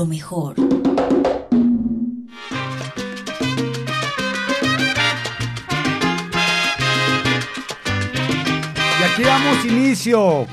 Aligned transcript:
Lo 0.00 0.06
mejor. 0.06 0.54
Y 9.00 9.02
aquí 9.02 9.22
damos 9.22 9.64
inicio, 9.64 10.46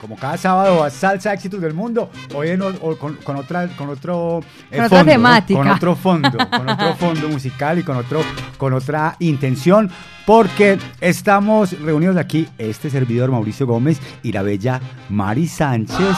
como 0.00 0.16
cada 0.16 0.36
sábado, 0.36 0.84
a 0.84 0.90
Salsa 0.90 1.32
Éxitos 1.32 1.60
del 1.60 1.72
Mundo. 1.74 2.10
Hoy 2.34 2.50
en 2.50 2.62
o- 2.62 2.96
con, 2.98 3.14
con 3.16 3.36
otra, 3.36 3.68
con 3.68 3.88
otro 3.88 4.40
eh, 4.70 4.76
Con 4.76 4.84
otra 4.86 5.04
temática. 5.04 5.58
Con 5.58 5.68
otro 5.68 5.96
fondo, 5.96 6.30
con 6.50 6.68
otro 6.68 6.94
fondo 6.98 7.28
musical 7.28 7.78
y 7.78 7.82
con, 7.82 7.96
otro, 7.96 8.20
con 8.58 8.74
otra 8.74 9.16
intención. 9.20 9.90
Porque 10.26 10.78
estamos 11.00 11.78
reunidos 11.80 12.16
aquí, 12.16 12.48
este 12.58 12.90
servidor 12.90 13.30
Mauricio 13.30 13.66
Gómez 13.66 14.00
y 14.24 14.32
la 14.32 14.42
bella 14.42 14.80
Mari 15.08 15.46
Sánchez. 15.46 16.16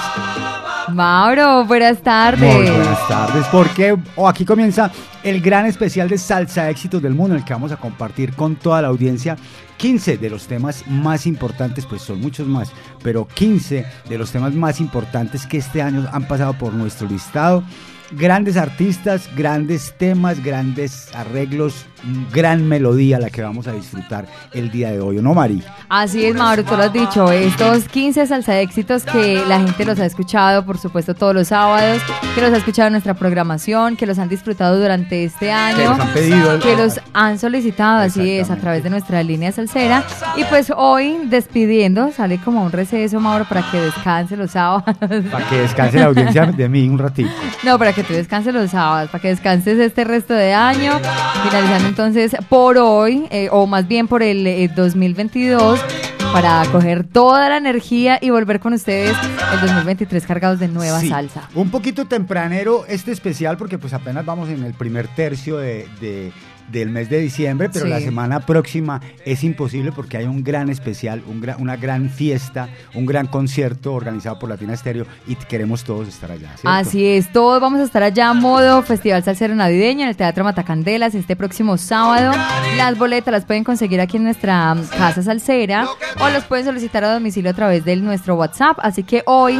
Mauro, 0.90 1.64
buenas 1.64 2.02
tardes. 2.02 2.54
Muy 2.54 2.70
buenas 2.70 3.08
tardes, 3.08 3.46
porque 3.52 3.96
oh, 4.16 4.28
aquí 4.28 4.44
comienza 4.44 4.90
el 5.22 5.40
gran 5.40 5.66
especial 5.66 6.08
de 6.08 6.18
Salsa 6.18 6.70
Éxitos 6.70 7.02
del 7.02 7.14
Mundo, 7.14 7.34
en 7.34 7.40
el 7.40 7.44
que 7.44 7.52
vamos 7.52 7.72
a 7.72 7.76
compartir 7.76 8.34
con 8.34 8.56
toda 8.56 8.82
la 8.82 8.88
audiencia 8.88 9.36
15 9.76 10.18
de 10.18 10.30
los 10.30 10.46
temas 10.46 10.86
más 10.86 11.26
importantes, 11.26 11.86
pues 11.86 12.02
son 12.02 12.20
muchos 12.20 12.46
más, 12.46 12.72
pero 13.02 13.26
15 13.28 13.86
de 14.08 14.18
los 14.18 14.32
temas 14.32 14.54
más 14.54 14.80
importantes 14.80 15.46
que 15.46 15.58
este 15.58 15.82
año 15.82 16.08
han 16.12 16.26
pasado 16.26 16.54
por 16.54 16.72
nuestro 16.72 17.08
listado. 17.08 17.62
Grandes 18.10 18.56
artistas, 18.56 19.28
grandes 19.36 19.94
temas, 19.98 20.42
grandes 20.42 21.14
arreglos, 21.14 21.86
gran 22.32 22.66
melodía 22.66 23.18
la 23.18 23.30
que 23.30 23.42
vamos 23.42 23.66
a 23.66 23.72
disfrutar 23.72 24.26
el 24.52 24.70
día 24.70 24.90
de 24.90 25.00
hoy, 25.00 25.18
¿o 25.18 25.22
no, 25.22 25.34
Mari? 25.34 25.62
Así 25.88 26.24
es, 26.24 26.34
Mauro, 26.34 26.64
tú 26.64 26.76
lo 26.76 26.84
has 26.84 26.92
dicho. 26.92 27.30
Estos 27.30 27.84
15 27.88 28.26
salsa 28.26 28.60
éxitos 28.60 29.04
que 29.04 29.42
la 29.46 29.60
gente 29.60 29.84
los 29.84 29.98
ha 30.00 30.06
escuchado, 30.06 30.64
por 30.64 30.78
supuesto, 30.78 31.14
todos 31.14 31.34
los 31.34 31.48
sábados, 31.48 32.02
que 32.34 32.40
los 32.40 32.52
ha 32.52 32.56
escuchado 32.56 32.88
en 32.88 32.92
nuestra 32.92 33.14
programación, 33.14 33.96
que 33.96 34.06
los 34.06 34.18
han 34.18 34.28
disfrutado 34.28 34.78
durante 34.80 35.24
este 35.24 35.50
año, 35.50 35.90
los 35.90 36.00
han 36.00 36.12
pedido. 36.12 36.58
que 36.60 36.76
los 36.76 37.00
han 37.12 37.38
solicitado, 37.38 38.00
así 38.00 38.30
es, 38.32 38.50
a 38.50 38.56
través 38.56 38.82
de 38.84 38.90
nuestra 38.90 39.22
línea 39.22 39.52
salsera. 39.52 40.04
Y 40.36 40.44
pues 40.44 40.72
hoy, 40.74 41.18
despidiendo, 41.24 42.12
sale 42.12 42.38
como 42.38 42.64
un 42.64 42.72
receso, 42.72 43.20
Mauro, 43.20 43.44
para 43.48 43.68
que 43.70 43.80
descanse 43.80 44.36
los 44.36 44.52
sábados. 44.52 45.24
Para 45.30 45.48
que 45.48 45.56
descanse 45.56 45.98
la 45.98 46.06
audiencia 46.06 46.46
de 46.46 46.68
mí 46.68 46.88
un 46.88 46.98
ratito. 46.98 47.30
No, 47.62 47.78
para 47.78 47.92
que 47.92 48.04
tú 48.04 48.12
descanses 48.12 48.54
los 48.54 48.70
sábados, 48.70 49.10
para 49.10 49.22
que 49.22 49.28
descanses 49.28 49.78
este 49.78 50.04
resto 50.04 50.34
de 50.34 50.54
año. 50.54 50.92
Finalizando 51.42 51.87
entonces 51.88 52.36
por 52.48 52.78
hoy, 52.78 53.26
eh, 53.30 53.48
o 53.50 53.66
más 53.66 53.88
bien 53.88 54.06
por 54.08 54.22
el 54.22 54.46
eh, 54.46 54.68
2022, 54.74 55.80
para 56.32 56.62
coger 56.70 57.04
toda 57.04 57.48
la 57.48 57.56
energía 57.56 58.18
y 58.20 58.30
volver 58.30 58.60
con 58.60 58.74
ustedes 58.74 59.16
el 59.54 59.60
2023 59.62 60.26
cargados 60.26 60.58
de 60.60 60.68
nueva 60.68 61.00
Sí, 61.00 61.08
salsa. 61.08 61.48
Un 61.54 61.70
poquito 61.70 62.04
tempranero 62.04 62.84
este 62.86 63.12
especial 63.12 63.56
porque 63.56 63.78
pues 63.78 63.94
apenas 63.94 64.26
vamos 64.26 64.48
en 64.50 64.62
el 64.62 64.74
primer 64.74 65.08
tercio 65.08 65.56
de, 65.56 65.88
de- 66.00 66.32
del 66.70 66.90
mes 66.90 67.08
de 67.10 67.18
diciembre, 67.20 67.68
pero 67.72 67.84
Sí. 67.86 67.90
la 67.90 68.00
semana 68.00 68.40
próxima 68.40 69.00
es 69.24 69.44
imposible 69.44 69.92
porque 69.92 70.16
hay 70.18 70.24
un 70.26 70.42
gran 70.44 70.68
especial, 70.70 71.22
un 71.26 71.40
gra- 71.42 71.56
una 71.58 71.76
gran 71.76 72.10
fiesta, 72.10 72.68
un 72.94 73.06
gran 73.06 73.26
concierto 73.26 73.92
organizado 73.94 74.38
por 74.38 74.48
Latina 74.48 74.74
Estéreo 74.74 75.06
y 75.26 75.34
queremos 75.36 75.84
todos 75.84 76.08
estar 76.08 76.30
allá. 76.30 76.48
¿cierto? 76.56 76.68
Así 76.68 77.06
es, 77.06 77.32
todos 77.32 77.60
vamos 77.60 77.80
a 77.80 77.84
estar 77.84 78.02
allá 78.02 78.30
a 78.30 78.34
modo 78.34 78.82
Festival 78.82 79.22
Salsero 79.24 79.54
Navideño 79.54 80.02
en 80.02 80.08
el 80.08 80.16
Teatro 80.16 80.44
Matacandelas 80.44 81.14
este 81.14 81.36
próximo 81.36 81.76
sábado. 81.78 82.32
Las 82.76 82.98
boletas 82.98 83.32
las 83.32 83.44
pueden 83.44 83.64
conseguir 83.64 84.00
aquí 84.00 84.16
en 84.18 84.24
nuestra 84.24 84.74
mm, 84.74 84.86
casa 84.96 85.22
salsera 85.22 85.86
o 86.20 86.28
las 86.28 86.44
pueden 86.44 86.64
solicitar 86.64 87.04
a 87.04 87.12
domicilio 87.12 87.50
a 87.50 87.54
través 87.54 87.84
de 87.84 87.96
nuestro 87.96 88.34
WhatsApp. 88.36 88.78
Así 88.82 89.02
que 89.02 89.22
hoy, 89.26 89.58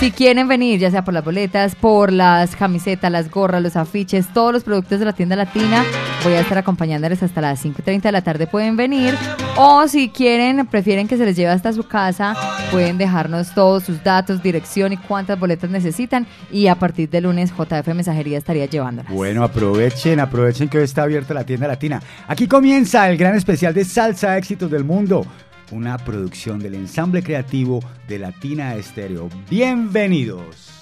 si 0.00 0.10
quieren 0.10 0.48
venir, 0.48 0.78
ya 0.80 0.90
sea 0.90 1.04
por 1.04 1.14
las 1.14 1.24
boletas, 1.24 1.74
por 1.74 2.12
las 2.12 2.56
camisetas, 2.56 3.10
las 3.12 3.30
gorras, 3.30 3.62
los 3.62 3.76
afiches, 3.76 4.26
todos 4.32 4.52
los 4.52 4.64
productos 4.64 4.98
de 5.00 5.04
la 5.06 5.12
tienda 5.12 5.36
latina, 5.36 5.84
voy 6.24 6.34
a 6.34 6.40
estar 6.48 6.58
acompañándoles 6.58 7.22
hasta 7.22 7.42
las 7.42 7.60
5 7.60 7.76
y 7.80 7.84
30 7.84 8.08
de 8.08 8.12
la 8.12 8.22
tarde. 8.22 8.46
Pueden 8.46 8.76
venir 8.76 9.14
o 9.56 9.86
si 9.86 10.08
quieren, 10.08 10.66
prefieren 10.66 11.06
que 11.06 11.18
se 11.18 11.26
les 11.26 11.36
lleve 11.36 11.50
hasta 11.50 11.74
su 11.74 11.82
casa, 11.82 12.34
pueden 12.70 12.96
dejarnos 12.96 13.52
todos 13.52 13.84
sus 13.84 14.02
datos, 14.02 14.42
dirección 14.42 14.94
y 14.94 14.96
cuántas 14.96 15.38
boletas 15.38 15.68
necesitan. 15.68 16.26
Y 16.50 16.68
a 16.68 16.76
partir 16.76 17.10
de 17.10 17.20
lunes, 17.20 17.52
JF 17.52 17.86
Mensajería 17.88 18.38
estaría 18.38 18.64
llevándolas. 18.64 19.12
Bueno, 19.12 19.44
aprovechen, 19.44 20.20
aprovechen 20.20 20.70
que 20.70 20.78
hoy 20.78 20.84
está 20.84 21.02
abierta 21.02 21.34
la 21.34 21.44
tienda 21.44 21.68
latina. 21.68 22.00
Aquí 22.26 22.46
comienza 22.48 23.10
el 23.10 23.18
gran 23.18 23.34
especial 23.34 23.74
de 23.74 23.84
Salsa 23.84 24.38
Éxitos 24.38 24.70
del 24.70 24.84
Mundo, 24.84 25.26
una 25.70 25.98
producción 25.98 26.60
del 26.60 26.76
ensamble 26.76 27.22
creativo 27.22 27.80
de 28.08 28.20
Latina 28.20 28.74
Estéreo. 28.74 29.28
Bienvenidos. 29.50 30.78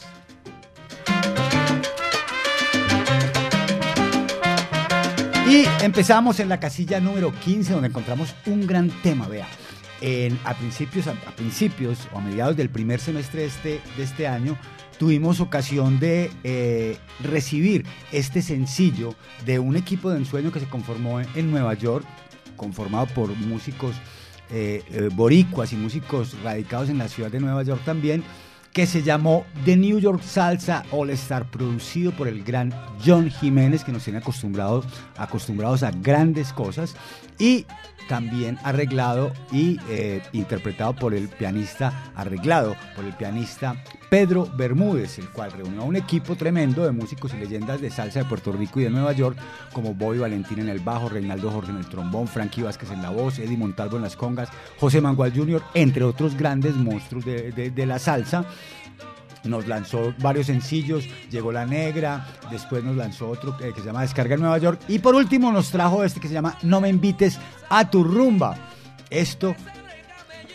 Y 5.48 5.64
empezamos 5.82 6.40
en 6.40 6.48
la 6.48 6.58
casilla 6.58 6.98
número 6.98 7.32
15, 7.32 7.74
donde 7.74 7.88
encontramos 7.88 8.34
un 8.46 8.66
gran 8.66 8.90
tema, 9.02 9.28
vea. 9.28 9.46
A, 10.44 10.54
principios, 10.54 11.06
a, 11.06 11.14
principios 11.36 12.08
o 12.12 12.18
a 12.18 12.20
mediados 12.20 12.56
del 12.56 12.68
primer 12.68 13.00
semestre 13.00 13.42
de 13.42 13.46
este, 13.46 13.80
de 13.96 14.02
este 14.02 14.26
año, 14.26 14.58
tuvimos 14.98 15.40
ocasión 15.40 16.00
de 16.00 16.30
eh, 16.42 16.98
recibir 17.22 17.86
este 18.12 18.42
sencillo 18.42 19.14
de 19.44 19.58
un 19.58 19.76
equipo 19.76 20.10
de 20.10 20.18
ensueño 20.18 20.50
que 20.50 20.60
se 20.60 20.66
conformó 20.66 21.20
en, 21.20 21.28
en 21.36 21.50
Nueva 21.50 21.74
York, 21.74 22.04
conformado 22.56 23.06
por 23.06 23.28
músicos 23.36 23.94
eh, 24.50 24.84
eh, 24.90 25.08
boricuas 25.12 25.72
y 25.72 25.76
músicos 25.76 26.36
radicados 26.44 26.88
en 26.88 26.98
la 26.98 27.08
ciudad 27.08 27.30
de 27.32 27.40
Nueva 27.40 27.64
York 27.64 27.82
también, 27.84 28.22
que 28.76 28.86
se 28.86 29.02
llamó 29.02 29.46
The 29.64 29.74
New 29.74 29.98
York 30.00 30.22
Salsa 30.22 30.84
All 30.90 31.08
Star, 31.08 31.50
producido 31.50 32.12
por 32.12 32.28
el 32.28 32.44
gran 32.44 32.74
John 33.02 33.30
Jiménez, 33.30 33.82
que 33.82 33.90
nos 33.90 34.04
tiene 34.04 34.18
acostumbrados, 34.18 34.84
acostumbrados 35.16 35.82
a 35.82 35.92
grandes 35.92 36.52
cosas, 36.52 36.94
y 37.38 37.64
también 38.08 38.58
arreglado 38.62 39.32
y 39.52 39.78
eh, 39.88 40.22
interpretado 40.32 40.94
por 40.94 41.14
el 41.14 41.28
pianista, 41.28 42.10
arreglado 42.14 42.76
por 42.94 43.04
el 43.04 43.12
pianista 43.14 43.76
Pedro 44.08 44.48
Bermúdez, 44.56 45.18
el 45.18 45.28
cual 45.30 45.52
reunió 45.52 45.82
a 45.82 45.84
un 45.84 45.96
equipo 45.96 46.36
tremendo 46.36 46.84
de 46.84 46.92
músicos 46.92 47.32
y 47.34 47.38
leyendas 47.38 47.80
de 47.80 47.90
salsa 47.90 48.20
de 48.20 48.24
Puerto 48.26 48.52
Rico 48.52 48.78
y 48.80 48.84
de 48.84 48.90
Nueva 48.90 49.12
York, 49.12 49.36
como 49.72 49.94
Bobby 49.94 50.18
Valentín 50.18 50.60
en 50.60 50.68
el 50.68 50.78
bajo, 50.80 51.08
Reinaldo 51.08 51.50
Jorge 51.50 51.70
en 51.72 51.78
el 51.78 51.86
trombón, 51.88 52.28
Frankie 52.28 52.62
Vázquez 52.62 52.90
en 52.92 53.02
la 53.02 53.10
voz, 53.10 53.38
Eddie 53.38 53.56
Montalvo 53.56 53.96
en 53.96 54.02
las 54.02 54.16
congas, 54.16 54.48
José 54.78 55.00
Mangual 55.00 55.32
Jr., 55.34 55.62
entre 55.74 56.04
otros 56.04 56.36
grandes 56.36 56.74
monstruos 56.76 57.24
de, 57.24 57.50
de- 57.52 57.70
de 57.70 57.86
la 57.86 57.98
salsa. 57.98 58.44
Nos 59.46 59.66
lanzó 59.66 60.14
varios 60.18 60.46
sencillos, 60.46 61.04
llegó 61.30 61.52
La 61.52 61.66
Negra, 61.66 62.26
después 62.50 62.82
nos 62.84 62.96
lanzó 62.96 63.28
otro 63.28 63.56
eh, 63.60 63.72
que 63.74 63.80
se 63.80 63.86
llama 63.86 64.02
Descarga 64.02 64.34
en 64.34 64.40
Nueva 64.40 64.58
York 64.58 64.80
y 64.88 64.98
por 64.98 65.14
último 65.14 65.52
nos 65.52 65.70
trajo 65.70 66.04
este 66.04 66.20
que 66.20 66.28
se 66.28 66.34
llama 66.34 66.56
No 66.62 66.80
me 66.80 66.88
invites 66.88 67.38
a 67.68 67.88
tu 67.90 68.04
rumba. 68.04 68.56
Esto 69.10 69.54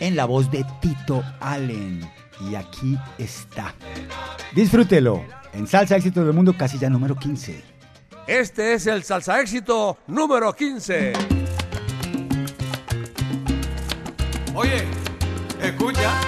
en 0.00 0.16
la 0.16 0.24
voz 0.24 0.50
de 0.50 0.64
Tito 0.80 1.22
Allen. 1.40 2.08
Y 2.50 2.54
aquí 2.54 2.98
está. 3.18 3.74
Disfrútelo 4.54 5.24
en 5.52 5.66
Salsa 5.66 5.96
Éxitos 5.96 6.24
del 6.24 6.34
Mundo, 6.34 6.54
casilla 6.56 6.90
número 6.90 7.14
15. 7.14 7.72
Este 8.26 8.74
es 8.74 8.86
el 8.86 9.02
salsa 9.02 9.40
éxito 9.40 9.98
número 10.06 10.52
15. 10.52 11.12
Oye, 14.54 14.84
escucha, 15.60 16.20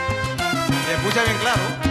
escucha 0.93 1.25
bien 1.25 1.37
claro. 1.41 1.84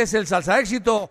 Es 0.00 0.14
el 0.14 0.26
salsa 0.26 0.58
éxito. 0.58 1.10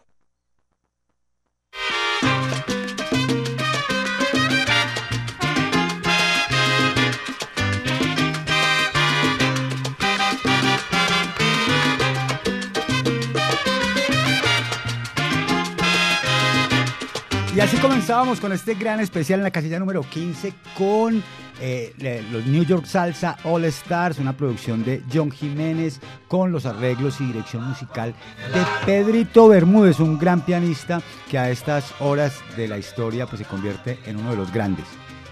Y 17.56 17.60
así 17.60 17.78
comenzábamos 17.78 18.40
con 18.40 18.52
este 18.54 18.74
gran 18.74 19.00
especial 19.02 19.42
en 19.42 19.44
la 19.44 19.52
casilla 19.52 19.78
número 19.78 20.02
15 20.02 20.52
con 20.76 21.22
eh, 21.62 22.24
los 22.32 22.46
New 22.48 22.64
York 22.64 22.86
Salsa 22.86 23.38
All 23.44 23.66
Stars, 23.66 24.18
una 24.18 24.36
producción 24.36 24.84
de 24.84 25.04
John 25.14 25.30
Jiménez 25.30 26.00
con 26.30 26.54
los 26.54 26.66
arreglos 26.66 27.20
y 27.20 27.26
dirección 27.26 27.68
musical 27.68 28.14
de 28.54 28.86
Pedrito 28.86 29.50
Bermúdez, 29.50 30.00
un 30.00 30.18
gran 30.18 30.40
pianista 30.46 31.02
que 31.30 31.38
a 31.38 31.50
estas 31.50 31.92
horas 32.00 32.34
de 32.56 32.70
la 32.70 32.78
historia 32.78 33.26
pues 33.26 33.40
se 33.40 33.46
convierte 33.46 34.00
en 34.06 34.16
uno 34.16 34.30
de 34.30 34.38
los 34.38 34.54
grandes. 34.54 34.86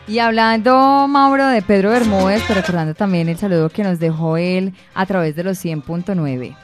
Y 0.07 0.19
hablando, 0.19 1.07
Mauro, 1.07 1.47
de 1.47 1.61
Pedro 1.61 1.91
Bermúdez, 1.91 2.41
pero 2.47 2.61
recordando 2.61 2.95
también 2.95 3.29
el 3.29 3.37
saludo 3.37 3.69
que 3.69 3.83
nos 3.83 3.99
dejó 3.99 4.37
él 4.37 4.73
a 4.93 5.05
través 5.05 5.35
de 5.35 5.43
los 5.43 5.63
100.9. 5.63 6.55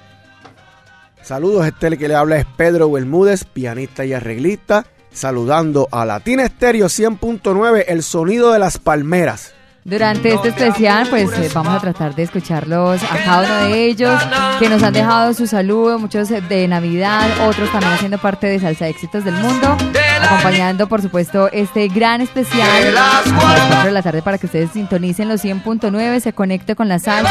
Saludos, 1.22 1.68
este 1.68 1.88
el 1.88 1.98
que 1.98 2.08
le 2.08 2.16
habla 2.16 2.38
es 2.38 2.46
Pedro 2.58 2.92
Bermúdez, 2.92 3.46
pianista 3.46 4.04
y 4.04 4.14
arreglista, 4.14 4.86
saludando 5.12 5.88
a 5.92 6.06
Latina 6.06 6.44
Estéreo 6.44 6.88
100.9, 6.88 7.86
el 7.88 8.02
sonido 8.04 8.52
de 8.52 8.60
las 8.60 8.78
palmeras. 8.78 9.53
Durante 9.86 10.34
este 10.34 10.48
especial, 10.48 11.08
pues 11.10 11.30
eh, 11.38 11.50
vamos 11.54 11.74
a 11.74 11.80
tratar 11.80 12.16
de 12.16 12.24
escucharlos 12.24 13.04
a 13.04 13.18
cada 13.18 13.44
uno 13.44 13.74
de 13.74 13.86
ellos, 13.86 14.22
que 14.58 14.70
nos 14.70 14.82
han 14.82 14.94
dejado 14.94 15.34
su 15.34 15.46
saludo, 15.46 16.00
muchos 16.00 16.32
eh, 16.32 16.40
de 16.40 16.70
Navidad, 16.70 17.30
otros 17.46 17.70
también 17.70 17.92
haciendo 17.92 18.18
parte 18.18 18.48
de 18.48 18.60
Salsa 18.60 18.88
Éxitos 18.88 19.26
del 19.26 19.34
Mundo, 19.34 19.76
acompañando, 20.22 20.88
por 20.88 21.02
supuesto, 21.02 21.52
este 21.52 21.90
gran 21.90 22.22
especial 22.22 22.70
a 22.88 22.92
las 22.92 23.24
4 23.24 23.84
de 23.84 23.92
la 23.92 24.02
tarde 24.02 24.22
para 24.22 24.38
que 24.38 24.46
ustedes 24.46 24.72
sintonicen 24.72 25.28
los 25.28 25.44
100.9, 25.44 26.22
se 26.22 26.32
conecte 26.32 26.76
con 26.76 26.88
la 26.88 27.00
salsa, 27.00 27.30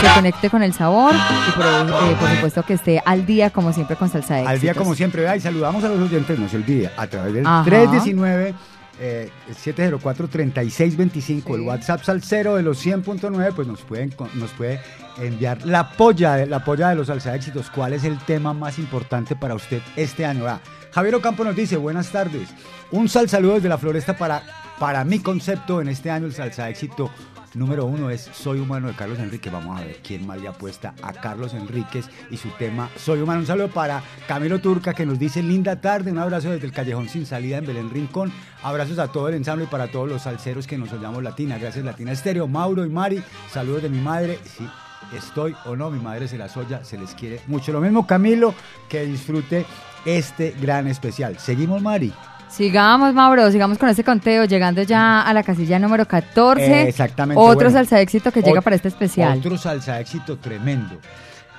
se 0.00 0.08
conecte 0.14 0.48
con 0.48 0.62
el 0.62 0.72
sabor 0.72 1.14
y, 1.14 1.50
por, 1.52 1.66
eh, 1.66 2.16
por 2.18 2.30
supuesto, 2.30 2.62
que 2.62 2.74
esté 2.74 3.02
al 3.04 3.26
día, 3.26 3.50
como 3.50 3.74
siempre, 3.74 3.96
con 3.96 4.08
Salsa 4.08 4.38
Éxitos. 4.38 4.54
Al 4.54 4.60
día 4.60 4.74
como 4.74 4.94
siempre, 4.94 5.20
vea, 5.20 5.36
y 5.36 5.40
saludamos 5.40 5.84
a 5.84 5.88
los 5.90 6.00
oyentes, 6.00 6.38
no 6.38 6.48
se 6.48 6.56
olvide, 6.56 6.90
a 6.96 7.06
través 7.06 7.34
del 7.34 7.46
Ajá. 7.46 7.62
319 7.64 8.54
eh, 9.00 9.30
704-3625, 9.64 11.54
el 11.54 11.60
WhatsApp 11.62 12.02
salsero 12.02 12.56
de 12.56 12.62
los 12.62 12.84
100.9, 12.84 13.52
pues 13.54 13.66
nos, 13.66 13.80
pueden, 13.82 14.14
nos 14.34 14.50
puede 14.52 14.80
enviar 15.18 15.64
la 15.66 15.90
polla, 15.92 16.36
de- 16.36 16.46
la 16.46 16.64
polla 16.64 16.90
de 16.90 16.96
los 16.96 17.06
salsa 17.08 17.34
éxitos. 17.34 17.70
¿Cuál 17.70 17.92
es 17.94 18.04
el 18.04 18.18
tema 18.18 18.52
más 18.54 18.78
importante 18.78 19.34
para 19.36 19.54
usted 19.54 19.80
este 19.96 20.24
año? 20.26 20.44
Vea, 20.44 20.60
Javier 20.92 21.14
Ocampo 21.14 21.44
nos 21.44 21.56
dice, 21.56 21.76
buenas 21.76 22.10
tardes, 22.10 22.48
un 22.90 23.08
sal 23.08 23.28
saludo 23.28 23.54
desde 23.54 23.68
la 23.68 23.78
floresta 23.78 24.16
para, 24.16 24.42
para 24.78 25.04
mi 25.04 25.18
concepto 25.20 25.80
en 25.80 25.88
este 25.88 26.10
año, 26.10 26.26
el 26.26 26.32
salsa 26.34 26.68
éxito 26.68 27.10
número 27.54 27.86
uno 27.86 28.10
es 28.10 28.22
Soy 28.32 28.60
Humano 28.60 28.88
de 28.88 28.94
Carlos 28.94 29.18
Enrique. 29.18 29.50
Vamos 29.50 29.80
a 29.80 29.84
ver 29.84 30.00
quién 30.02 30.26
más 30.26 30.40
le 30.40 30.48
apuesta 30.48 30.94
a 31.02 31.12
Carlos 31.12 31.54
Enríquez 31.54 32.06
y 32.30 32.36
su 32.36 32.48
tema 32.50 32.90
Soy 32.96 33.20
Humano. 33.20 33.40
Un 33.40 33.46
saludo 33.46 33.68
para 33.68 34.02
Camilo 34.28 34.60
Turca 34.60 34.94
que 34.94 35.06
nos 35.06 35.18
dice 35.18 35.42
linda 35.42 35.80
tarde. 35.80 36.10
Un 36.10 36.18
abrazo 36.18 36.50
desde 36.50 36.66
el 36.66 36.72
Callejón 36.72 37.08
Sin 37.08 37.26
Salida 37.26 37.58
en 37.58 37.66
Belén 37.66 37.90
Rincón. 37.90 38.32
Abrazos 38.62 38.98
a 38.98 39.08
todo 39.08 39.28
el 39.28 39.34
ensamble 39.34 39.64
y 39.64 39.68
para 39.68 39.88
todos 39.88 40.08
los 40.08 40.22
salseros 40.22 40.66
que 40.66 40.78
nos 40.78 40.92
oyamos 40.92 41.22
Latina. 41.22 41.58
Gracias 41.58 41.84
Latina 41.84 42.12
Estéreo. 42.12 42.46
Mauro 42.46 42.84
y 42.84 42.88
Mari, 42.90 43.22
saludos 43.50 43.82
de 43.82 43.88
mi 43.88 44.00
madre. 44.00 44.38
Sí, 44.44 44.68
estoy 45.16 45.54
o 45.64 45.76
no, 45.76 45.90
mi 45.90 45.98
madre 45.98 46.28
se 46.28 46.38
las 46.38 46.56
oya, 46.56 46.84
se 46.84 46.98
les 46.98 47.14
quiere 47.14 47.40
mucho. 47.46 47.72
Lo 47.72 47.80
mismo 47.80 48.06
Camilo, 48.06 48.54
que 48.88 49.04
disfrute 49.04 49.66
este 50.04 50.54
gran 50.60 50.86
especial. 50.86 51.38
Seguimos 51.38 51.82
Mari. 51.82 52.12
Sigamos, 52.50 53.14
Mauro, 53.14 53.50
sigamos 53.50 53.78
con 53.78 53.88
este 53.88 54.02
conteo, 54.04 54.44
llegando 54.44 54.82
ya 54.82 55.22
a 55.22 55.32
la 55.32 55.42
casilla 55.42 55.78
número 55.78 56.06
14. 56.06 56.64
Eh, 56.64 56.88
exactamente, 56.88 57.40
Otro 57.40 57.54
bueno. 57.54 57.70
salsa 57.70 58.00
éxito 58.00 58.32
que 58.32 58.42
llega 58.42 58.60
para 58.60 58.76
este 58.76 58.88
especial. 58.88 59.38
Otro 59.38 59.56
salsa 59.56 60.00
éxito 60.00 60.36
tremendo. 60.36 60.98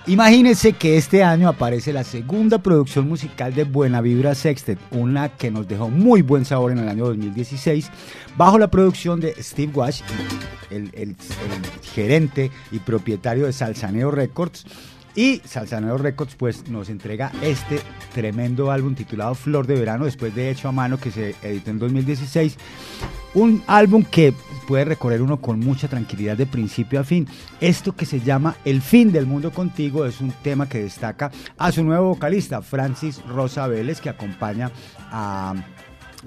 Imagínense 0.08 0.74
que 0.74 0.98
este 0.98 1.24
año 1.24 1.48
aparece 1.48 1.94
la 1.94 2.04
segunda 2.04 2.58
producción 2.58 3.08
musical 3.08 3.54
de 3.54 3.64
Buena 3.66 4.02
Vibra 4.02 4.34
Sextet, 4.34 4.80
una 4.90 5.30
que 5.30 5.52
nos 5.52 5.68
dejó 5.68 5.90
muy 5.90 6.24
buen 6.24 6.44
sabor 6.44 6.72
en 6.72 6.80
el 6.80 6.90
año 6.90 7.06
2016, 7.06 7.90
bajo 8.36 8.58
la 8.58 8.68
producción 8.70 9.20
de 9.20 9.36
Steve 9.42 9.72
Wash, 9.76 10.02
el, 10.72 10.86
el- 10.96 11.10
el 11.10 11.16
gerente 11.94 12.50
y 12.72 12.80
propietario 12.80 13.46
de 13.46 13.54
Salsaneo 13.54 14.10
Records. 14.12 14.66
Y 15.16 15.42
Salsaneo 15.44 15.98
Records 15.98 16.36
pues 16.36 16.70
nos 16.70 16.90
entrega 16.90 17.32
este 17.42 17.80
tremendo 18.14 18.72
álbum 18.72 18.96
titulado 18.96 19.36
Flor 19.36 19.68
de 19.68 19.76
Verano, 19.76 20.06
después 20.06 20.34
de 20.34 20.50
Hecho 20.50 20.70
a 20.70 20.72
Mano 20.72 20.98
que 20.98 21.12
se 21.12 21.36
editó 21.42 21.72
en 21.72 21.80
2016. 21.80 22.58
Un 23.34 23.64
álbum 23.68 24.04
que 24.04 24.34
puede 24.68 24.86
recorrer 24.86 25.22
uno 25.22 25.42
con 25.42 25.60
mucha 25.60 25.88
tranquilidad 25.88 26.38
de 26.38 26.46
principio 26.46 27.00
a 27.00 27.04
fin. 27.04 27.28
Esto 27.60 27.94
que 27.94 28.06
se 28.06 28.22
llama 28.22 28.56
El 28.64 28.82
fin 28.82 29.12
del 29.12 29.26
mundo 29.26 29.52
contigo 29.52 30.06
es 30.06 30.22
un 30.22 30.32
tema 30.44 30.68
que 30.68 30.84
destaca 30.84 31.32
a 31.58 31.72
su 31.72 31.84
nuevo 31.84 32.10
vocalista, 32.10 32.62
Francis 32.62 33.22
Rosa 33.26 33.68
Vélez, 33.68 34.00
que 34.02 34.10
acompaña 34.10 34.72
a 35.12 35.56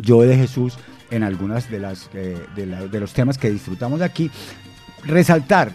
Joe 0.07 0.27
de 0.27 0.37
Jesús 0.37 0.79
en 1.11 1.23
algunas 1.23 1.71
de, 1.71 1.79
las, 1.79 2.11
eh, 2.15 2.39
de, 2.55 2.67
de 2.67 3.01
los 3.01 3.13
temas 3.13 3.39
que 3.39 3.51
disfrutamos 3.51 4.01
aquí. 4.01 4.31
Resaltar 5.05 5.73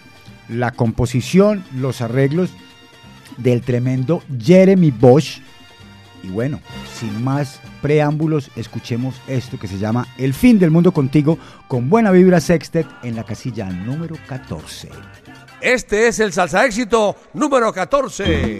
la 0.47 0.71
composición, 0.71 1.63
los 1.75 2.01
arreglos 2.01 2.51
del 3.39 3.61
tremendo 3.61 4.21
Jeremy 4.39 4.91
Bosch. 4.91 5.39
Y 6.23 6.27
bueno, 6.27 6.59
sin 6.93 7.23
más 7.23 7.59
preámbulos, 7.81 8.51
escuchemos 8.55 9.15
esto 9.27 9.57
que 9.57 9.67
se 9.67 9.77
llama 9.77 10.07
El 10.17 10.33
fin 10.33 10.59
del 10.59 10.71
mundo 10.71 10.91
contigo 10.91 11.37
con 11.67 11.89
Buena 11.89 12.11
Vibra 12.11 12.39
Sextet 12.39 12.87
en 13.03 13.15
la 13.15 13.23
casilla 13.23 13.69
número 13.69 14.15
14. 14.27 14.89
Este 15.61 16.07
es 16.07 16.19
el 16.19 16.33
salsa 16.33 16.65
éxito 16.65 17.15
número 17.33 17.71
14. 17.73 18.59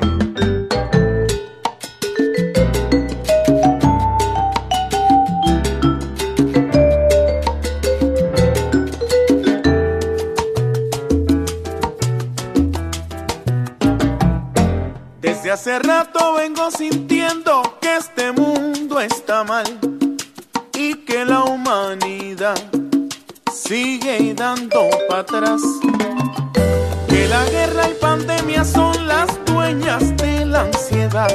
hace 15.59 15.77
rato 15.79 16.35
vengo 16.35 16.71
sintiendo 16.71 17.61
que 17.81 17.97
este 17.97 18.31
mundo 18.31 18.97
está 19.01 19.43
mal 19.43 19.65
y 20.73 20.93
que 21.03 21.25
la 21.25 21.43
humanidad 21.43 22.57
sigue 23.53 24.33
dando 24.35 24.87
para 25.09 25.19
atrás. 25.19 25.61
Que 27.09 27.27
la 27.27 27.43
guerra 27.49 27.89
y 27.89 27.93
pandemia 27.95 28.63
son 28.63 29.05
las 29.05 29.27
dueñas 29.43 30.15
de 30.15 30.45
la 30.45 30.61
ansiedad 30.61 31.27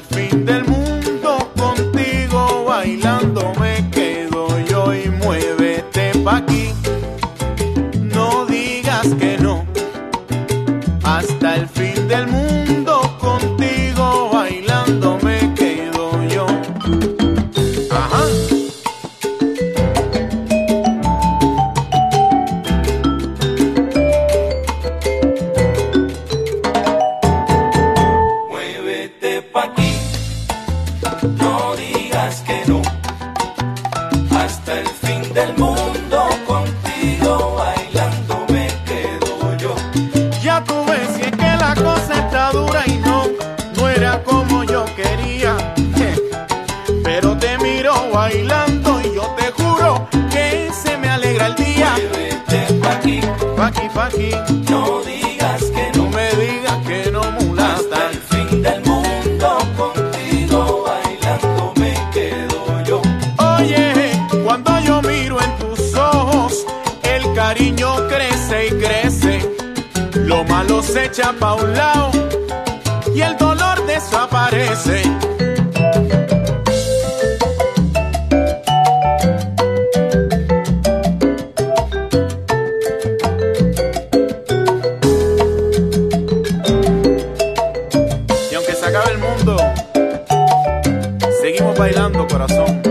fin 0.00 0.44
del 0.44 0.64
mundo. 0.64 0.73
pa' 71.32 71.54
un 71.54 71.74
lado 71.74 72.10
y 73.14 73.20
el 73.22 73.36
dolor 73.38 73.86
desaparece. 73.86 75.02
Y 88.50 88.54
aunque 88.54 88.74
se 88.74 88.86
acabe 88.86 89.12
el 89.12 89.18
mundo, 89.18 89.56
seguimos 91.40 91.78
bailando 91.78 92.26
corazón. 92.26 92.83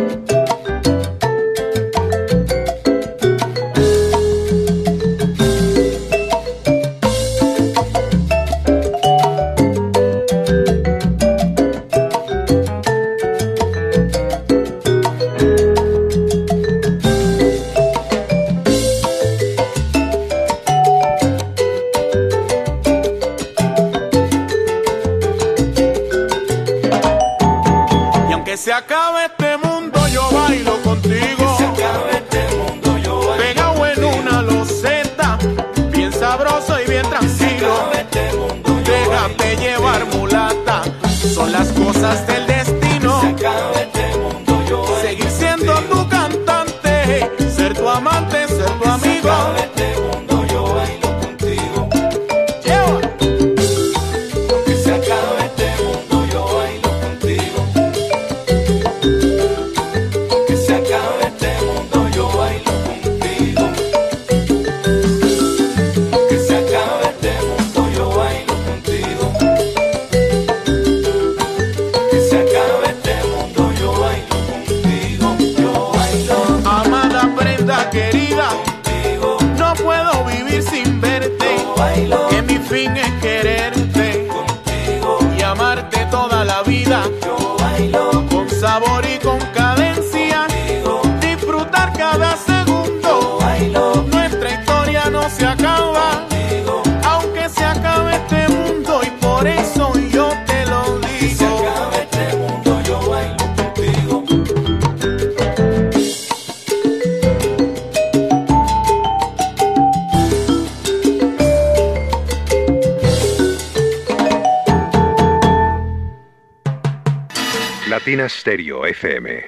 FM. 118.72 119.44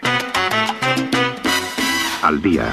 Al 2.21 2.41
día. 2.41 2.65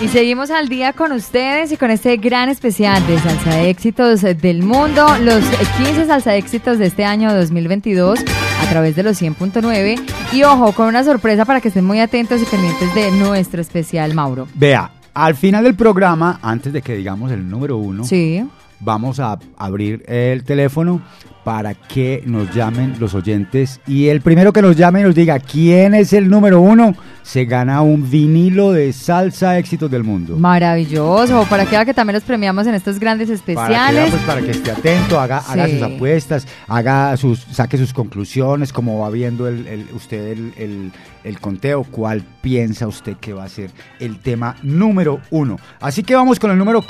Y 0.00 0.08
seguimos 0.08 0.50
al 0.50 0.68
día 0.68 0.92
con 0.94 1.12
ustedes 1.12 1.72
y 1.72 1.76
con 1.76 1.90
este 1.90 2.16
gran 2.16 2.48
especial 2.48 3.06
de 3.06 3.18
salsa 3.18 3.54
de 3.54 3.70
éxitos 3.70 4.22
del 4.22 4.62
mundo, 4.62 5.06
los 5.20 5.44
15 5.78 6.06
salsa 6.06 6.32
de 6.32 6.38
éxitos 6.38 6.78
de 6.78 6.86
este 6.86 7.04
año 7.04 7.34
2022 7.34 8.20
a 8.20 8.70
través 8.70 8.96
de 8.96 9.02
los 9.02 9.20
100.9 9.20 10.00
y 10.32 10.42
ojo, 10.42 10.72
con 10.72 10.88
una 10.88 11.04
sorpresa 11.04 11.44
para 11.44 11.60
que 11.60 11.68
estén 11.68 11.84
muy 11.84 12.00
atentos 12.00 12.40
y 12.40 12.44
pendientes 12.44 12.94
de 12.94 13.10
nuestro 13.12 13.60
especial, 13.60 14.14
Mauro. 14.14 14.48
Vea, 14.54 14.90
al 15.12 15.34
final 15.34 15.64
del 15.64 15.74
programa, 15.74 16.38
antes 16.42 16.72
de 16.72 16.82
que 16.82 16.96
digamos 16.96 17.30
el 17.30 17.48
número 17.48 17.76
uno, 17.76 18.04
sí. 18.04 18.42
vamos 18.80 19.20
a 19.20 19.38
abrir 19.56 20.02
el 20.08 20.44
teléfono 20.44 21.02
para 21.44 21.74
que 21.96 22.22
nos 22.26 22.54
llamen 22.54 22.94
los 23.00 23.14
oyentes 23.14 23.80
y 23.86 24.08
el 24.08 24.20
primero 24.20 24.52
que 24.52 24.60
nos 24.60 24.76
llame 24.76 25.00
y 25.00 25.04
nos 25.04 25.14
diga 25.14 25.38
quién 25.38 25.94
es 25.94 26.12
el 26.12 26.28
número 26.28 26.60
uno 26.60 26.94
se 27.22 27.46
gana 27.46 27.80
un 27.80 28.08
vinilo 28.10 28.70
de 28.70 28.92
salsa 28.92 29.58
éxitos 29.58 29.90
del 29.90 30.04
mundo. 30.04 30.36
Maravilloso. 30.36 31.44
Para 31.48 31.64
que 31.64 31.70
vea 31.70 31.84
que 31.86 31.94
también 31.94 32.14
los 32.14 32.22
premiamos 32.22 32.66
en 32.66 32.74
estos 32.74 33.00
grandes 33.00 33.28
Para 33.28 33.36
que, 33.44 33.52
especiales. 33.52 34.10
pues, 34.10 34.22
para 34.24 34.40
que 34.42 34.50
esté 34.50 34.70
atento, 34.70 35.18
haga, 35.18 35.38
haga 35.38 35.68
sus 35.68 35.80
apuestas, 35.82 36.46
haga 36.68 37.16
sus, 37.16 37.40
saque 37.50 37.78
sus 37.78 37.92
conclusiones, 37.94 38.72
como 38.74 38.98
va 39.00 39.08
viendo 39.10 39.48
el, 39.48 39.66
el- 39.66 39.86
usted 39.94 40.32
el, 40.32 40.52
el- 40.58 40.92
el 41.24 41.40
conteo, 41.40 41.82
cuál 41.82 42.22
piensa 42.40 42.86
usted 42.86 43.16
que 43.16 43.32
va 43.32 43.42
a 43.42 43.48
ser 43.48 43.70
el 43.98 44.20
tema 44.20 44.54
número 44.62 45.20
uno. 45.30 45.58
Así 45.80 46.04
que 46.04 46.14
vamos 46.14 46.38
con 46.38 46.52
el 46.52 46.58
número 46.58 46.84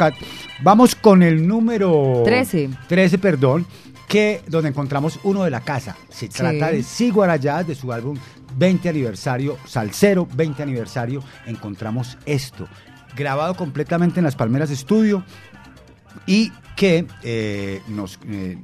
vamos 0.62 0.94
con 0.94 1.22
el 1.22 1.46
número 1.48 2.20
13. 2.26 2.68
13, 2.88 3.16
perdón, 3.16 3.64
que 4.08 4.42
donde 4.46 4.68
encontramos 4.68 5.18
uno 5.24 5.42
de 5.44 5.50
la 5.50 5.60
casa. 5.60 5.96
Se 6.08 6.28
trata 6.28 6.70
de 6.70 6.82
Siguarayás, 6.82 7.66
de 7.66 7.74
su 7.74 7.92
álbum 7.92 8.16
20 8.56 8.88
aniversario, 8.88 9.58
Salsero 9.66 10.26
20 10.34 10.62
aniversario. 10.62 11.22
Encontramos 11.46 12.16
esto, 12.26 12.68
grabado 13.16 13.54
completamente 13.54 14.20
en 14.20 14.24
las 14.24 14.36
Palmeras 14.36 14.70
Estudio 14.70 15.24
y 16.26 16.52
que 16.76 17.06
eh, 17.22 17.82
nos 17.88 18.18
eh, 18.28 18.58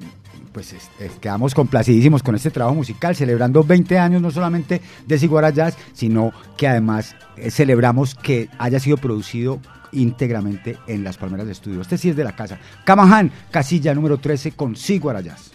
pues 0.53 0.73
es- 0.75 0.91
es- 1.01 1.13
quedamos 1.21 1.55
complacidísimos 1.55 2.23
con 2.23 2.35
este 2.35 2.51
trabajo 2.51 2.75
musical, 2.77 3.17
celebrando 3.17 3.65
20 3.65 3.99
años 3.99 4.21
no 4.21 4.31
solamente 4.31 4.83
de 5.07 5.19
Siguara 5.19 5.51
Jazz, 5.51 5.77
sino 5.95 6.33
que 6.57 6.69
además 6.69 7.17
eh, 7.37 7.51
celebramos 7.51 8.15
que 8.15 8.49
haya 8.59 8.79
sido 8.79 8.97
producido 8.99 9.61
íntegramente 9.93 10.79
en 10.87 11.05
las 11.05 11.17
Palmeras 11.17 11.47
de 11.47 11.53
Estudio. 11.53 11.81
Este 11.81 11.99
sí 11.99 12.11
es 12.11 12.17
de 12.17 12.25
la 12.25 12.35
casa. 12.35 12.59
Camahan, 12.85 13.31
casilla 13.51 13.95
número 13.95 14.19
13 14.19 14.53
con 14.53 14.77
Siguara 14.77 15.21
Jazz. 15.21 15.53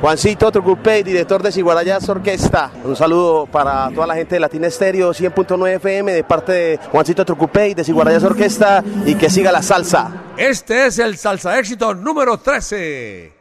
Juancito 0.00 0.52
Trucupey, 0.52 1.02
director 1.02 1.42
de 1.42 1.50
Siguarayas 1.50 2.06
Orquesta. 2.08 2.70
Un 2.84 2.94
saludo 2.94 3.46
para 3.46 3.90
toda 3.90 4.06
la 4.06 4.14
gente 4.14 4.34
de 4.34 4.40
Latina 4.40 4.66
Estéreo 4.66 5.12
100.9 5.12 5.76
FM 5.76 6.12
de 6.12 6.24
parte 6.24 6.52
de 6.52 6.80
Juancito 6.90 7.24
Trucupey 7.24 7.74
de 7.74 7.84
Siguarayas 7.84 8.22
Orquesta 8.22 8.84
y 9.06 9.14
que 9.14 9.30
siga 9.30 9.50
la 9.50 9.62
salsa. 9.62 10.24
Este 10.36 10.86
es 10.86 10.98
el 10.98 11.16
salsa 11.16 11.58
éxito 11.58 11.94
número 11.94 12.38
13. 12.38 13.32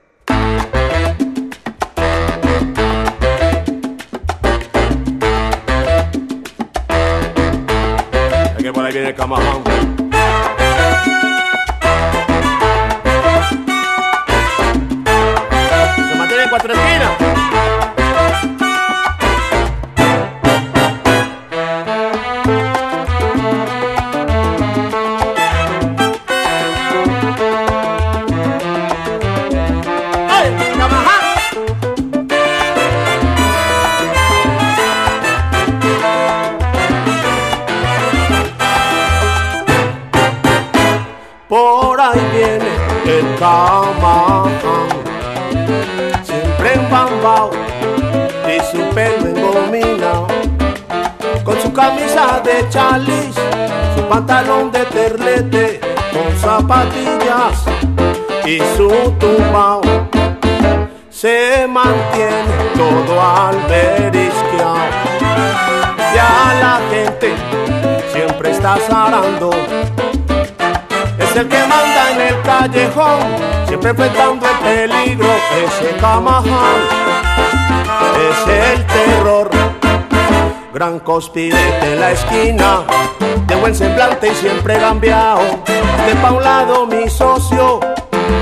que 8.64 8.72
por 8.72 8.86
ahí 8.86 8.94
viene 8.94 9.10
el 9.10 9.16
camajón. 9.16 10.13
4, 16.54 16.68
3. 16.68 16.93
Su 48.74 48.90
pelo 48.96 49.28
engominao, 49.28 50.28
con 51.44 51.62
su 51.62 51.72
camisa 51.72 52.42
de 52.44 52.68
chalis, 52.70 53.36
su 53.96 54.02
pantalón 54.10 54.72
de 54.72 54.84
terlete, 54.86 55.80
con 56.12 56.36
zapatillas 56.38 57.64
y 58.46 58.58
su 58.76 58.90
tumbao. 59.20 59.82
Se 61.10 61.68
mantiene 61.68 62.58
todo 62.76 63.22
alberisqueado 63.22 65.04
y 66.14 66.18
a 66.18 66.54
la 66.60 66.82
gente 66.90 67.34
siempre 68.12 68.52
está 68.52 68.78
zarando. 68.88 69.52
Es 71.20 71.36
el 71.36 71.48
que 71.48 71.60
manda 71.60 72.12
en 72.12 72.22
el 72.22 72.42
callejón, 72.42 73.20
siempre 73.68 73.92
enfrentando 73.92 74.46
el 74.48 74.58
peligro, 74.90 75.30
ese 75.64 75.96
camaján, 75.98 77.04
es 78.30 78.48
el 78.72 78.86
terror. 78.86 79.50
Gran 80.74 81.00
conspirete 81.00 81.94
en 81.94 82.00
la 82.00 82.12
esquina, 82.12 82.84
de 83.48 83.56
buen 83.56 83.76
semblante 83.76 84.28
y 84.28 84.36
siempre 84.36 84.80
gambeado. 84.80 85.42
De 85.66 86.16
pa' 86.22 86.32
un 86.32 86.44
lado 86.44 86.86
mi 86.88 87.10
socio, 87.10 87.80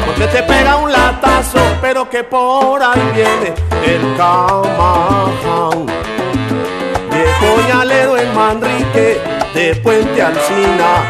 porque 0.06 0.28
te 0.28 0.44
pega 0.44 0.78
un 0.78 0.92
latazo, 0.92 1.60
pero 1.82 2.10
que 2.10 2.24
por 2.24 2.82
ahí 2.82 3.12
viene 3.14 3.54
el 3.86 4.16
camaján. 4.16 5.86
Viejo 7.12 7.68
ñalero 7.68 8.18
en 8.18 8.34
Manrique, 8.34 9.22
de 9.54 9.76
Puente 9.76 10.22
Alcina. 10.22 11.04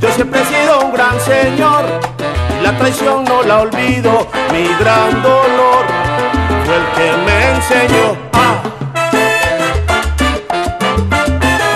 Yo 0.00 0.10
siempre 0.10 0.40
he 0.40 0.44
sido 0.44 0.80
un 0.80 0.92
gran 0.92 1.20
señor, 1.20 1.84
la 2.62 2.76
traición 2.76 3.24
no 3.24 3.42
la 3.44 3.60
olvido, 3.60 4.26
mi 4.52 4.66
gran 4.80 5.22
dolor 5.22 5.91
el 6.74 6.86
que 6.96 7.16
me 7.26 7.50
enseñó. 7.50 8.16
Ah. 8.32 8.62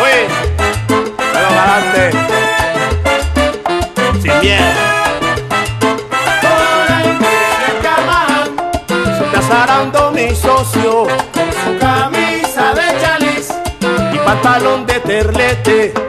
Oye, 0.02 0.26
pero 1.32 1.46
adelante, 1.48 2.02
sin 4.22 4.40
miedo. 4.40 4.80
Por 6.40 6.92
ahí 6.92 7.10
viene 7.18 7.70
camán, 7.82 8.56
siempre 9.16 9.38
azarando 9.38 10.12
mi 10.12 10.34
socio, 10.34 11.06
su 11.64 11.78
camisa 11.78 12.74
de 12.74 13.00
chaliz 13.00 13.52
y 14.14 14.18
pantalón 14.18 14.86
de 14.86 15.00
terlete. 15.00 16.05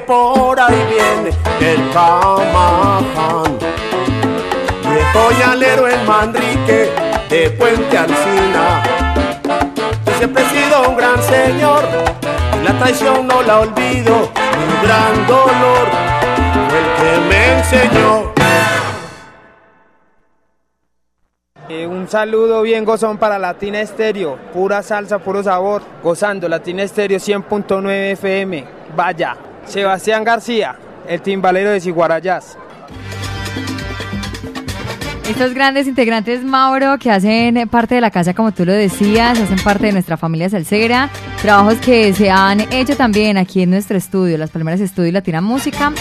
Por 0.00 0.58
ahí 0.58 0.74
viene 0.88 1.30
el 1.60 1.90
camaján. 1.92 3.58
Viejo 4.82 5.30
ñalero 5.38 5.88
en 5.88 6.06
Manrique, 6.06 6.90
de 7.28 7.50
Puente 7.50 7.98
Alcina. 7.98 8.82
Yo 10.06 10.12
siempre 10.18 10.42
he 10.42 10.48
sido 10.48 10.88
un 10.88 10.96
gran 10.96 11.22
señor. 11.22 11.84
Y 12.60 12.64
la 12.64 12.78
traición 12.78 13.26
no 13.26 13.42
la 13.42 13.60
olvido, 13.60 14.30
mi 14.58 14.86
gran 14.86 15.26
dolor 15.26 15.88
el 16.70 16.84
que 16.96 17.28
me 17.28 17.58
enseñó. 17.58 18.32
Eh, 21.68 21.86
un 21.86 22.08
saludo 22.08 22.62
bien 22.62 22.84
gozón 22.84 23.16
para 23.16 23.38
Latina 23.38 23.80
Estéreo, 23.80 24.36
pura 24.52 24.82
salsa, 24.82 25.20
puro 25.20 25.40
sabor, 25.42 25.82
gozando 26.02 26.48
Latina 26.48 26.82
Estéreo 26.82 27.18
100.9 27.18 28.12
FM. 28.12 28.64
Vaya, 28.96 29.36
Sebastián 29.70 30.24
García, 30.24 30.74
el 31.06 31.22
timbalero 31.22 31.70
de 31.70 31.80
Ciguarayás. 31.80 32.58
Estos 35.30 35.54
grandes 35.54 35.86
integrantes, 35.86 36.42
Mauro, 36.42 36.98
que 36.98 37.08
hacen 37.10 37.68
parte 37.68 37.94
de 37.94 38.00
la 38.00 38.10
casa, 38.10 38.34
como 38.34 38.52
tú 38.52 38.64
lo 38.66 38.72
decías, 38.72 39.38
hacen 39.38 39.58
parte 39.62 39.86
de 39.86 39.92
nuestra 39.92 40.16
familia 40.16 40.50
salsera. 40.50 41.08
Trabajos 41.40 41.76
que 41.76 42.12
se 42.12 42.30
han 42.30 42.60
hecho 42.72 42.96
también 42.96 43.38
aquí 43.38 43.62
en 43.62 43.70
nuestro 43.70 43.96
estudio, 43.96 44.36
las 44.36 44.50
Palmeras 44.50 44.80
Estudio 44.80 45.12
Latina 45.12 45.40
Música, 45.40 45.92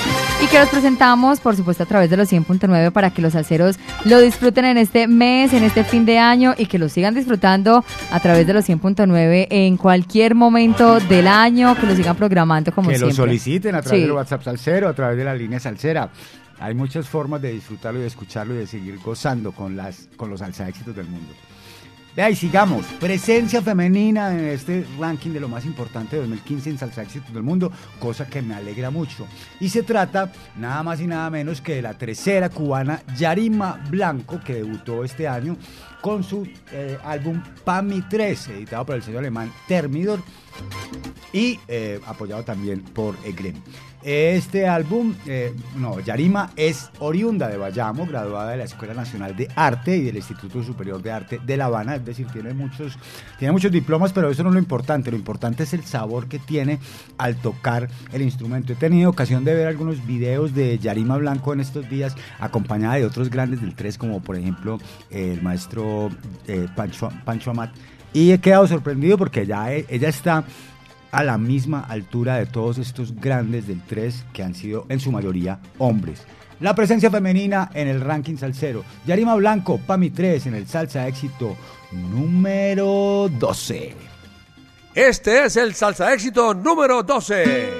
y 0.44 0.48
que 0.48 0.58
los 0.60 0.68
presentamos, 0.70 1.40
por 1.40 1.56
supuesto, 1.56 1.84
a 1.84 1.86
través 1.86 2.10
de 2.10 2.18
los 2.18 2.30
100.9 2.32 2.92
para 2.92 3.12
que 3.12 3.22
los 3.22 3.34
salseros 3.34 3.78
lo 4.06 4.20
disfruten 4.20 4.66
en 4.66 4.78
este 4.78 5.08
mes, 5.08 5.54
en 5.54 5.64
este 5.64 5.84
fin 5.84 6.06
de 6.06 6.18
año, 6.18 6.56
y 6.58 6.66
que 6.66 6.80
lo 6.80 6.90
sigan 6.90 7.14
disfrutando 7.14 7.86
a 8.12 8.20
través 8.20 8.48
de 8.48 8.54
los 8.54 8.68
100.9 8.68 9.48
en 9.52 9.78
cualquier 9.78 10.34
momento 10.34 11.00
del 11.02 11.28
año, 11.28 11.76
que 11.80 11.86
lo 11.86 11.96
sigan 11.96 12.16
programando 12.16 12.72
como 12.74 12.90
que 12.90 12.96
siempre. 12.98 13.16
lo 13.16 13.24
soliciten 13.24 13.76
a 13.76 13.82
través 13.82 14.00
Sí. 14.02 14.06
del 14.08 14.12
WhatsApp 14.14 14.42
Salcero, 14.44 14.90
a 14.90 14.94
través 14.94 15.18
de 15.18 15.24
la 15.24 15.36
línea 15.36 15.60
Salsera. 15.60 16.10
Hay 16.60 16.74
muchas 16.74 17.08
formas 17.08 17.42
de 17.42 17.54
disfrutarlo 17.54 18.00
y 18.00 18.04
de 18.04 18.08
escucharlo 18.08 18.54
y 18.54 18.58
de 18.58 18.68
seguir 18.68 19.00
gozando 19.00 19.52
con, 19.52 19.78
las, 19.78 20.10
con 20.18 20.30
los 20.30 20.40
salsa 20.40 20.68
éxitos 20.68 20.96
del 20.96 21.08
mundo. 21.08 21.34
Vea 22.16 22.30
y 22.30 22.36
sigamos. 22.36 22.86
Presencia 23.00 23.62
femenina 23.62 24.34
en 24.34 24.46
este 24.46 24.86
ranking 25.00 25.30
de 25.30 25.40
lo 25.40 25.48
más 25.48 25.66
importante 25.66 26.16
de 26.16 26.24
2015 26.24 26.72
en 26.72 26.78
salsa 26.78 27.04
éxitos 27.04 27.34
del 27.34 27.44
mundo, 27.44 27.72
cosa 28.00 28.28
que 28.28 28.42
me 28.42 28.56
alegra 28.56 28.90
mucho. 28.90 29.28
Y 29.60 29.70
se 29.70 29.84
trata 29.84 30.32
nada 30.58 30.84
más 30.84 31.00
y 31.00 31.08
nada 31.08 31.30
menos 31.30 31.62
que 31.62 31.76
de 31.76 31.82
la 31.82 31.94
tercera 31.94 32.50
cubana 32.50 33.02
Yarima 33.16 33.80
Blanco, 33.90 34.42
que 34.44 34.56
debutó 34.56 35.04
este 35.04 35.28
año 35.28 35.56
con 36.02 36.24
su 36.24 36.48
eh, 36.72 36.98
álbum 37.04 37.42
PAMI 37.64 38.04
3, 38.10 38.48
editado 38.50 38.86
por 38.86 38.96
el 38.96 39.04
sello 39.04 39.20
alemán 39.20 39.52
Termidor 39.68 40.22
y 41.32 41.60
eh, 41.68 42.00
apoyado 42.06 42.44
también 42.44 42.82
por 42.82 43.16
Eglem. 43.24 43.56
Este 44.02 44.66
álbum, 44.66 45.14
eh, 45.26 45.54
no, 45.76 46.00
Yarima 46.00 46.52
es 46.56 46.90
oriunda 47.00 47.50
de 47.50 47.58
Bayamo, 47.58 48.06
graduada 48.06 48.52
de 48.52 48.58
la 48.58 48.64
Escuela 48.64 48.94
Nacional 48.94 49.36
de 49.36 49.50
Arte 49.56 49.98
y 49.98 50.04
del 50.04 50.16
Instituto 50.16 50.64
Superior 50.64 51.02
de 51.02 51.12
Arte 51.12 51.40
de 51.46 51.58
La 51.58 51.66
Habana, 51.66 51.96
es 51.96 52.06
decir, 52.06 52.26
tiene 52.28 52.54
muchos, 52.54 52.98
tiene 53.38 53.52
muchos 53.52 53.72
diplomas, 53.74 54.14
pero 54.14 54.30
eso 54.30 54.42
no 54.44 54.50
es 54.50 54.54
lo 54.54 54.60
importante, 54.60 55.12
lo 55.12 55.18
importante 55.18 55.64
es 55.64 55.74
el 55.74 55.84
sabor 55.84 56.28
que 56.30 56.40
tiene 56.40 56.80
al 57.18 57.36
tocar 57.36 57.90
el 58.14 58.22
instrumento. 58.22 58.72
He 58.72 58.78
tenido 58.78 59.10
ocasión 59.10 59.44
de 59.44 59.54
ver 59.54 59.68
algunos 59.68 60.06
videos 60.08 60.56
de 60.56 60.80
Yarima 60.80 61.18
Blanco 61.18 61.52
en 61.52 61.60
estos 61.60 61.90
días, 61.90 62.16
acompañada 62.40 62.96
de 62.96 63.06
otros 63.06 63.30
grandes 63.30 63.60
del 63.60 63.76
3, 63.76 63.98
como 63.98 64.22
por 64.22 64.38
ejemplo 64.38 64.80
el 65.10 65.42
maestro 65.42 66.10
eh, 66.48 66.68
Pancho, 66.74 67.10
Pancho 67.26 67.52
Amat, 67.52 67.72
y 68.14 68.32
he 68.32 68.40
quedado 68.40 68.66
sorprendido 68.66 69.18
porque 69.18 69.46
ya 69.46 69.74
e- 69.74 69.86
ella 69.90 70.10
está 70.10 70.44
a 71.12 71.24
la 71.24 71.38
misma 71.38 71.82
altura 71.82 72.38
de 72.38 72.46
todos 72.46 72.78
estos 72.78 73.16
grandes 73.16 73.68
del 73.68 73.82
3 73.82 74.26
que 74.34 74.44
han 74.44 74.56
sido 74.56 74.86
en 74.90 75.00
su 75.00 75.12
mayoría 75.12 75.60
hombres. 75.78 76.26
La 76.60 76.76
presencia 76.76 77.10
femenina 77.10 77.72
en 77.74 77.88
el 77.88 78.02
ranking 78.02 78.36
salsero. 78.36 78.84
Yarima 79.06 79.36
Blanco, 79.36 79.80
Pami 79.80 80.10
3 80.10 80.48
en 80.48 80.56
el 80.56 80.68
salsa 80.68 81.08
éxito 81.08 81.56
número 81.92 83.30
12. 83.40 83.96
Este 84.94 85.46
es 85.46 85.56
el 85.56 85.74
salsa 85.74 86.14
éxito 86.14 86.54
número 86.54 87.04
12. 87.04 87.79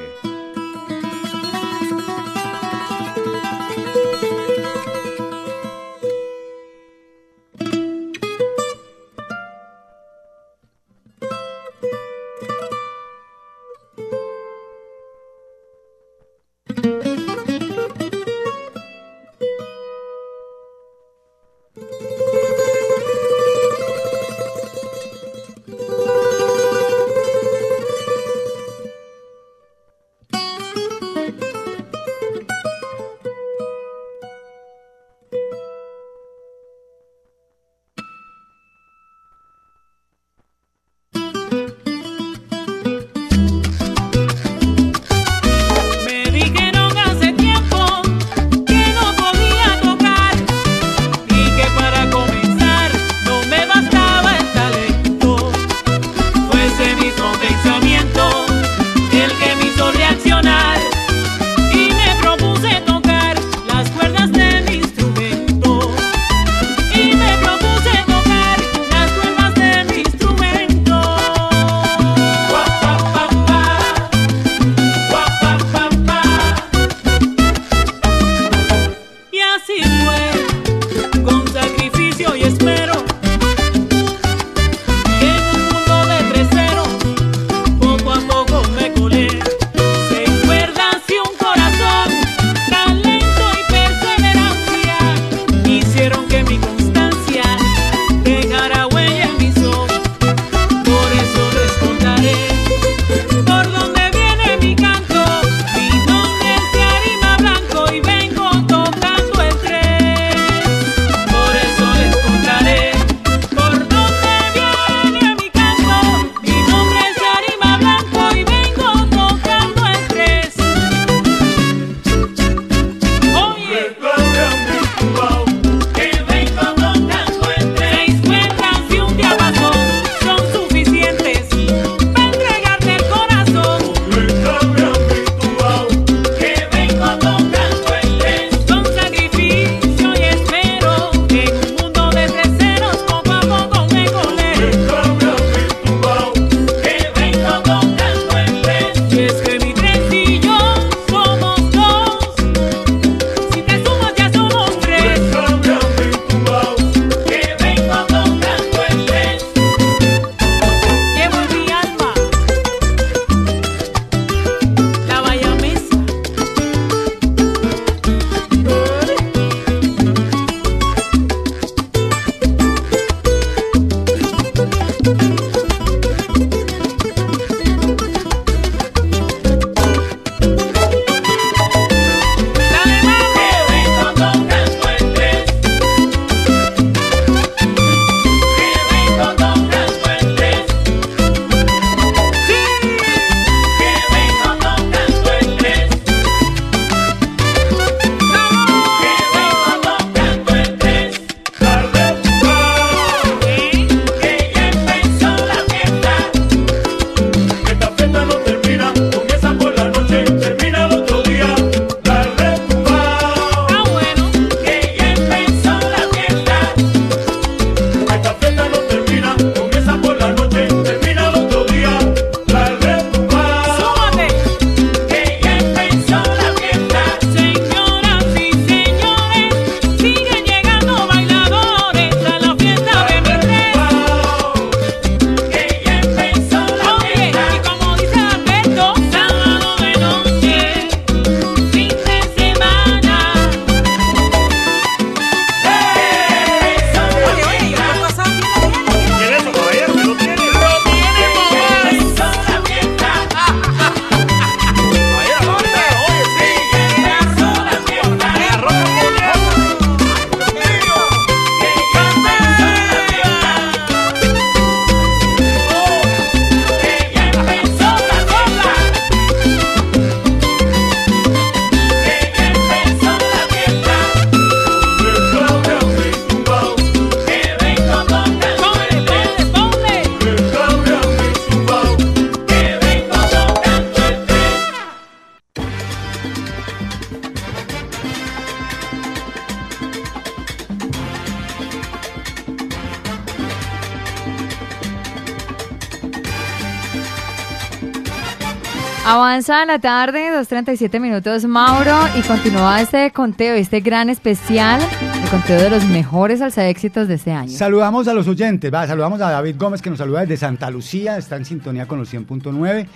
La 299.70 299.78
tarde, 299.78 300.32
2.37 300.32 301.00
minutos, 301.00 301.46
Mauro, 301.46 301.96
y 302.18 302.24
continúa 302.24 302.82
este 302.82 303.12
conteo, 303.12 303.54
este 303.54 303.82
gran 303.82 304.10
especial, 304.10 304.82
el 304.82 305.30
conteo 305.30 305.62
de 305.62 305.70
los 305.70 305.86
mejores 305.86 306.40
salsa 306.40 306.68
éxitos 306.68 307.08
de 307.08 307.14
este 307.14 307.32
año. 307.32 307.52
Saludamos 307.52 308.08
a 308.08 308.16
los 308.16 308.28
oyentes, 308.28 308.74
va, 308.74 308.88
saludamos 308.88 309.22
a 309.22 309.30
David 309.30 309.58
Gómez 309.60 309.84
que 309.84 309.92
nos 309.92 310.00
saluda 310.00 310.22
desde 310.22 310.38
Santa 310.38 310.72
Lucía, 310.72 311.20
está 311.20 311.36
en 311.36 311.46
sintonía 311.46 311.88
con 311.88 312.00
los 312.00 312.12
100.9 312.12 312.88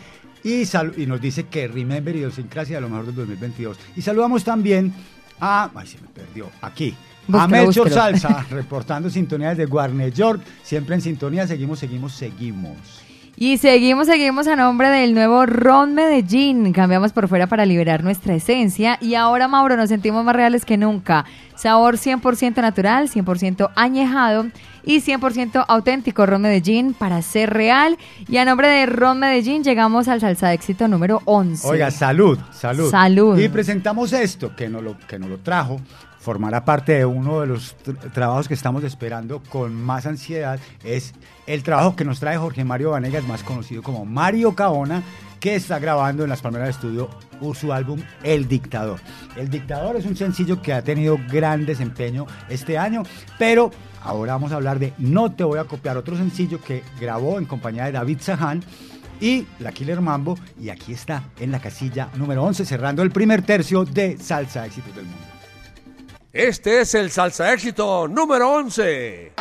y, 0.44 0.64
y 1.04 1.06
nos 1.06 1.22
dice 1.22 1.44
que 1.44 1.68
Remember 1.68 2.16
idiosincrasia 2.16 2.78
de 2.78 2.82
lo 2.82 2.90
mejor 2.90 3.06
del 3.06 3.16
2022. 3.18 3.78
Y 3.96 4.02
saludamos 4.02 4.44
también 4.44 4.92
a, 5.40 5.70
ay 5.76 5.86
se 5.86 6.02
me 6.02 6.08
perdió, 6.08 6.50
aquí. 6.60 6.96
a 7.32 7.48
Melchor. 7.48 7.92
Salsa, 7.92 8.48
reportando 8.50 9.12
sintonía 9.12 9.50
desde 9.50 9.68
Guarne 9.68 10.12
York, 10.12 10.42
siempre 10.64 10.96
en 10.96 11.02
sintonía, 11.02 11.46
seguimos, 11.46 11.78
seguimos, 11.78 12.14
seguimos. 12.14 12.93
Y 13.36 13.58
seguimos, 13.58 14.06
seguimos 14.08 14.48
a 14.48 14.56
nombre 14.56 14.90
del 14.90 15.16
nuevo 15.16 15.46
Ron 15.48 15.96
Medellín. 15.96 16.72
Cambiamos 16.72 17.14
por 17.14 17.28
fuera 17.28 17.48
para 17.48 17.66
liberar 17.66 18.04
nuestra 18.04 18.36
esencia. 18.36 18.98
Y 19.02 19.16
ahora, 19.16 19.48
Mauro, 19.48 19.76
nos 19.76 19.90
sentimos 19.90 20.24
más 20.24 20.36
reales 20.36 20.66
que 20.66 20.78
nunca. 20.78 21.26
Sabor 21.56 21.98
100% 21.98 22.62
natural, 22.62 23.10
100% 23.10 23.72
añejado 23.76 24.46
y 24.86 25.02
100% 25.02 25.66
auténtico 25.68 26.26
Ron 26.28 26.44
Medellín 26.44 26.94
para 26.94 27.22
ser 27.24 27.52
real. 27.52 27.98
Y 28.28 28.38
a 28.38 28.46
nombre 28.46 28.68
de 28.68 28.86
Ron 28.86 29.20
Medellín 29.20 29.64
llegamos 29.64 30.08
al 30.08 30.22
salsa 30.22 30.50
de 30.50 30.54
éxito 30.54 30.88
número 30.88 31.22
11. 31.26 31.68
Oiga, 31.68 31.90
salud, 31.90 32.38
salud. 32.52 32.92
Salud. 32.92 33.40
Y 33.40 33.50
presentamos 33.50 34.14
esto, 34.14 34.56
que 34.56 34.70
nos 34.70 34.84
lo, 34.84 34.96
que 35.08 35.18
nos 35.18 35.30
lo 35.30 35.40
trajo, 35.40 35.82
formará 36.20 36.64
parte 36.64 36.94
de 36.94 37.06
uno 37.06 37.42
de 37.42 37.48
los 37.48 37.76
tr- 37.84 38.12
trabajos 38.14 38.48
que 38.48 38.54
estamos 38.54 38.84
esperando 38.84 39.42
con 39.50 39.74
más 39.74 40.06
ansiedad, 40.06 40.60
es 40.84 41.14
el 41.48 41.64
trabajo 41.64 41.96
que 41.96 42.06
nos 42.06 42.20
trae 42.20 42.38
Jorge 42.38 42.64
Mario 42.64 42.92
Vanegas, 42.92 43.28
más 43.28 43.44
conocido 43.44 43.82
como 43.84 44.06
Mario 44.06 44.56
Caona, 44.56 45.04
que 45.40 45.56
está 45.56 45.80
grabando 45.80 46.24
en 46.24 46.30
las 46.30 46.42
Palmeras 46.42 46.68
de 46.68 46.72
Estudio 46.72 47.10
su 47.54 47.74
álbum 47.74 48.00
El 48.24 48.48
Dictador. 48.48 49.02
El 49.36 49.50
Dictador 49.50 49.98
es 49.98 50.06
un 50.06 50.16
sencillo 50.16 50.62
que 50.62 50.72
ha 50.72 50.82
tenido 50.82 51.20
gran 51.30 51.66
desempeño 51.66 52.26
este 52.48 52.78
año, 52.78 53.04
pero 53.38 53.72
ahora 54.02 54.34
vamos 54.34 54.54
a 54.54 54.56
hablar 54.56 54.80
de 54.80 54.94
No 54.98 55.34
te 55.34 55.44
voy 55.44 55.60
a 55.60 55.66
copiar, 55.66 55.98
otro 55.98 56.16
sencillo 56.16 56.62
que 56.62 56.84
grabó 57.02 57.38
en 57.38 57.46
compañía 57.46 57.86
de 57.86 57.92
David 57.92 58.20
Sahan 58.22 58.64
y 59.20 59.46
la 59.60 59.74
Killer 59.74 60.00
Mambo. 60.00 60.38
Y 60.58 60.70
aquí 60.70 60.94
está 60.94 61.24
en 61.38 61.52
la 61.52 61.60
casilla 61.60 62.10
número 62.16 62.44
11, 62.44 62.66
cerrando 62.66 63.04
el 63.04 63.12
primer 63.12 63.42
tercio 63.42 63.84
de 63.84 64.18
Salsa 64.18 64.66
Éxitos 64.66 64.96
del 64.96 65.06
Mundo. 65.06 65.34
Este 66.32 66.82
es 66.82 66.96
el 66.96 67.12
salsa 67.12 67.54
éxito 67.54 68.08
número 68.08 68.54
11. 68.54 69.34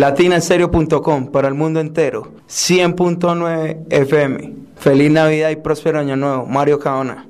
latinaenserio.com 0.00 1.30
para 1.30 1.48
el 1.48 1.54
mundo 1.54 1.78
entero. 1.78 2.32
100.9 2.48 3.86
FM. 3.90 4.54
Feliz 4.76 5.10
Navidad 5.10 5.50
y 5.50 5.56
próspero 5.56 5.98
año 5.98 6.16
nuevo. 6.16 6.46
Mario 6.46 6.78
Caona. 6.80 7.29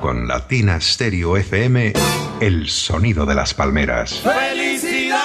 Con 0.00 0.26
Latina 0.26 0.80
Stereo 0.80 1.36
FM, 1.36 1.92
el 2.40 2.68
sonido 2.68 3.26
de 3.26 3.34
las 3.34 3.52
palmeras. 3.52 4.22
¡Felicidades! 4.22 5.20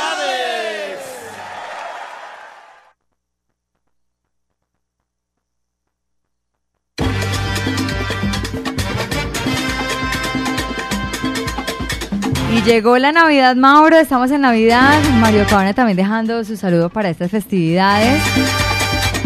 Y 12.51 12.61
llegó 12.63 12.97
la 12.97 13.13
Navidad, 13.13 13.55
Mauro. 13.55 13.97
Estamos 13.97 14.30
en 14.32 14.41
Navidad. 14.41 15.01
Mario 15.19 15.45
Cabana 15.49 15.73
también 15.73 15.95
dejando 15.95 16.43
su 16.43 16.57
saludo 16.57 16.89
para 16.89 17.09
estas 17.09 17.32
festividades. 17.32 18.21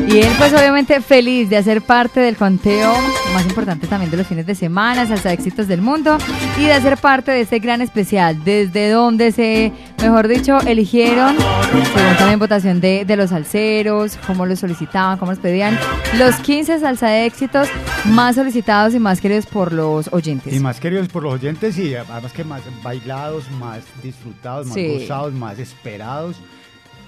Y 0.07 0.17
él, 0.21 0.31
pues, 0.39 0.51
obviamente 0.53 1.01
feliz 1.01 1.49
de 1.49 1.57
hacer 1.57 1.83
parte 1.83 2.19
del 2.19 2.35
conteo 2.35 2.93
más 3.33 3.45
importante 3.45 3.85
también 3.85 4.09
de 4.09 4.17
los 4.17 4.25
fines 4.25 4.45
de 4.47 4.55
semana, 4.55 5.05
Salsa 5.05 5.31
Éxitos 5.31 5.67
del 5.67 5.81
Mundo, 5.83 6.17
y 6.57 6.63
de 6.63 6.73
hacer 6.73 6.97
parte 6.97 7.31
de 7.31 7.41
este 7.41 7.59
gran 7.59 7.81
especial, 7.81 8.43
desde 8.43 8.89
donde 8.89 9.31
se, 9.31 9.71
mejor 10.01 10.27
dicho, 10.27 10.59
eligieron, 10.61 11.37
según 11.37 12.15
también 12.17 12.39
votación 12.39 12.81
de, 12.81 13.05
de 13.05 13.15
los 13.17 13.29
salseros, 13.29 14.17
cómo 14.25 14.47
los 14.47 14.57
solicitaban, 14.59 15.19
cómo 15.19 15.31
los 15.31 15.39
pedían, 15.39 15.77
los 16.17 16.35
15 16.37 16.79
Salsa 16.79 17.23
Éxitos 17.23 17.67
más 18.05 18.33
solicitados 18.35 18.95
y 18.95 18.99
más 18.99 19.21
queridos 19.21 19.45
por 19.45 19.71
los 19.73 20.09
oyentes. 20.11 20.51
Y 20.51 20.59
más 20.59 20.79
queridos 20.79 21.07
por 21.07 21.21
los 21.21 21.35
oyentes 21.35 21.77
y 21.77 21.93
además 21.93 22.33
que 22.33 22.43
más 22.43 22.63
bailados, 22.81 23.43
más 23.59 23.81
disfrutados, 24.01 24.65
más 24.65 24.73
Sí. 24.73 24.87
gozados, 25.01 25.33
más 25.33 25.59
esperados. 25.59 26.35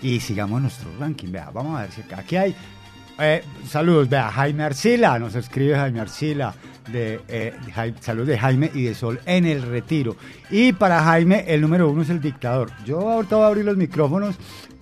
Y 0.04 0.20
sigamos 0.20 0.62
nuestro 0.62 0.90
ranking. 1.00 1.32
Vea, 1.32 1.50
vamos 1.54 1.78
a 1.78 1.82
ver 1.84 1.92
si 1.92 2.02
acá- 2.02 2.20
aquí 2.20 2.36
hay. 2.36 2.56
Eh, 3.22 3.44
saludos, 3.68 4.10
vea, 4.10 4.32
Jaime 4.32 4.64
Arcila, 4.64 5.20
nos 5.20 5.36
escribe 5.36 5.76
Jaime 5.76 6.00
Arcila. 6.00 6.54
De, 6.92 7.22
eh, 7.28 7.54
saludos 8.02 8.28
de 8.28 8.38
Jaime 8.38 8.72
y 8.74 8.84
de 8.84 8.96
Sol 8.96 9.20
en 9.26 9.46
el 9.46 9.62
retiro. 9.62 10.18
Y 10.50 10.74
para 10.74 11.04
Jaime, 11.04 11.46
el 11.48 11.62
número 11.62 11.90
uno 11.90 12.02
es 12.02 12.10
el 12.10 12.20
dictador. 12.20 12.72
Yo 12.86 13.00
ahorita 13.10 13.36
voy 13.36 13.46
a 13.46 13.48
abrir 13.48 13.66
los 13.66 13.78
micrófonos 13.78 14.36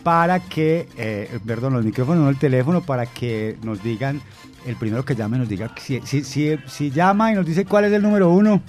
para 0.04 0.40
que, 0.40 0.88
eh, 0.98 1.40
perdón, 1.46 1.74
los 1.74 1.86
micrófonos, 1.86 2.24
no 2.24 2.30
el 2.30 2.38
teléfono, 2.38 2.82
para 2.82 3.06
que 3.06 3.58
nos 3.64 3.84
digan, 3.84 4.22
el 4.66 4.76
primero 4.76 5.04
que 5.06 5.16
llame 5.16 5.38
nos 5.38 5.50
diga 5.50 5.72
si, 5.78 6.02
si, 6.06 6.24
si, 6.24 6.58
si 6.68 6.92
llama 6.92 7.32
y 7.32 7.36
nos 7.36 7.46
dice 7.46 7.66
cuál 7.66 7.86
es 7.86 7.94
el 7.94 8.02
número 8.02 8.30
uno, 8.30 8.62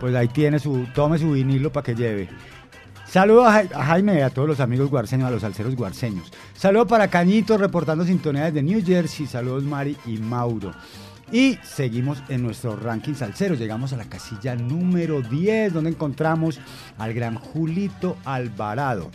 pues 0.00 0.14
ahí 0.14 0.28
tiene 0.28 0.58
su, 0.58 0.86
tome 0.94 1.18
su 1.18 1.32
vinilo 1.32 1.72
para 1.72 1.84
que 1.84 1.94
lleve. 1.94 2.28
Saludos 3.12 3.46
a, 3.46 3.52
Jai- 3.52 3.72
a 3.74 3.84
Jaime 3.84 4.14
y 4.16 4.20
a 4.22 4.30
todos 4.30 4.48
los 4.48 4.60
amigos 4.60 4.88
guarceños, 4.88 5.28
a 5.28 5.30
los 5.30 5.42
salseros 5.42 5.76
guarceños. 5.76 6.32
Saludos 6.56 6.88
para 6.88 7.08
Cañito, 7.08 7.58
reportando 7.58 8.04
sintonía 8.06 8.44
desde 8.46 8.62
New 8.62 8.82
Jersey. 8.84 9.26
Saludos 9.26 9.64
Mari 9.64 9.96
y 10.06 10.16
Mauro. 10.16 10.72
Y 11.30 11.58
seguimos 11.62 12.22
en 12.30 12.42
nuestro 12.42 12.74
ranking 12.76 13.14
salsero. 13.14 13.54
Llegamos 13.54 13.92
a 13.92 13.96
la 13.98 14.04
casilla 14.06 14.54
número 14.54 15.20
10, 15.20 15.74
donde 15.74 15.90
encontramos 15.90 16.58
al 16.96 17.12
gran 17.12 17.34
Julito 17.36 18.16
Alvarado. 18.24 19.10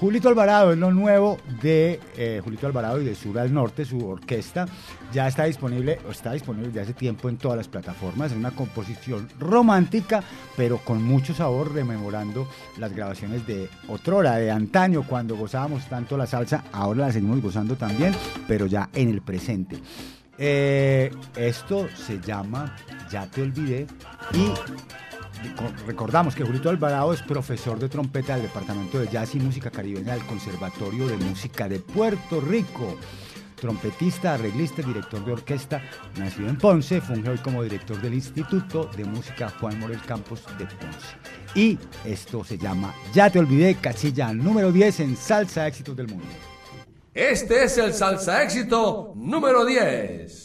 Julito 0.00 0.30
Alvarado 0.30 0.72
es 0.72 0.78
lo 0.78 0.90
nuevo 0.92 1.36
de 1.60 2.00
eh, 2.16 2.40
Julito 2.42 2.66
Alvarado 2.66 3.02
y 3.02 3.04
de 3.04 3.14
Sur 3.14 3.38
al 3.38 3.52
Norte, 3.52 3.84
su 3.84 3.98
orquesta. 4.08 4.66
Ya 5.12 5.28
está 5.28 5.44
disponible, 5.44 5.98
está 6.10 6.32
disponible 6.32 6.68
desde 6.68 6.80
hace 6.80 6.94
tiempo 6.94 7.28
en 7.28 7.36
todas 7.36 7.58
las 7.58 7.68
plataformas. 7.68 8.32
Es 8.32 8.38
una 8.38 8.52
composición 8.52 9.28
romántica, 9.38 10.22
pero 10.56 10.78
con 10.78 11.02
mucho 11.02 11.34
sabor, 11.34 11.74
rememorando 11.74 12.48
las 12.78 12.94
grabaciones 12.94 13.46
de 13.46 13.68
otrora, 13.88 14.36
de 14.36 14.50
antaño, 14.50 15.02
cuando 15.06 15.36
gozábamos 15.36 15.86
tanto 15.86 16.16
la 16.16 16.26
salsa. 16.26 16.64
Ahora 16.72 17.08
la 17.08 17.12
seguimos 17.12 17.42
gozando 17.42 17.76
también, 17.76 18.14
pero 18.48 18.64
ya 18.64 18.88
en 18.94 19.10
el 19.10 19.20
presente. 19.20 19.82
Eh, 20.38 21.10
esto 21.36 21.88
se 21.94 22.18
llama 22.20 22.74
Ya 23.12 23.30
te 23.30 23.42
olvidé 23.42 23.86
y 24.32 24.50
Recordamos 25.86 26.34
que 26.34 26.44
Julito 26.44 26.70
Alvarado 26.70 27.12
es 27.12 27.22
profesor 27.22 27.78
de 27.78 27.88
trompeta 27.88 28.34
del 28.34 28.42
Departamento 28.42 28.98
de 28.98 29.08
Jazz 29.08 29.34
y 29.34 29.40
Música 29.40 29.70
Caribeña 29.70 30.14
del 30.14 30.24
Conservatorio 30.26 31.06
de 31.06 31.16
Música 31.16 31.68
de 31.68 31.80
Puerto 31.80 32.40
Rico. 32.40 32.96
Trompetista, 33.56 34.34
arreglista, 34.34 34.80
director 34.80 35.22
de 35.24 35.32
orquesta, 35.32 35.82
nacido 36.16 36.48
en 36.48 36.56
Ponce, 36.56 37.00
funge 37.02 37.28
hoy 37.28 37.38
como 37.38 37.62
director 37.62 38.00
del 38.00 38.14
Instituto 38.14 38.90
de 38.96 39.04
Música 39.04 39.52
Juan 39.60 39.78
Morel 39.78 40.00
Campos 40.00 40.44
de 40.58 40.64
Ponce. 40.64 41.16
Y 41.54 41.78
esto 42.04 42.42
se 42.42 42.56
llama 42.56 42.94
Ya 43.12 43.28
te 43.28 43.38
olvidé, 43.38 43.74
casilla 43.74 44.32
número 44.32 44.72
10 44.72 45.00
en 45.00 45.16
Salsa 45.16 45.66
Éxitos 45.66 45.94
del 45.96 46.08
Mundo. 46.08 46.26
Este 47.12 47.64
es 47.64 47.76
el 47.76 47.92
salsa 47.92 48.40
éxito 48.44 49.12
número 49.16 49.66
10. 49.66 50.44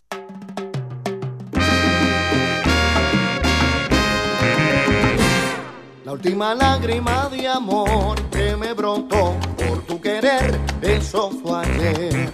Última 6.16 6.56
lágrima 6.56 7.28
de 7.30 7.46
amor 7.46 8.16
que 8.32 8.56
me 8.56 8.72
brotó 8.72 9.36
por 9.58 9.82
tu 9.86 10.00
querer, 10.00 10.58
eso 10.82 11.30
fue 11.30 11.60
ayer, 11.60 12.32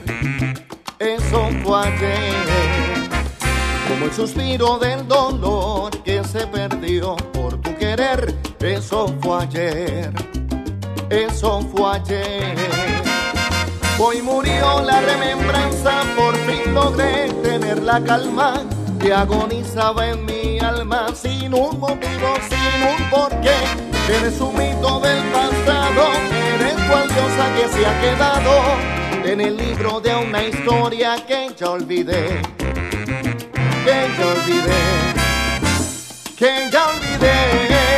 eso 0.99 1.49
fue 1.63 1.88
ayer. 1.88 3.09
Como 3.88 4.05
el 4.05 4.13
suspiro 4.13 4.77
del 4.77 5.07
dolor 5.07 5.89
que 6.03 6.23
se 6.23 6.45
perdió 6.45 7.15
por 7.34 7.59
tu 7.59 7.75
querer, 7.75 8.36
eso 8.59 9.07
fue 9.19 9.41
ayer, 9.41 10.13
eso 11.09 11.61
fue 11.61 11.95
ayer. 11.95 12.55
Hoy 13.97 14.21
murió 14.21 14.82
la 14.84 15.01
remembranza, 15.01 16.03
por 16.15 16.36
fin 16.45 16.71
logré 16.75 17.29
tener 17.41 17.82
la 17.82 17.99
calma 18.03 18.61
que 19.02 19.12
agonizaba 19.14 20.10
en 20.10 20.26
mi 20.26 20.60
alma 20.60 21.08
sin 21.16 21.54
un 21.54 21.80
motivo, 21.80 22.36
sin 22.49 22.88
un 22.88 23.10
porqué. 23.10 23.58
Eres 24.08 24.39
un 24.39 24.56
mito 24.56 24.99
del 24.99 25.24
pasado, 25.32 26.12
eres 26.60 26.76
cual 26.88 27.08
diosa 27.08 27.45
que 27.56 27.68
se 27.70 27.86
ha 27.86 28.02
quedado 28.02 28.62
en 29.24 29.41
el 29.41 29.58
libro 29.58 29.99
de 30.02 30.16
una 30.16 30.43
historia 30.43 31.16
que 31.28 31.54
ya 31.58 31.72
olvidé, 31.72 32.41
que 33.86 33.97
ya 34.18 34.28
olvidé, 34.28 34.84
que 36.38 36.70
ya 36.72 36.88
olvidé. 36.88 37.91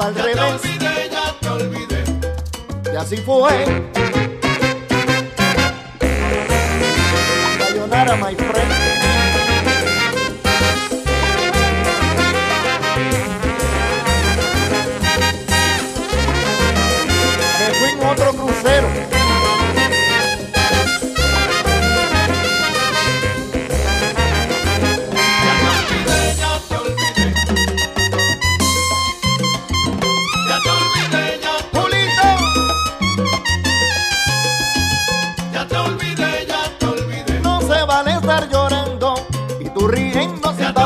Al 0.00 0.14
revés. 0.14 0.62
Y 2.92 2.96
así 2.96 3.16
fue. 3.18 3.50
Sayonara, 7.58 8.16
my 8.16 8.34
friend. 8.34 8.53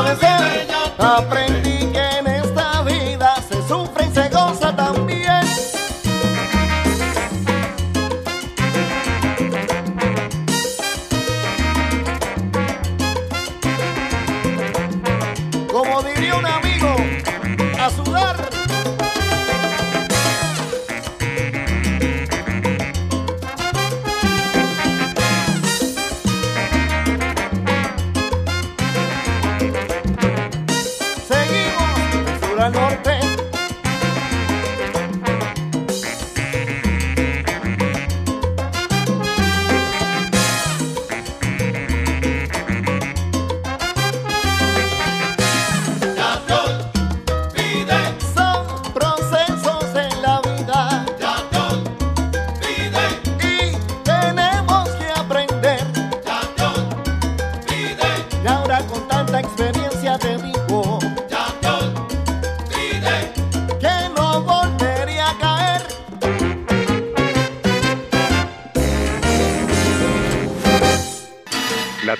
parecer 0.09 0.67
aprendí 0.97 1.78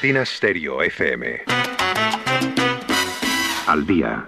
Latina 0.10 0.26
Stereo 0.26 0.82
FM. 0.82 1.42
Al 3.68 3.86
día. 3.86 4.28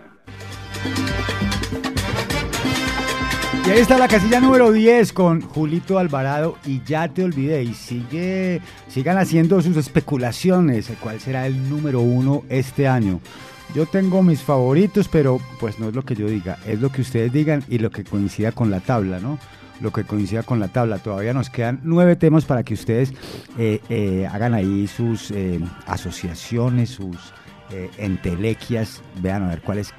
Y 3.65 3.69
ahí 3.71 3.79
está 3.79 3.97
la 3.97 4.07
casilla 4.07 4.39
número 4.39 4.71
10 4.71 5.11
con 5.11 5.41
Julito 5.41 5.97
Alvarado 5.97 6.59
y 6.67 6.83
ya 6.83 7.07
te 7.07 7.23
olvidé. 7.23 7.63
Y 7.63 7.73
sigue, 7.73 8.61
sigan 8.89 9.17
haciendo 9.17 9.59
sus 9.61 9.75
especulaciones 9.75 10.91
cuál 10.99 11.19
será 11.19 11.47
el 11.47 11.67
número 11.67 12.01
uno 12.01 12.43
este 12.49 12.87
año. 12.87 13.19
Yo 13.73 13.87
tengo 13.87 14.21
mis 14.21 14.43
favoritos, 14.43 15.07
pero 15.07 15.41
pues 15.59 15.79
no 15.79 15.89
es 15.89 15.95
lo 15.95 16.05
que 16.05 16.13
yo 16.13 16.27
diga, 16.27 16.59
es 16.67 16.79
lo 16.79 16.91
que 16.91 17.01
ustedes 17.01 17.33
digan 17.33 17.63
y 17.67 17.79
lo 17.79 17.89
que 17.89 18.03
coincida 18.03 18.51
con 18.51 18.69
la 18.69 18.81
tabla, 18.81 19.19
¿no? 19.19 19.39
Lo 19.81 19.91
que 19.91 20.03
coincida 20.03 20.43
con 20.43 20.59
la 20.59 20.67
tabla. 20.67 20.99
Todavía 20.99 21.33
nos 21.33 21.49
quedan 21.49 21.79
nueve 21.83 22.15
temas 22.15 22.45
para 22.45 22.63
que 22.63 22.75
ustedes 22.75 23.13
eh, 23.57 23.81
eh, 23.89 24.27
hagan 24.31 24.53
ahí 24.53 24.87
sus 24.87 25.31
eh, 25.31 25.59
asociaciones, 25.87 26.91
sus 26.91 27.17
entelequias. 27.97 29.01
Vean 29.21 29.43
a 29.43 29.47
ver 29.47 29.61
cuál 29.61 29.77
es 29.77 29.93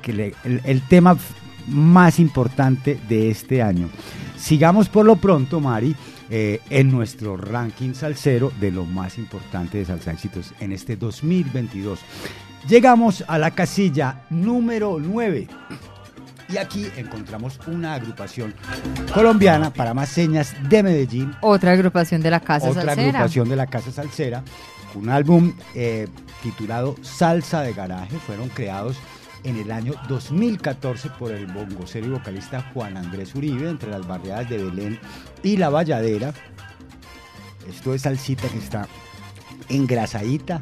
el, 0.44 0.82
tema 0.88 1.16
más 1.68 2.20
importante 2.20 2.98
de 3.08 3.30
este 3.30 3.62
año. 3.62 3.88
Sigamos 4.36 4.90
por 4.90 5.06
lo 5.06 5.16
pronto, 5.16 5.58
Mari, 5.58 5.96
en 6.28 6.90
nuestro 6.90 7.38
ranking 7.38 7.94
salsero 7.94 8.52
de 8.60 8.72
lo 8.72 8.84
más 8.84 9.16
importante 9.16 9.78
de 9.78 9.86
Salsa 9.86 10.12
Éxitos 10.12 10.52
en 10.60 10.72
este 10.72 10.96
2022. 10.96 12.00
Llegamos 12.68 13.24
a 13.26 13.38
la 13.38 13.52
casilla 13.52 14.24
número 14.28 14.98
9. 15.00 15.48
Y 16.52 16.58
aquí 16.58 16.86
encontramos 16.96 17.58
una 17.66 17.94
agrupación 17.94 18.54
colombiana 19.14 19.72
para 19.72 19.94
más 19.94 20.10
señas 20.10 20.54
de 20.68 20.82
Medellín, 20.82 21.34
Otra 21.40 21.72
agrupación 21.72 22.20
de 22.20 22.30
la 22.30 22.40
Casa 22.40 22.68
otra 22.68 22.82
Salsera. 22.84 23.08
agrupación 23.08 23.48
de 23.48 23.56
la 23.56 23.66
Casa 23.66 23.90
Salsera, 23.90 24.42
un 24.94 25.08
álbum 25.08 25.54
eh, 25.74 26.08
titulado 26.42 26.96
Salsa 27.00 27.62
de 27.62 27.72
Garaje. 27.72 28.18
Fueron 28.18 28.50
creados 28.50 28.98
en 29.44 29.56
el 29.56 29.70
año 29.72 29.94
2014 30.08 31.10
por 31.18 31.32
el 31.32 31.46
bongocero 31.46 32.06
y 32.06 32.10
vocalista 32.10 32.70
Juan 32.74 32.98
Andrés 32.98 33.34
Uribe, 33.34 33.70
entre 33.70 33.90
las 33.90 34.06
barriadas 34.06 34.50
de 34.50 34.58
Belén 34.58 35.00
y 35.42 35.56
La 35.56 35.70
Valladera. 35.70 36.34
Esto 37.66 37.94
es 37.94 38.02
salsita 38.02 38.48
que 38.48 38.58
está 38.58 38.86
engrasadita, 39.70 40.60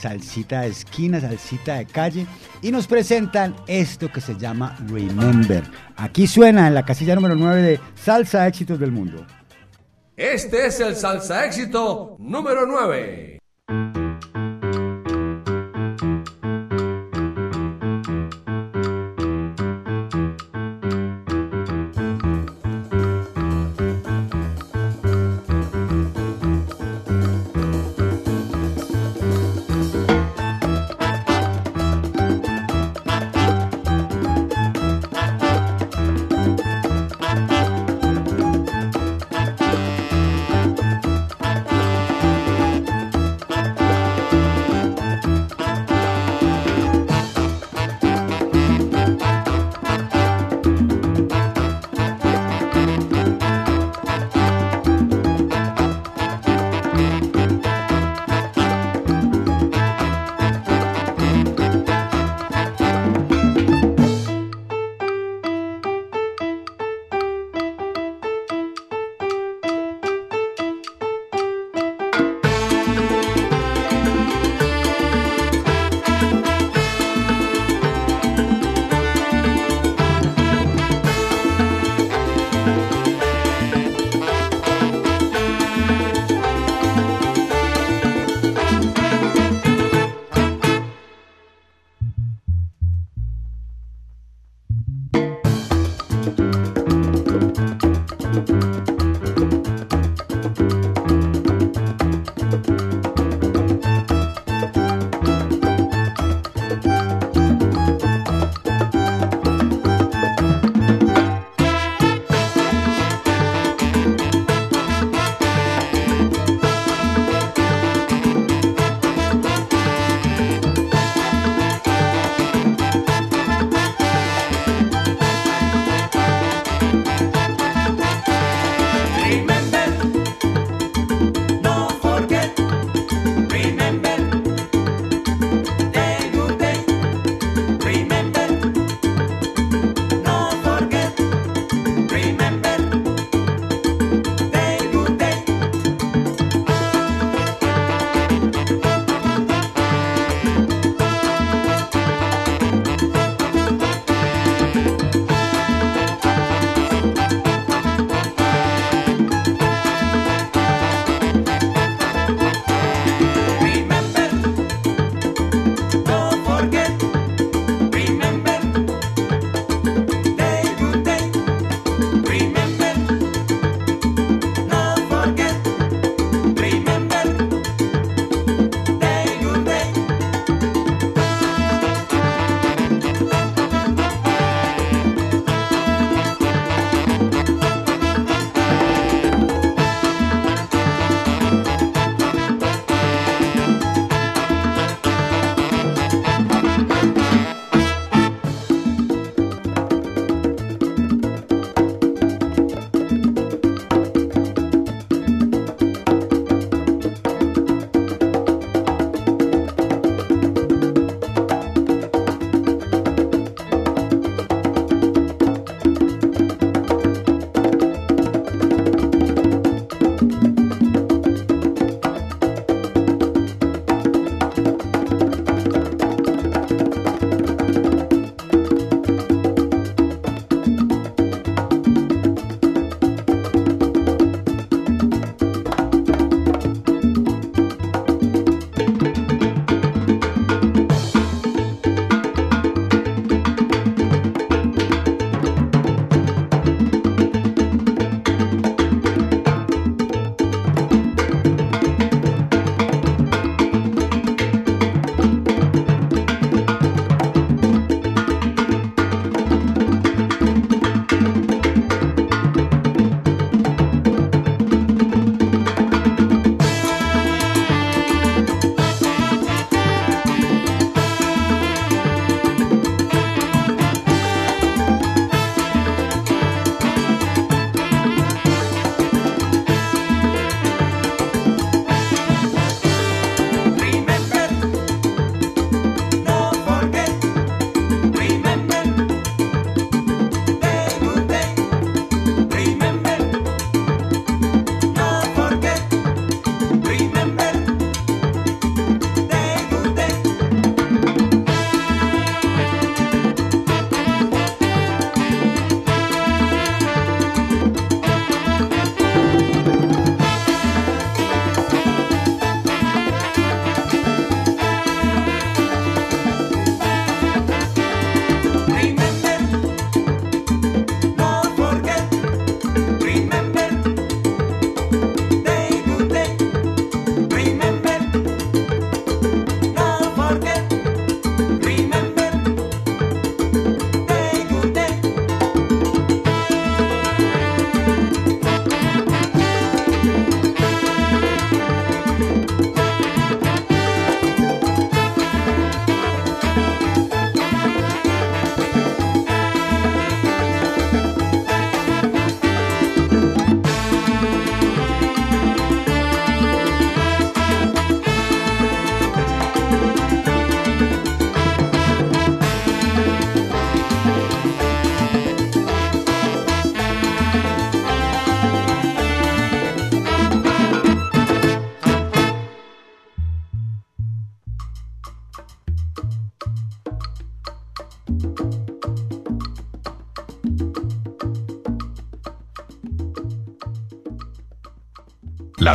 salsita 0.00 0.62
de 0.62 0.68
esquina, 0.68 1.20
salsita 1.20 1.76
de 1.76 1.86
calle. 1.86 2.26
Y 2.62 2.70
nos 2.70 2.86
presentan 2.86 3.54
esto 3.66 4.10
que 4.10 4.20
se 4.20 4.36
llama 4.36 4.76
Remember. 4.88 5.62
Aquí 5.96 6.26
suena 6.26 6.68
en 6.68 6.74
la 6.74 6.84
casilla 6.84 7.14
número 7.14 7.34
9 7.34 7.62
de 7.62 7.80
Salsa 7.94 8.46
Éxitos 8.46 8.78
del 8.78 8.92
Mundo. 8.92 9.26
Este 10.16 10.66
es 10.66 10.78
el 10.80 10.96
salsa 10.96 11.46
éxito 11.46 12.16
número 12.18 12.66
9. 12.66 13.39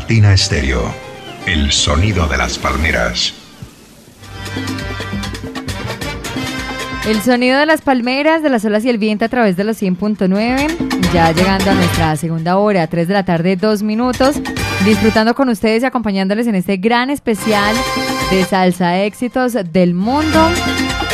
Latina 0.06 0.34
Estéreo, 0.34 0.84
el 1.47 1.72
sonido 1.72 2.28
de 2.28 2.38
las 2.38 2.60
palmeras. 2.60 3.34
El 7.08 7.20
sonido 7.24 7.58
de 7.58 7.66
las 7.66 7.82
palmeras, 7.82 8.43
de 8.43 8.51
las 8.51 8.64
olas 8.66 8.86
y 8.86 8.89
el 8.89 8.99
viento 8.99 9.26
a 9.26 9.30
través 9.30 9.58
de 9.58 9.64
los 9.64 9.82
100.9. 9.82 11.12
Ya 11.12 11.32
llegando 11.32 11.72
a 11.72 11.74
nuestra 11.74 12.16
segunda 12.18 12.58
hora, 12.58 12.86
3 12.86 13.08
de 13.08 13.14
la 13.16 13.26
tarde, 13.26 13.56
2 13.56 13.82
minutos. 13.82 14.36
Disfrutando 14.86 15.34
con 15.34 15.49
ustedes 15.49 15.82
y 15.82 15.88
acompañándoles 15.88 16.45
en 16.45 16.53
este 16.53 16.78
gran 16.78 17.10
especial 17.10 17.76
de 18.30 18.45
salsa 18.45 19.01
éxitos 19.01 19.58
del 19.72 19.95
mundo. 19.95 20.51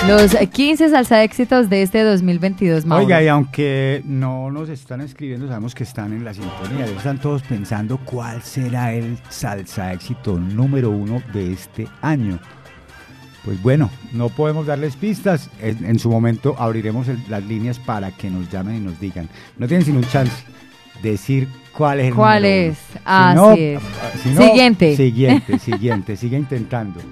Los 0.08 0.36
15 0.36 0.90
salsa 0.90 1.24
éxitos 1.24 1.70
de 1.70 1.84
este 1.84 2.02
2022, 2.04 2.86
Mauro. 2.86 3.06
Oiga, 3.06 3.22
y 3.24 3.28
aunque 3.28 4.02
no 4.06 4.50
nos 4.50 4.68
están 4.70 5.00
escribiendo, 5.02 5.48
sabemos 5.48 5.76
que 5.76 5.84
están 5.84 6.12
en 6.12 6.26
la 6.26 6.34
sintonía. 6.34 6.86
Están 6.86 7.20
todos 7.20 7.44
pensando 7.44 7.98
cuál 8.04 8.42
será 8.42 8.94
el 8.94 9.18
salsa 9.30 9.94
éxito 9.94 10.38
número 10.40 10.90
uno 10.90 11.22
de 11.34 11.54
este 11.54 11.88
año. 12.02 12.40
Pues 13.46 13.62
bueno, 13.62 13.90
no 14.12 14.30
podemos 14.30 14.66
darles 14.66 14.96
pistas. 14.96 15.50
En, 15.62 15.86
en 15.86 16.00
su 16.00 16.10
momento 16.10 16.56
abriremos 16.58 17.08
el- 17.08 17.24
las 17.30 17.44
líneas 17.44 17.78
para 17.80 18.12
que 18.12 18.30
nos 18.30 18.50
llamen 18.50 18.78
y 18.78 18.80
nos 18.80 19.00
digan. 19.00 19.30
No 19.58 19.68
tienen 19.68 19.86
sino 19.86 20.00
un 20.00 20.06
chance 20.08 20.34
decir 21.04 21.48
cuál 21.78 22.00
es 22.00 22.08
el 22.08 22.16
¿Cuál 22.16 22.42
número 22.42 22.72
es? 22.72 22.78
uno. 22.92 23.00
Si 23.00 23.02
Así 23.06 23.36
no, 23.36 23.52
es. 23.54 23.82
si 24.24 24.30
no, 24.30 24.42
Siguiente. 24.42 24.96
Siguiente, 24.98 25.60
siguiente. 25.60 26.18
sigue 26.18 26.38
intentando. 26.38 27.00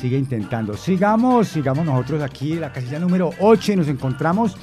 Sigue 0.00 0.18
intentando. 0.18 0.76
Sigamos, 0.76 1.48
sigamos 1.48 1.84
nosotros 1.84 2.22
aquí 2.22 2.52
en 2.52 2.60
la 2.60 2.72
casilla 2.72 2.98
número 2.98 3.30
8 3.40 3.72
y 3.72 3.76
nos 3.76 3.88
encontramos 3.88 4.56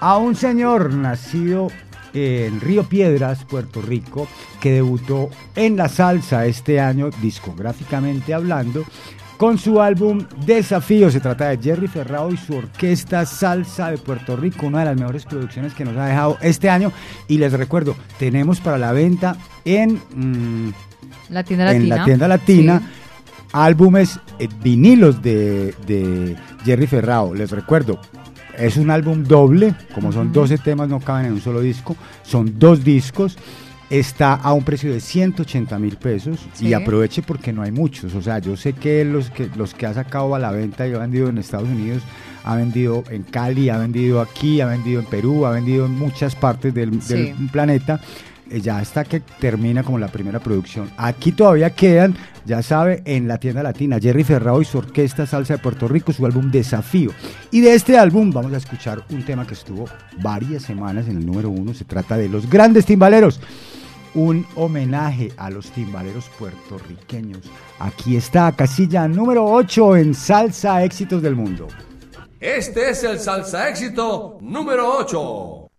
a 0.00 0.18
un 0.18 0.34
señor 0.34 0.92
nacido 0.92 1.68
en 2.12 2.60
Río 2.60 2.84
Piedras, 2.84 3.44
Puerto 3.44 3.82
Rico, 3.82 4.26
que 4.60 4.72
debutó 4.72 5.30
en 5.54 5.76
la 5.76 5.88
salsa 5.88 6.46
este 6.46 6.80
año, 6.80 7.10
discográficamente 7.20 8.32
hablando, 8.34 8.84
con 9.36 9.58
su 9.58 9.80
álbum 9.80 10.26
Desafío. 10.44 11.10
Se 11.10 11.20
trata 11.20 11.48
de 11.48 11.58
Jerry 11.58 11.88
Ferrao 11.88 12.32
y 12.32 12.36
su 12.36 12.56
orquesta 12.56 13.26
Salsa 13.26 13.90
de 13.90 13.98
Puerto 13.98 14.36
Rico, 14.36 14.66
una 14.66 14.80
de 14.80 14.84
las 14.86 14.96
mejores 14.96 15.24
producciones 15.26 15.74
que 15.74 15.84
nos 15.84 15.96
ha 15.96 16.06
dejado 16.06 16.38
este 16.40 16.70
año. 16.70 16.92
Y 17.28 17.38
les 17.38 17.52
recuerdo, 17.52 17.96
tenemos 18.18 18.60
para 18.60 18.78
la 18.78 18.92
venta 18.92 19.36
en, 19.64 20.00
mm, 20.14 20.72
La 21.30 21.44
tienda 21.44 21.70
en 21.72 21.88
latina. 21.88 21.96
la 21.96 22.04
tienda 22.04 22.28
latina 22.28 22.82
álbumes 23.52 24.20
eh, 24.38 24.48
vinilos 24.62 25.22
de, 25.22 25.74
de 25.86 26.36
Jerry 26.64 26.86
Ferrao. 26.86 27.34
Les 27.34 27.50
recuerdo, 27.50 28.00
es 28.58 28.76
un 28.76 28.90
álbum 28.90 29.22
doble, 29.24 29.74
como 29.94 30.12
son 30.12 30.32
12 30.32 30.58
temas, 30.58 30.88
no 30.88 31.00
caben 31.00 31.26
en 31.26 31.32
un 31.34 31.40
solo 31.40 31.60
disco, 31.60 31.96
son 32.22 32.58
dos 32.58 32.84
discos. 32.84 33.36
Está 33.88 34.34
a 34.34 34.52
un 34.52 34.64
precio 34.64 34.92
de 34.92 34.98
180 34.98 35.78
mil 35.78 35.96
pesos 35.96 36.40
Sí. 36.54 36.66
y 36.66 36.74
aproveche 36.74 37.22
porque 37.22 37.52
no 37.52 37.62
hay 37.62 37.70
muchos. 37.70 38.16
O 38.16 38.22
sea, 38.22 38.40
yo 38.40 38.56
sé 38.56 38.72
que 38.72 39.04
los 39.04 39.30
que 39.30 39.48
los 39.56 39.74
que 39.74 39.86
ha 39.86 39.94
sacado 39.94 40.34
a 40.34 40.40
la 40.40 40.50
venta 40.50 40.88
y 40.88 40.92
ha 40.92 40.98
vendido 40.98 41.28
en 41.28 41.38
Estados 41.38 41.68
Unidos, 41.68 42.02
ha 42.42 42.56
vendido 42.56 43.04
en 43.10 43.22
Cali, 43.22 43.68
ha 43.68 43.78
vendido 43.78 44.20
aquí, 44.20 44.60
ha 44.60 44.66
vendido 44.66 44.98
en 45.00 45.06
Perú, 45.06 45.46
ha 45.46 45.50
vendido 45.52 45.86
en 45.86 45.92
muchas 45.92 46.34
partes 46.34 46.74
del, 46.74 46.98
planeta. 47.52 48.00
Eh, 48.50 48.60
Ya 48.60 48.78
hasta 48.78 49.04
que 49.04 49.20
termina 49.20 49.82
como 49.82 49.98
la 49.98 50.08
primera 50.08 50.40
producción. 50.40 50.90
Aquí 50.96 51.32
todavía 51.32 51.70
quedan, 51.70 52.16
ya 52.44 52.62
sabe, 52.62 53.02
en 53.04 53.28
la 53.28 53.38
tienda 53.38 53.62
latina, 53.62 53.98
Jerry 54.00 54.24
Ferrao 54.24 54.62
y 54.62 54.64
su 54.64 54.78
orquesta 54.78 55.26
Salsa 55.26 55.54
de 55.54 55.58
Puerto 55.58 55.88
Rico, 55.88 56.12
su 56.12 56.24
álbum 56.26 56.50
Desafío. 56.50 57.10
Y 57.50 57.60
de 57.60 57.74
este 57.74 57.98
álbum 57.98 58.30
vamos 58.30 58.52
a 58.52 58.58
escuchar 58.58 59.02
un 59.10 59.24
tema 59.24 59.46
que 59.46 59.54
estuvo 59.54 59.86
varias 60.22 60.62
semanas 60.62 61.08
en 61.08 61.18
el 61.18 61.26
número 61.26 61.50
uno. 61.50 61.74
Se 61.74 61.84
trata 61.84 62.16
de 62.16 62.28
Los 62.28 62.48
Grandes 62.48 62.86
Timbaleros. 62.86 63.40
Un 64.14 64.46
homenaje 64.54 65.32
a 65.36 65.50
los 65.50 65.70
timbaleros 65.72 66.30
puertorriqueños. 66.38 67.42
Aquí 67.78 68.16
está, 68.16 68.50
casilla 68.52 69.06
número 69.06 69.44
8 69.44 69.96
en 69.98 70.14
Salsa 70.14 70.82
Éxitos 70.82 71.20
del 71.20 71.36
Mundo. 71.36 71.68
Este 72.40 72.90
es 72.90 73.02
el 73.02 73.18
salsa 73.18 73.68
éxito 73.68 74.36
número 74.42 74.98
8. 74.98 75.70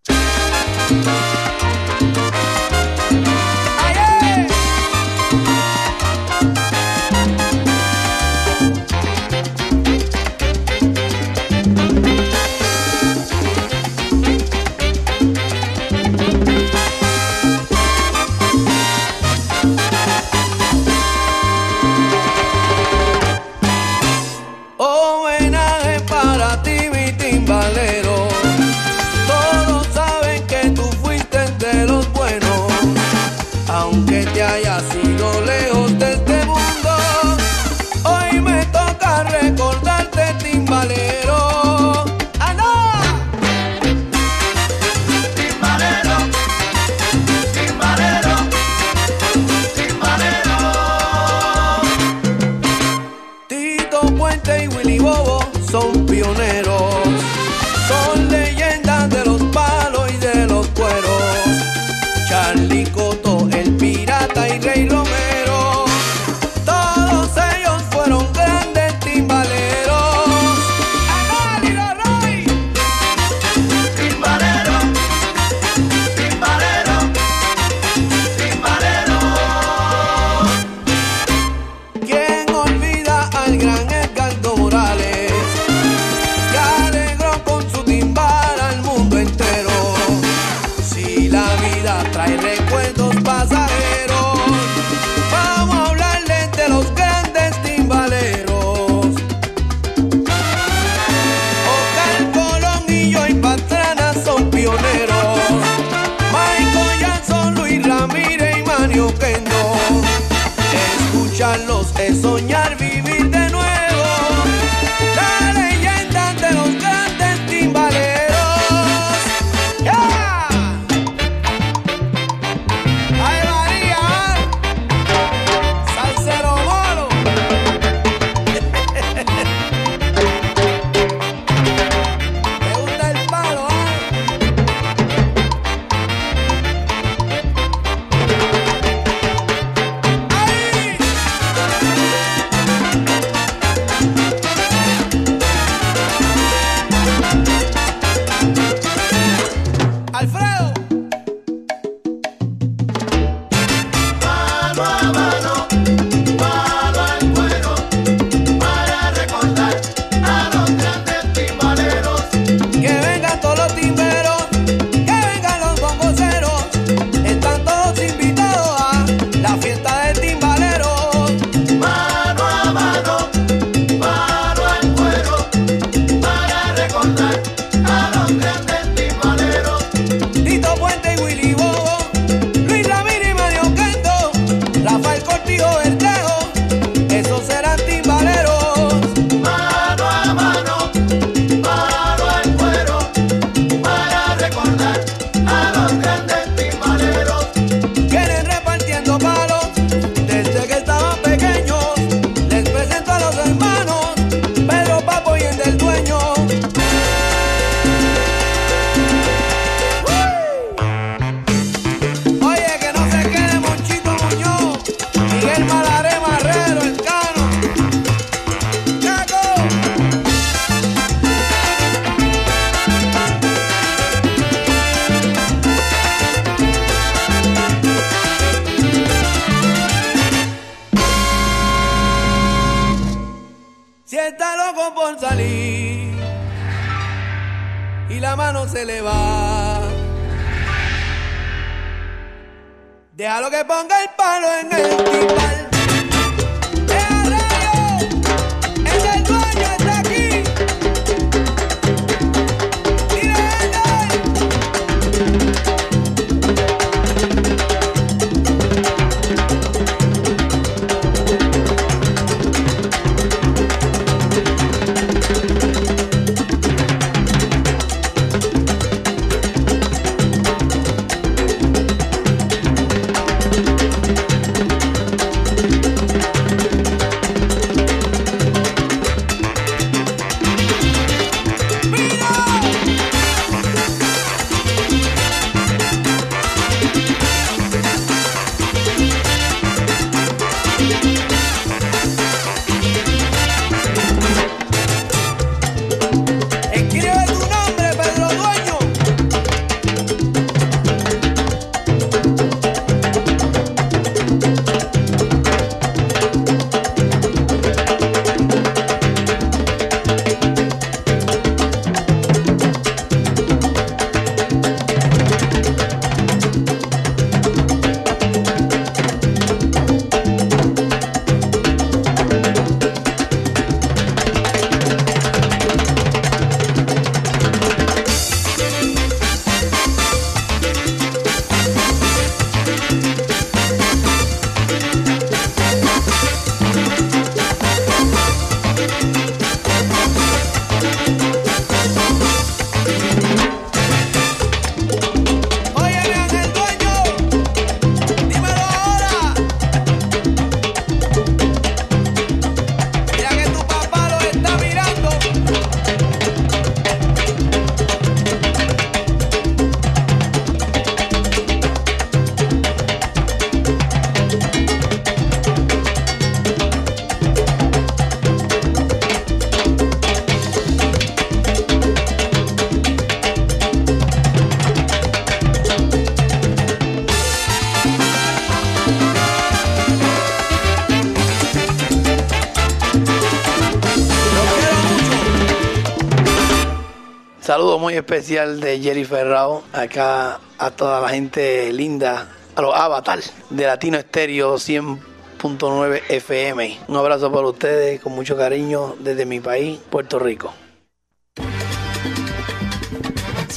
Especial 387.98 388.60
de 388.60 388.80
Jerry 388.80 389.06
Ferrao, 389.06 389.64
acá 389.74 390.40
a 390.58 390.72
toda 390.72 391.02
la 391.02 391.10
gente 391.10 391.72
linda, 391.74 392.30
a 392.56 392.62
los 392.62 392.74
avatar 392.74 393.20
de 393.50 393.66
Latino 393.66 393.98
Estéreo 393.98 394.56
100.9 394.56 396.02
FM. 396.10 396.80
Un 396.88 396.98
abrazo 396.98 397.32
para 397.32 397.48
ustedes 397.48 398.00
con 398.02 398.14
mucho 398.14 398.38
cariño 398.38 398.96
desde 399.00 399.26
mi 399.26 399.40
país, 399.40 399.80
Puerto 399.90 400.20
Rico. 400.20 400.54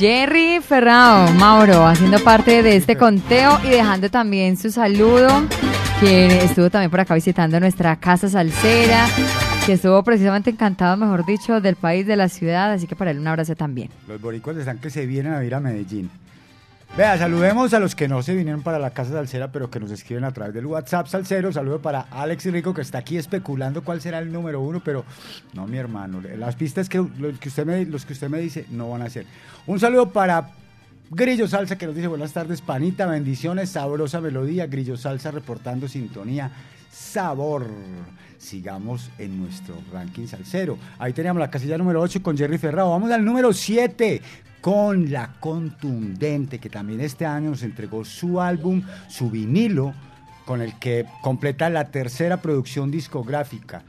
Jerry 0.01 0.61
Ferrao, 0.61 1.30
Mauro, 1.34 1.86
haciendo 1.86 2.18
parte 2.20 2.62
de 2.62 2.76
este 2.76 2.97
conteo 2.97 3.61
y 3.62 3.68
dejando 3.68 4.09
también 4.11 4.57
su 4.57 4.70
saludo, 4.70 5.28
quien 6.01 6.30
estuvo 6.30 6.70
también 6.70 6.91
por 6.91 7.01
acá 7.01 7.14
visitando 7.14 7.61
nuestra 7.61 7.97
casa 7.97 8.30
salsera, 8.30 9.07
que 9.66 9.74
estuvo 9.74 10.02
precisamente 10.02 10.50
encantado, 10.50 10.96
mejor 10.96 11.26
dicho, 11.26 11.61
del 11.61 11.76
país, 11.76 12.06
de 12.06 12.16
la 12.16 12.28
ciudad, 12.28 12.72
así 12.72 12.86
que 12.86 12.96
para 12.96 13.11
él 13.11 13.18
un 13.18 13.26
abrazo 13.26 13.54
también. 13.54 13.90
Los 14.08 14.20
boricuas 14.20 14.56
están 14.56 14.78
que 14.78 14.90
se 14.90 15.06
vienen 15.06 15.34
a 15.34 15.44
ir 15.44 15.54
a 15.54 15.61
Medellín. 15.61 16.11
Vea, 16.96 17.16
saludemos 17.18 17.72
a 17.72 17.78
los 17.78 17.94
que 17.94 18.08
no 18.08 18.20
se 18.22 18.34
vinieron 18.34 18.62
para 18.62 18.78
la 18.78 18.90
casa 18.90 19.12
salsera, 19.12 19.52
pero 19.52 19.70
que 19.70 19.78
nos 19.78 19.92
escriben 19.92 20.24
a 20.24 20.32
través 20.32 20.54
del 20.54 20.66
WhatsApp 20.66 21.06
salsero. 21.06 21.52
Saludo 21.52 21.80
para 21.80 22.00
Alex 22.00 22.46
Rico, 22.46 22.74
que 22.74 22.80
está 22.80 22.98
aquí 22.98 23.16
especulando 23.16 23.84
cuál 23.84 24.00
será 24.00 24.18
el 24.18 24.32
número 24.32 24.61
uno, 24.61 24.82
pero 24.84 25.04
no, 25.54 25.68
mi 25.68 25.78
hermano. 25.78 26.20
Las 26.36 26.56
pistas 26.56 26.88
que, 26.88 27.04
que 27.40 27.48
usted 27.48 27.64
me, 27.64 27.84
los 27.84 28.04
que 28.04 28.14
usted 28.14 28.28
me 28.28 28.40
dice 28.40 28.66
no 28.70 28.90
van 28.90 29.02
a 29.02 29.11
ser. 29.11 29.26
Un 29.68 29.78
saludo 29.78 30.11
para 30.11 30.50
Grillo 31.11 31.46
Salsa, 31.46 31.78
que 31.78 31.86
nos 31.86 31.94
dice 31.94 32.08
buenas 32.08 32.32
tardes, 32.32 32.61
panita, 32.61 33.06
bendiciones, 33.06 33.70
sabrosa 33.70 34.20
melodía. 34.20 34.66
Grillo 34.66 34.96
Salsa 34.96 35.30
reportando 35.30 35.86
sintonía, 35.86 36.50
sabor. 36.91 37.66
Sigamos 38.38 39.11
en 39.18 39.38
nuestro 39.41 39.76
ranking 39.93 40.26
salsero. 40.26 40.78
Ahí 40.99 41.12
teníamos 41.12 41.41
la 41.41 41.51
casilla 41.51 41.78
número 41.78 42.01
8 42.01 42.22
con 42.22 42.36
Jerry 42.36 42.59
Ferrao. 42.59 42.91
Vamos 42.91 43.11
al 43.11 43.24
número 43.24 43.53
7 43.53 44.20
con 44.61 45.11
La 45.11 45.34
Contundente, 45.41 46.59
que 46.59 46.70
también 46.70 47.01
este 47.01 47.26
año 47.26 47.51
nos 47.51 47.62
entregó 47.62 48.05
su 48.05 48.41
álbum, 48.41 48.82
su 49.09 49.30
vinilo, 49.30 49.95
con 50.45 50.61
el 50.61 50.78
que 50.78 51.07
completa 51.22 51.70
la 51.70 51.91
tercera 51.91 52.38
producción 52.38 52.91
discográfica. 52.91 53.82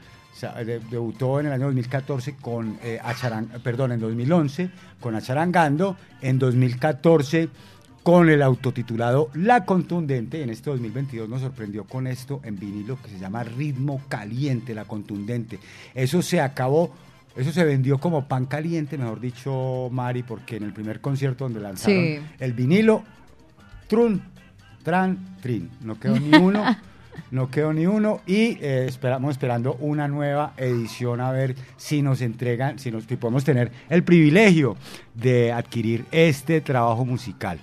Debutó 0.90 1.38
en 1.38 1.46
el 1.46 1.52
año 1.52 1.66
2014 1.66 2.36
con 2.36 2.78
eh, 2.82 3.00
perdón, 3.62 3.92
en 3.92 4.00
2011 4.00 4.70
con 5.00 5.14
Acharangando, 5.14 5.96
en 6.20 6.38
2014 6.38 7.48
con 8.02 8.28
el 8.28 8.42
autotitulado 8.42 9.30
La 9.34 9.64
Contundente. 9.64 10.42
En 10.42 10.50
este 10.50 10.70
2022 10.70 11.28
nos 11.28 11.40
sorprendió 11.40 11.84
con 11.84 12.06
esto 12.06 12.40
en 12.44 12.58
vinilo 12.58 12.98
que 13.00 13.10
se 13.10 13.18
llama 13.18 13.44
Ritmo 13.44 14.00
Caliente, 14.08 14.74
La 14.74 14.84
Contundente. 14.84 15.58
Eso 15.94 16.20
se 16.22 16.40
acabó, 16.40 16.92
eso 17.36 17.52
se 17.52 17.64
vendió 17.64 17.98
como 17.98 18.26
pan 18.26 18.46
caliente, 18.46 18.98
mejor 18.98 19.20
dicho, 19.20 19.88
Mari, 19.92 20.22
porque 20.22 20.56
en 20.56 20.64
el 20.64 20.72
primer 20.72 21.00
concierto 21.00 21.44
donde 21.44 21.60
lanzaron 21.60 21.96
Sí. 22.00 22.18
el 22.40 22.52
vinilo, 22.52 23.04
trun, 23.88 24.22
tran, 24.82 25.36
trin. 25.40 25.70
No 25.80 25.98
quedó 25.98 26.18
ni 26.18 26.36
uno. 26.36 26.64
No 27.30 27.50
quedó 27.50 27.74
ni 27.74 27.84
uno 27.86 28.22
y 28.26 28.56
eh, 28.62 28.86
esperamos 28.88 29.32
esperando 29.32 29.74
una 29.80 30.08
nueva 30.08 30.54
edición 30.56 31.20
a 31.20 31.30
ver 31.30 31.54
si 31.76 32.00
nos 32.00 32.22
entregan, 32.22 32.78
si, 32.78 32.90
nos, 32.90 33.04
si 33.04 33.16
podemos 33.16 33.44
tener 33.44 33.70
el 33.90 34.02
privilegio 34.02 34.76
de 35.14 35.52
adquirir 35.52 36.06
este 36.10 36.62
trabajo 36.62 37.04
musical. 37.04 37.58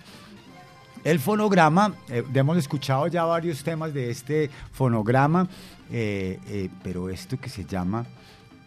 El 1.03 1.19
fonograma, 1.19 1.93
eh, 2.09 2.23
hemos 2.33 2.57
escuchado 2.57 3.07
ya 3.07 3.23
varios 3.23 3.63
temas 3.63 3.93
de 3.93 4.09
este 4.09 4.49
fonograma, 4.71 5.47
eh, 5.91 6.39
eh, 6.47 6.69
pero 6.83 7.09
esto 7.09 7.37
que 7.39 7.49
se 7.49 7.65
llama, 7.65 8.05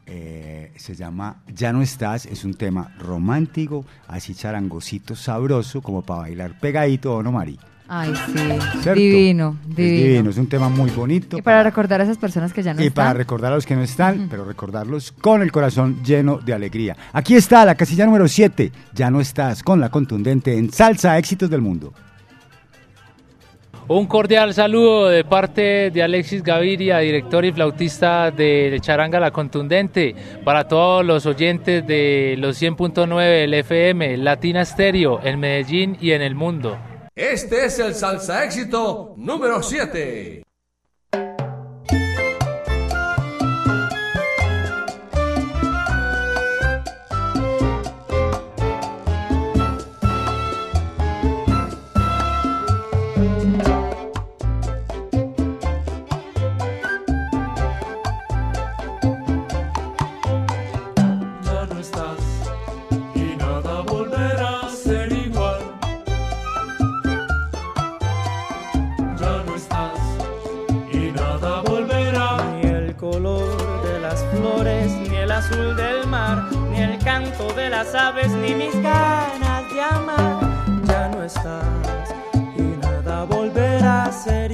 se 0.05 0.95
llama 0.95 1.37
Ya 1.55 1.73
no 1.73 1.81
estás, 1.81 2.27
es 2.27 2.45
un 2.45 2.53
tema 2.55 2.93
romántico, 2.99 3.87
así 4.09 4.35
charangosito, 4.35 5.17
sabroso, 5.17 5.81
como 5.81 6.03
para 6.03 6.23
bailar 6.23 6.59
pegadito, 6.59 7.15
¿o 7.15 7.23
no, 7.23 7.33
Mari? 7.33 7.59
Ay, 7.89 8.13
sí. 8.27 8.33
¿Cierto? 8.81 9.01
Divino, 9.01 9.57
Es 9.71 9.77
divino. 9.77 10.03
divino, 10.05 10.31
es 10.31 10.39
un 10.39 10.47
tema 10.47 10.69
muy 10.69 10.91
bonito. 10.91 11.37
Y 11.39 11.43
para 11.43 11.63
recordar 11.63 12.01
a 12.01 12.05
esas 12.05 12.19
personas 12.19 12.53
que 12.53 12.63
ya 12.63 12.73
no 12.75 12.83
y 12.83 12.87
están. 12.87 13.05
para 13.05 13.15
recordar 13.15 13.53
a 13.53 13.55
los 13.55 13.67
que 13.67 13.75
no 13.77 13.83
están, 13.83 14.29
pero 14.31 14.45
recordarlos 14.45 15.13
con 15.13 15.43
el 15.43 15.53
corazón 15.53 16.03
lleno 16.03 16.39
de 16.39 16.55
alegría. 16.55 16.97
Aquí 17.13 17.35
está 17.35 17.65
la 17.65 17.75
casilla 17.75 18.05
número 18.07 18.29
7. 18.29 18.73
Ya 18.95 19.11
no 19.11 19.21
estás 19.21 19.63
con 19.63 19.81
la 19.81 19.91
contundente 19.91 20.57
en 20.57 20.73
Salsa 20.73 21.19
Éxitos 21.19 21.51
del 21.51 21.61
Mundo. 21.61 21.93
Un 23.95 24.07
cordial 24.07 24.55
saludo 24.55 25.11
de 25.11 25.23
parte 25.23 25.91
de 25.91 26.03
Alexis 26.03 26.43
Gaviria, 26.43 27.01
director 27.01 27.45
y 27.45 27.53
flautista 27.53 28.31
de 28.31 28.79
Charanga 28.81 29.21
La 29.21 29.31
Contundente, 29.31 30.17
para 30.47 30.67
todos 30.67 31.05
los 31.05 31.27
oyentes 31.27 31.87
de 31.87 32.37
los 32.39 32.61
100.9 32.61 33.41
del 33.41 33.53
FM, 33.53 34.17
Latina 34.17 34.65
Stereo, 34.65 35.21
en 35.23 35.39
Medellín 35.39 35.99
y 36.01 36.13
en 36.13 36.23
el 36.23 36.35
mundo. 36.35 36.79
Este 37.15 37.67
es 37.67 37.79
el 37.81 37.95
salsa 37.95 38.43
éxito 38.47 39.13
número 39.19 39.63
7. 39.63 40.43
De 77.51 77.69
las 77.69 77.95
aves, 77.95 78.31
ni 78.31 78.55
mis 78.55 78.73
ganas 78.83 79.73
de 79.73 79.81
amar. 79.81 80.41
Ya 80.85 81.09
no 81.09 81.23
estás 81.23 81.65
y 82.57 82.63
nada 82.63 83.25
volverá 83.25 84.05
a 84.05 84.13
ser 84.13 84.53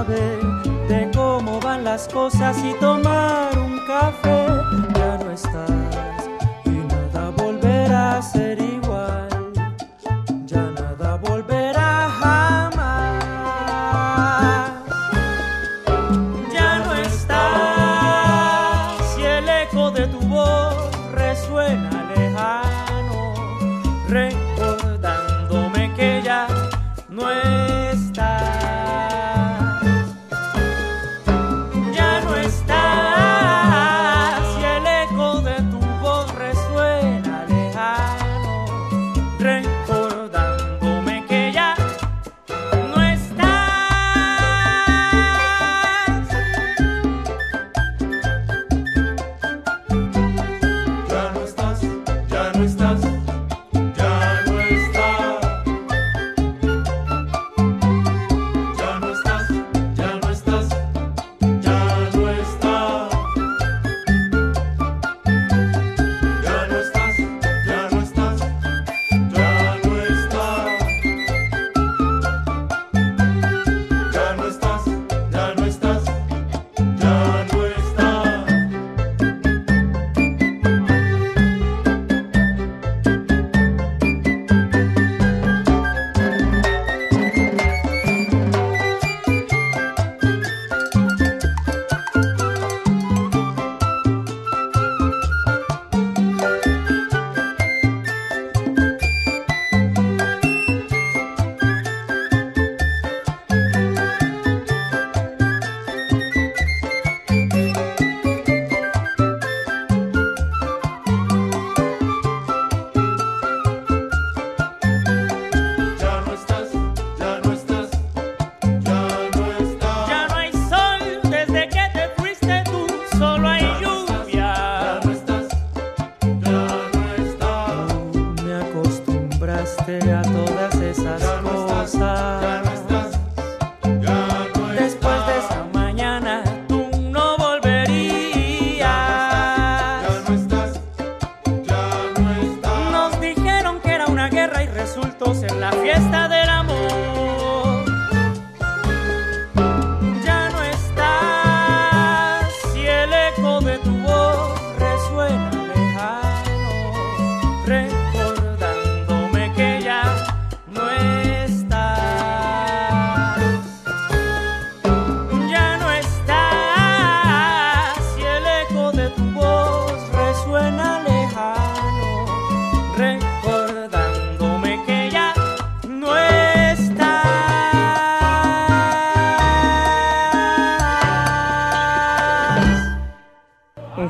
de 0.00 1.10
cómo 1.14 1.60
van 1.60 1.84
las 1.84 2.08
cosas 2.08 2.56
y 2.64 2.72
tomar 2.80 3.58
un 3.58 3.78
café. 3.86 4.71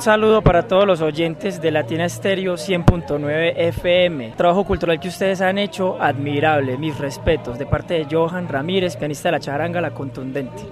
Saludo 0.03 0.42
para 0.42 0.66
todos 0.66 0.84
los 0.84 1.00
oyentes 1.00 1.62
de 1.62 1.70
Latina 1.70 2.05
Estéreo 2.07 2.55
100.9 2.55 3.53
FM. 3.57 4.34
Trabajo 4.36 4.64
cultural 4.64 4.98
que 4.98 5.07
ustedes 5.07 5.40
han 5.40 5.59
hecho, 5.59 6.03
admirable. 6.03 6.76
Mis 6.76 6.98
respetos 6.98 7.57
de 7.57 7.66
parte 7.66 7.94
de 7.94 8.09
Johan 8.11 8.48
Ramírez, 8.48 8.96
pianista 8.96 9.28
de 9.28 9.32
la 9.32 9.40
charanga 9.40 9.80
La 9.80 9.92
Contundente. 9.92 10.64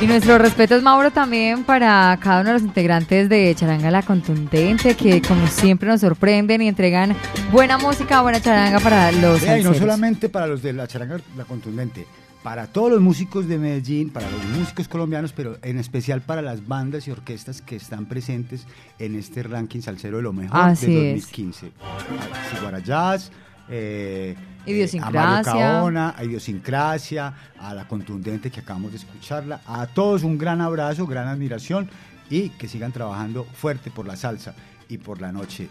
Y 0.00 0.06
nuestros 0.06 0.40
respetos, 0.40 0.84
Mauro, 0.84 1.10
también 1.10 1.64
para 1.64 2.16
cada 2.22 2.42
uno 2.42 2.50
de 2.50 2.54
los 2.54 2.62
integrantes 2.62 3.28
de 3.28 3.54
Charanga 3.56 3.90
La 3.90 4.02
Contundente, 4.02 4.94
que 4.94 5.20
como 5.20 5.48
siempre 5.48 5.88
nos 5.88 6.00
sorprenden 6.00 6.62
y 6.62 6.68
entregan 6.68 7.16
buena 7.50 7.76
música, 7.76 8.22
buena 8.22 8.40
charanga 8.40 8.78
para 8.78 9.10
los 9.10 9.42
y 9.42 9.62
no 9.64 9.74
solamente 9.74 10.28
para 10.28 10.46
los 10.46 10.62
de 10.62 10.72
la 10.72 10.86
charanga 10.86 11.20
la 11.36 11.44
contundente, 11.44 12.06
para 12.42 12.66
todos 12.68 12.90
los 12.90 13.00
músicos 13.00 13.46
de 13.48 13.58
Medellín, 13.58 14.10
para 14.10 14.30
los 14.30 14.42
músicos 14.58 14.88
colombianos, 14.88 15.32
pero 15.32 15.58
en 15.62 15.78
especial 15.78 16.22
para 16.22 16.40
las 16.40 16.66
bandas 16.66 17.06
y 17.06 17.10
orquestas 17.10 17.60
que 17.60 17.76
están 17.76 18.06
presentes 18.06 18.66
en 18.98 19.14
este 19.14 19.42
ranking 19.42 19.80
salsero 19.80 20.16
de 20.18 20.22
lo 20.22 20.32
mejor 20.32 20.58
Así 20.58 20.86
de 20.86 21.14
es. 21.16 21.22
2015. 21.22 21.72
A 21.82 22.54
Ciguara 22.56 22.78
Jazz, 22.78 23.30
eh, 23.68 24.34
Idiosincrasia. 24.64 25.20
a 25.20 25.42
Mario 25.42 25.44
Caona, 25.52 26.14
a 26.16 26.24
Idiosincrasia, 26.24 27.34
a 27.58 27.74
la 27.74 27.86
contundente 27.86 28.50
que 28.50 28.60
acabamos 28.60 28.92
de 28.92 28.98
escucharla. 28.98 29.60
A 29.66 29.86
todos 29.86 30.22
un 30.22 30.38
gran 30.38 30.60
abrazo, 30.60 31.06
gran 31.06 31.28
admiración 31.28 31.90
y 32.30 32.50
que 32.50 32.68
sigan 32.68 32.92
trabajando 32.92 33.44
fuerte 33.44 33.90
por 33.90 34.06
la 34.06 34.16
salsa 34.16 34.54
y 34.88 34.98
por 34.98 35.20
la 35.20 35.30
noche. 35.30 35.68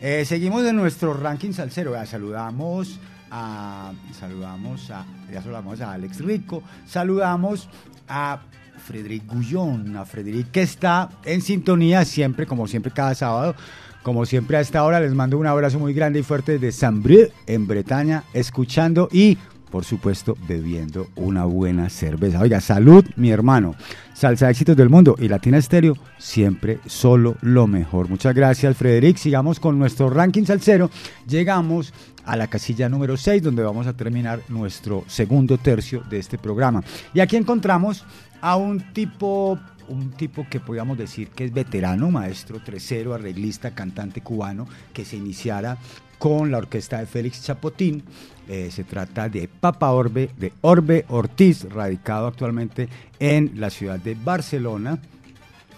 Eh, 0.00 0.24
seguimos 0.26 0.64
en 0.64 0.76
nuestro 0.76 1.14
ranking 1.14 1.52
salsero. 1.52 1.94
Saludamos 2.06 2.98
a 3.30 3.92
saludamos 4.18 4.90
a 4.90 5.04
ya 5.32 5.42
saludamos 5.42 5.80
a 5.80 5.92
Alex 5.92 6.20
Rico, 6.20 6.62
saludamos 6.86 7.68
a 8.08 8.40
Frederic 8.78 9.26
Gullón, 9.26 9.96
a 9.96 10.04
Frederic 10.04 10.50
que 10.50 10.62
está 10.62 11.10
en 11.24 11.42
sintonía 11.42 12.04
siempre, 12.04 12.46
como 12.46 12.66
siempre 12.66 12.92
cada 12.92 13.14
sábado. 13.14 13.54
Como 14.02 14.24
siempre 14.24 14.56
a 14.56 14.60
esta 14.60 14.84
hora 14.84 15.00
les 15.00 15.12
mando 15.12 15.36
un 15.36 15.46
abrazo 15.46 15.78
muy 15.78 15.92
grande 15.92 16.20
y 16.20 16.22
fuerte 16.22 16.52
desde 16.52 16.72
Saint-Brieuc, 16.72 17.30
en 17.46 17.66
Bretaña, 17.66 18.24
escuchando 18.32 19.08
y, 19.12 19.36
por 19.70 19.84
supuesto, 19.84 20.36
bebiendo 20.48 21.08
una 21.16 21.44
buena 21.44 21.88
cerveza. 21.88 22.40
Oiga, 22.40 22.60
salud, 22.60 23.04
mi 23.16 23.30
hermano. 23.30 23.74
Salsa 24.14 24.50
éxitos 24.50 24.76
del 24.76 24.88
mundo 24.88 25.14
y 25.18 25.28
Latina 25.28 25.58
Estéreo, 25.58 25.96
siempre 26.18 26.80
solo 26.86 27.36
lo 27.40 27.66
mejor. 27.66 28.08
Muchas 28.08 28.34
gracias, 28.34 28.76
Frederic. 28.76 29.16
Sigamos 29.16 29.60
con 29.60 29.78
nuestro 29.78 30.10
ranking 30.10 30.44
salsero. 30.44 30.90
Llegamos 31.28 31.92
a 32.24 32.36
la 32.36 32.48
casilla 32.48 32.88
número 32.88 33.16
6, 33.16 33.42
donde 33.42 33.62
vamos 33.62 33.86
a 33.86 33.92
terminar 33.92 34.40
nuestro 34.48 35.04
segundo 35.06 35.56
tercio 35.56 36.02
de 36.10 36.18
este 36.18 36.36
programa. 36.36 36.82
Y 37.14 37.20
aquí 37.20 37.36
encontramos 37.36 38.04
a 38.40 38.56
un 38.56 38.92
tipo 38.92 39.58
un 39.88 40.10
tipo 40.10 40.46
que 40.50 40.60
podríamos 40.60 40.98
decir 40.98 41.28
que 41.30 41.46
es 41.46 41.52
veterano, 41.52 42.10
maestro 42.10 42.60
tresero, 42.60 43.14
arreglista, 43.14 43.74
cantante 43.74 44.20
cubano, 44.20 44.68
que 44.92 45.04
se 45.04 45.16
iniciara 45.16 45.78
con 46.18 46.50
la 46.50 46.58
orquesta 46.58 46.98
de 46.98 47.06
Félix 47.06 47.42
Chapotín. 47.44 48.02
Eh, 48.48 48.70
se 48.72 48.84
trata 48.84 49.28
de 49.28 49.48
Papa 49.48 49.90
Orbe, 49.90 50.30
de 50.38 50.52
Orbe 50.62 51.04
Ortiz, 51.08 51.64
radicado 51.70 52.26
actualmente 52.26 52.88
en 53.20 53.52
la 53.56 53.68
ciudad 53.70 53.98
de 53.98 54.14
Barcelona, 54.14 54.98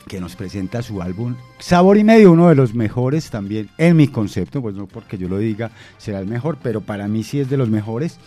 que 0.07 0.21
nos 0.21 0.35
presenta 0.37 0.81
su 0.83 1.03
álbum 1.03 1.35
Sabor 1.59 1.97
y 1.99 2.05
Medio, 2.05 2.33
uno 2.33 2.49
de 2.49 2.55
los 2.55 2.75
mejores 2.75 3.31
también 3.31 3.69
en 3.77 3.97
mi 3.97 4.09
concepto, 4.09 4.63
pues 4.63 4.75
no 4.75 4.87
porque 4.87 5.19
yo 5.19 5.29
lo 5.29 5.39
diga 5.39 5.71
será 5.99 6.21
el 6.21 6.27
mejor, 6.27 6.59
pero 6.63 6.81
para 6.81 7.07
mí 7.09 7.23
sí 7.23 7.41
es 7.41 7.51
de 7.51 7.57
los 7.57 7.69
mejores. 7.69 8.19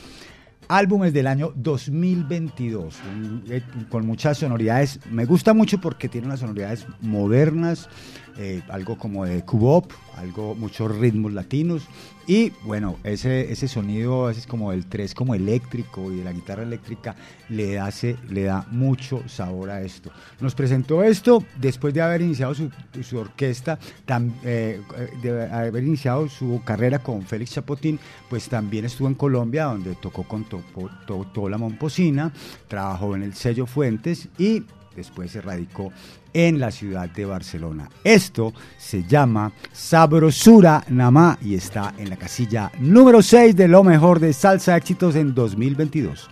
Álbumes 0.69 1.11
del 1.13 1.27
año 1.27 1.51
2022, 1.55 2.95
un- 3.13 3.43
eh, 3.49 3.61
con 3.89 4.05
muchas 4.05 4.37
sonoridades. 4.37 4.99
Me 5.11 5.25
gusta 5.25 5.53
mucho 5.53 5.79
porque 5.79 6.07
tiene 6.09 6.27
unas 6.27 6.39
sonoridades 6.39 6.85
modernas, 7.01 7.89
eh, 8.37 8.61
algo 8.69 8.97
como 8.97 9.25
de 9.25 9.43
cubop, 9.43 9.91
algo 10.17 10.55
muchos 10.55 10.95
ritmos 10.97 11.33
latinos 11.33 11.83
y 12.25 12.51
bueno, 12.63 12.97
ese, 13.03 13.51
ese 13.51 13.67
sonido 13.67 14.29
ese 14.29 14.39
es 14.41 14.47
como 14.47 14.71
el 14.71 14.85
3 14.85 15.13
como 15.13 15.35
eléctrico 15.35 16.11
y 16.11 16.17
de 16.17 16.23
la 16.23 16.31
guitarra 16.31 16.63
eléctrica 16.63 17.15
le 17.49 17.79
hace 17.79 18.15
le 18.29 18.43
da 18.43 18.65
mucho 18.71 19.21
sabor 19.27 19.69
a 19.69 19.81
esto. 19.81 20.09
Nos 20.39 20.55
presentó 20.55 21.03
esto 21.03 21.43
después 21.59 21.93
de 21.93 22.01
haber 22.01 22.21
iniciado 22.21 22.55
su, 22.55 22.71
su 23.03 23.17
orquesta, 23.17 23.77
tam- 24.07 24.31
eh, 24.43 24.79
de 25.21 25.43
haber 25.51 25.83
iniciado 25.83 26.29
su 26.29 26.61
carrera 26.63 26.99
con 26.99 27.23
Félix 27.23 27.51
Chapotín, 27.51 27.99
pues 28.29 28.47
también 28.47 28.85
estuvo 28.85 29.07
en 29.07 29.15
Colombia 29.15 29.65
donde 29.65 29.95
tocó 29.95 30.23
con 30.23 30.45
Topo- 30.45 30.89
To- 31.05 31.27
Tola 31.33 31.57
Momposina, 31.57 32.31
trabajó 32.67 33.15
en 33.15 33.23
el 33.23 33.33
sello 33.33 33.65
Fuentes 33.65 34.29
y 34.37 34.63
después 34.95 35.31
se 35.31 35.41
radicó 35.41 35.91
en 36.33 36.59
la 36.59 36.71
ciudad 36.71 37.09
de 37.09 37.25
Barcelona. 37.25 37.89
Esto 38.03 38.53
se 38.77 39.03
llama 39.03 39.51
Sabrosura 39.71 40.83
Namá 40.89 41.37
y 41.41 41.55
está 41.55 41.93
en 41.97 42.09
la 42.09 42.17
casilla 42.17 42.71
número 42.79 43.21
6 43.21 43.55
de 43.55 43.67
lo 43.67 43.83
mejor 43.83 44.19
de 44.19 44.33
Salsa 44.33 44.77
Éxitos 44.77 45.15
en 45.15 45.33
2022. 45.33 46.29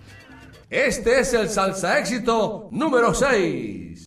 Este 0.71 1.19
es 1.19 1.33
el 1.33 1.49
salsa 1.49 1.99
éxito 1.99 2.69
número 2.71 3.13
6. 3.13 4.05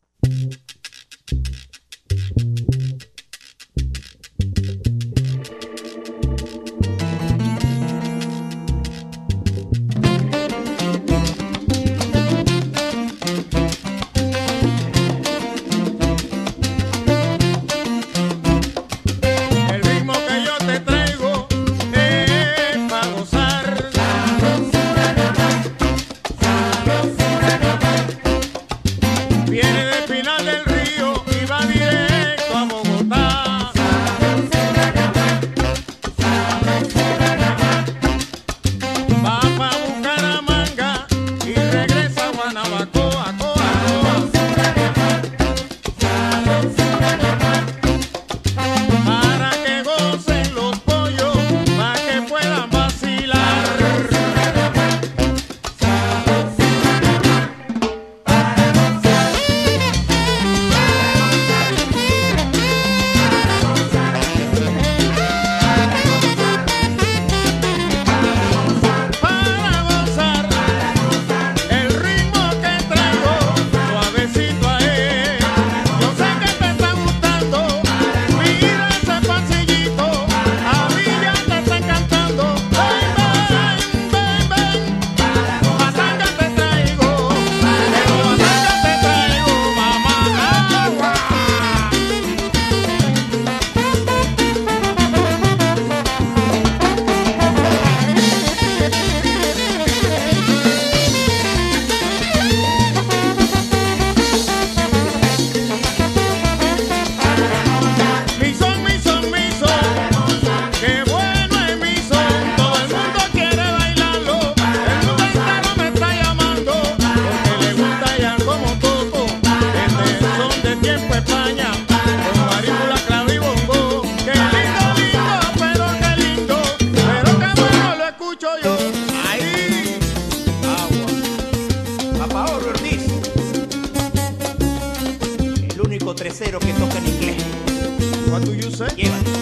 say? 138.75 138.89
Yeah. 138.97 139.34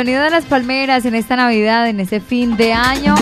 Sonido 0.00 0.22
de 0.22 0.30
las 0.30 0.46
palmeras 0.46 1.04
en 1.04 1.14
esta 1.14 1.36
Navidad, 1.36 1.86
en 1.86 2.00
este 2.00 2.20
fin 2.20 2.56
de 2.56 2.72
año. 2.72 3.14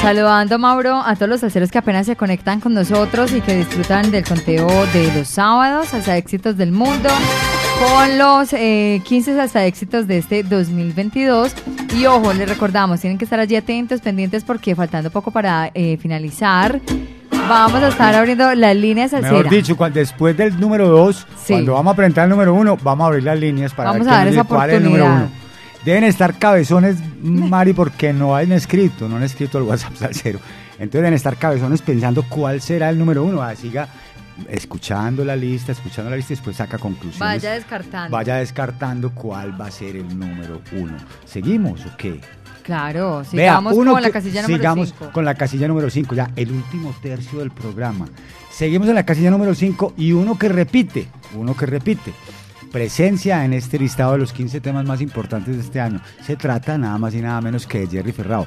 Saludando, 0.00 0.58
Mauro, 0.58 1.02
a 1.04 1.14
todos 1.16 1.28
los 1.28 1.40
salseros 1.40 1.70
que 1.70 1.76
apenas 1.76 2.06
se 2.06 2.16
conectan 2.16 2.60
con 2.60 2.72
nosotros 2.72 3.30
y 3.34 3.42
que 3.42 3.54
disfrutan 3.56 4.10
del 4.10 4.24
conteo 4.24 4.66
de 4.94 5.12
los 5.14 5.28
sábados, 5.28 5.88
salsa 5.88 6.16
éxitos 6.16 6.56
del 6.56 6.72
mundo, 6.72 7.10
con 7.78 8.16
los 8.16 8.54
eh, 8.54 9.02
15 9.04 9.36
salsa 9.36 9.66
éxitos 9.66 10.06
de 10.06 10.16
este 10.18 10.42
2022. 10.44 11.52
Y 11.98 12.06
ojo, 12.06 12.32
les 12.32 12.48
recordamos, 12.48 13.00
tienen 13.00 13.18
que 13.18 13.24
estar 13.24 13.38
allí 13.40 13.56
atentos, 13.56 14.00
pendientes, 14.00 14.44
porque 14.44 14.74
faltando 14.74 15.10
poco 15.10 15.30
para 15.30 15.70
eh, 15.74 15.98
finalizar, 16.00 16.80
vamos 17.48 17.82
a 17.82 17.88
estar 17.88 18.14
abriendo 18.14 18.54
la 18.54 18.72
línea 18.72 19.08
salsera. 19.08 19.34
Mejor 19.36 19.50
dicho, 19.50 19.76
cuan- 19.76 19.92
después 19.92 20.34
del 20.38 20.58
número 20.58 20.88
2, 20.88 21.26
Sí. 21.44 21.52
cuando 21.52 21.74
vamos 21.74 21.92
a 21.92 21.96
presentar 21.96 22.24
el 22.24 22.30
número 22.30 22.54
1, 22.54 22.78
vamos 22.82 23.04
a 23.04 23.06
abrir 23.08 23.24
las 23.24 23.38
líneas 23.38 23.74
para 23.74 23.90
Vamos 23.90 24.06
ver, 24.06 24.14
a 24.14 24.18
dar 24.18 24.28
esa 24.28 24.44
cuál 24.44 24.70
es 24.70 24.76
el 24.76 24.84
número 24.84 25.04
oportunidad. 25.04 25.28
1. 25.34 25.37
Deben 25.88 26.04
estar 26.04 26.38
cabezones, 26.38 26.98
Mari, 27.22 27.72
porque 27.72 28.12
no 28.12 28.36
han 28.36 28.52
escrito, 28.52 29.08
no 29.08 29.16
han 29.16 29.22
escrito 29.22 29.56
el 29.56 29.64
WhatsApp 29.64 29.94
salsero. 29.96 30.38
Entonces 30.72 31.00
deben 31.00 31.14
estar 31.14 31.38
cabezones 31.38 31.80
pensando 31.80 32.24
cuál 32.24 32.60
será 32.60 32.90
el 32.90 32.98
número 32.98 33.24
1. 33.24 33.56
Siga 33.56 33.88
escuchando 34.50 35.24
la 35.24 35.34
lista, 35.34 35.72
escuchando 35.72 36.10
la 36.10 36.16
lista 36.16 36.34
y 36.34 36.36
después 36.36 36.56
saca 36.56 36.76
conclusiones. 36.76 37.18
Vaya 37.18 37.52
descartando. 37.52 38.14
Vaya 38.14 38.34
descartando 38.34 39.14
cuál 39.14 39.58
va 39.58 39.68
a 39.68 39.70
ser 39.70 39.96
el 39.96 40.18
número 40.18 40.60
1. 40.72 40.94
¿Seguimos 41.24 41.86
o 41.86 41.96
qué? 41.96 42.20
Claro, 42.64 43.22
Vea, 43.32 43.54
sigamos 43.54 43.72
uno 43.72 43.92
con 43.94 44.02
la 44.02 44.10
casilla 44.10 44.42
número 44.42 44.58
sigamos 44.58 44.88
5. 44.90 45.10
con 45.10 45.24
la 45.24 45.34
casilla 45.36 45.68
número 45.68 45.88
5, 45.88 46.14
ya 46.14 46.30
el 46.36 46.52
último 46.52 46.94
tercio 47.00 47.38
del 47.38 47.50
programa. 47.50 48.06
Seguimos 48.50 48.88
en 48.88 48.94
la 48.94 49.06
casilla 49.06 49.30
número 49.30 49.54
5 49.54 49.94
y 49.96 50.12
uno 50.12 50.36
que 50.36 50.50
repite, 50.50 51.08
uno 51.34 51.56
que 51.56 51.64
repite. 51.64 52.12
Presencia 52.72 53.44
en 53.44 53.52
este 53.54 53.78
listado 53.78 54.12
de 54.12 54.18
los 54.18 54.32
15 54.32 54.60
temas 54.60 54.84
más 54.84 55.00
importantes 55.00 55.56
de 55.56 55.62
este 55.62 55.80
año. 55.80 56.00
Se 56.24 56.36
trata 56.36 56.76
nada 56.76 56.98
más 56.98 57.14
y 57.14 57.20
nada 57.20 57.40
menos 57.40 57.66
que 57.66 57.80
de 57.80 57.86
Jerry 57.86 58.12
Ferrao. 58.12 58.46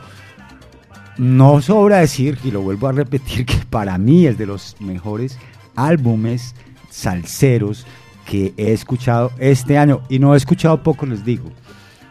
No 1.17 1.61
sobra 1.61 1.97
decir, 1.97 2.37
y 2.43 2.51
lo 2.51 2.61
vuelvo 2.61 2.87
a 2.87 2.91
repetir, 2.91 3.45
que 3.47 3.55
para 3.69 3.97
mí 3.97 4.25
es 4.27 4.37
de 4.37 4.45
los 4.45 4.75
mejores 4.79 5.37
álbumes 5.75 6.55
salseros 6.89 7.85
que 8.25 8.53
he 8.57 8.71
escuchado 8.73 9.31
este 9.39 9.77
año. 9.77 10.01
Y 10.09 10.19
no 10.19 10.33
he 10.33 10.37
escuchado 10.37 10.81
pocos, 10.83 11.09
les 11.09 11.25
digo. 11.25 11.51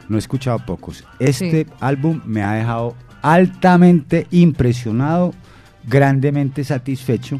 No 0.08 0.16
he 0.16 0.18
escuchado 0.18 0.58
pocos. 0.66 1.04
Este 1.20 1.66
álbum 1.78 2.20
me 2.24 2.42
ha 2.42 2.52
dejado 2.54 2.96
altamente 3.22 4.26
impresionado, 4.30 5.32
grandemente 5.84 6.64
satisfecho 6.64 7.38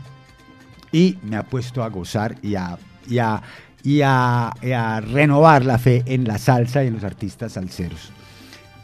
y 0.92 1.18
me 1.22 1.36
ha 1.36 1.42
puesto 1.42 1.82
a 1.82 1.88
gozar 1.88 2.36
y 2.42 2.54
a, 2.54 2.78
y 3.08 3.18
a- 3.18 3.42
y 3.82 4.00
a- 4.02 4.52
renovar 5.12 5.64
la 5.64 5.78
fe 5.78 6.02
en 6.06 6.24
la 6.24 6.38
salsa 6.38 6.84
y 6.84 6.88
en 6.88 6.94
los 6.94 7.04
artistas 7.04 7.52
salseros. 7.52 8.10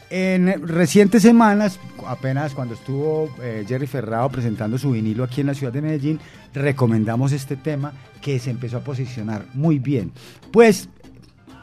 En 0.09 0.67
recientes 0.69 1.23
semanas, 1.23 1.81
apenas 2.07 2.55
cuando 2.55 2.75
estuvo 2.75 3.29
eh, 3.43 3.65
Jerry 3.67 3.89
Ferrao 3.89 4.31
presentando 4.31 4.79
su 4.79 4.93
vinilo 4.93 5.25
aquí 5.25 5.41
en 5.41 5.49
la 5.49 5.55
ciudad 5.55 5.73
de 5.73 5.83
Medellín, 5.83 6.21
recomendamos 6.55 7.33
este 7.33 7.57
tema 7.57 7.93
que 8.21 8.39
se 8.39 8.51
empezó 8.51 8.77
a 8.77 8.85
posicionar 8.85 9.47
muy 9.55 9.81
bien. 9.81 10.13
Pues 10.53 10.89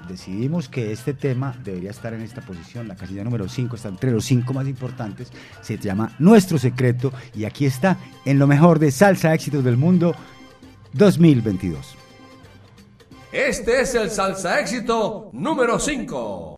decidimos 0.10 0.68
que 0.68 0.92
este 0.92 1.14
tema 1.14 1.56
debería 1.64 1.90
estar 1.92 2.14
en 2.14 2.22
esta 2.22 2.42
posición, 2.42 2.90
la 2.90 2.96
casilla 2.98 3.24
número 3.24 3.48
5, 3.48 3.78
está 3.78 3.88
entre 3.88 4.12
los 4.12 4.26
cinco 4.26 4.54
más 4.54 4.68
importantes, 4.68 5.32
se 5.62 5.78
llama 5.78 6.12
Nuestro 6.20 6.58
Secreto 6.58 7.14
y 7.34 7.46
aquí 7.46 7.66
está 7.66 7.96
en 8.26 8.40
lo 8.40 8.46
mejor 8.46 8.78
de 8.80 8.92
Salsa 8.92 9.34
Éxitos 9.34 9.64
del 9.64 9.78
Mundo 9.78 10.14
2022. 10.92 11.96
Este 13.34 13.82
es 13.82 13.96
el 13.96 14.12
salsa 14.12 14.60
éxito 14.60 15.32
número 15.34 15.80
5. 15.80 16.56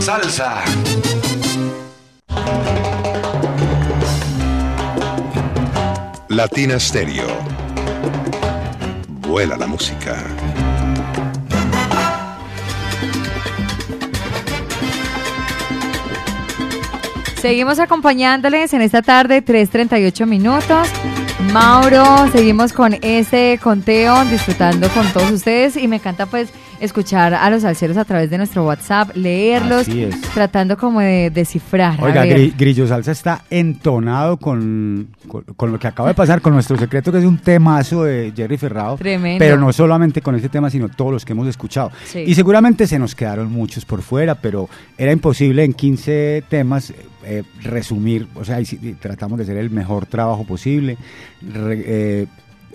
Salsa. 0.00 0.64
Latina 6.28 6.80
Stereo. 6.80 7.28
Vuela 9.20 9.56
la 9.56 9.68
música. 9.68 10.16
Seguimos 17.40 17.78
acompañándoles 17.78 18.74
en 18.74 18.82
esta 18.82 19.02
tarde, 19.02 19.44
3.38 19.44 20.26
minutos. 20.26 20.88
Mauro, 21.52 22.28
seguimos 22.32 22.72
con 22.72 22.96
ese 23.02 23.60
conteo, 23.62 24.24
disfrutando 24.24 24.88
con 24.88 25.06
todos 25.12 25.30
ustedes 25.30 25.76
y 25.76 25.86
me 25.86 25.96
encanta 25.96 26.26
pues 26.26 26.50
escuchar 26.84 27.34
a 27.34 27.50
los 27.50 27.62
salseros 27.62 27.96
a 27.96 28.04
través 28.04 28.30
de 28.30 28.38
nuestro 28.38 28.64
WhatsApp, 28.64 29.16
leerlos, 29.16 29.86
tratando 30.32 30.76
como 30.76 31.00
de 31.00 31.30
descifrar. 31.30 32.02
Oiga, 32.02 32.24
Grillo 32.56 32.86
Salsa 32.86 33.12
está 33.12 33.44
entonado 33.50 34.36
con, 34.36 35.08
con, 35.28 35.42
con 35.56 35.72
lo 35.72 35.78
que 35.78 35.86
acaba 35.86 36.08
de 36.10 36.14
pasar, 36.14 36.40
con 36.40 36.52
nuestro 36.54 36.76
secreto, 36.78 37.10
que 37.12 37.18
es 37.18 37.24
un 37.24 37.38
temazo 37.38 38.04
de 38.04 38.32
Jerry 38.36 38.56
Ferrado. 38.56 38.96
Tremendo. 38.96 39.38
Pero 39.38 39.58
no 39.58 39.72
solamente 39.72 40.20
con 40.22 40.34
este 40.34 40.48
tema, 40.48 40.70
sino 40.70 40.88
todos 40.88 41.12
los 41.12 41.24
que 41.24 41.32
hemos 41.32 41.48
escuchado. 41.48 41.90
Sí. 42.04 42.20
Y 42.26 42.34
seguramente 42.34 42.86
se 42.86 42.98
nos 42.98 43.14
quedaron 43.14 43.50
muchos 43.50 43.84
por 43.84 44.02
fuera, 44.02 44.34
pero 44.36 44.68
era 44.98 45.12
imposible 45.12 45.64
en 45.64 45.72
15 45.72 46.44
temas 46.48 46.92
eh, 47.24 47.42
resumir, 47.62 48.28
o 48.34 48.44
sea, 48.44 48.58
tratamos 49.00 49.38
de 49.38 49.44
hacer 49.44 49.56
el 49.56 49.70
mejor 49.70 50.06
trabajo 50.06 50.44
posible, 50.44 50.98
re- 51.40 51.82
eh, 51.86 52.26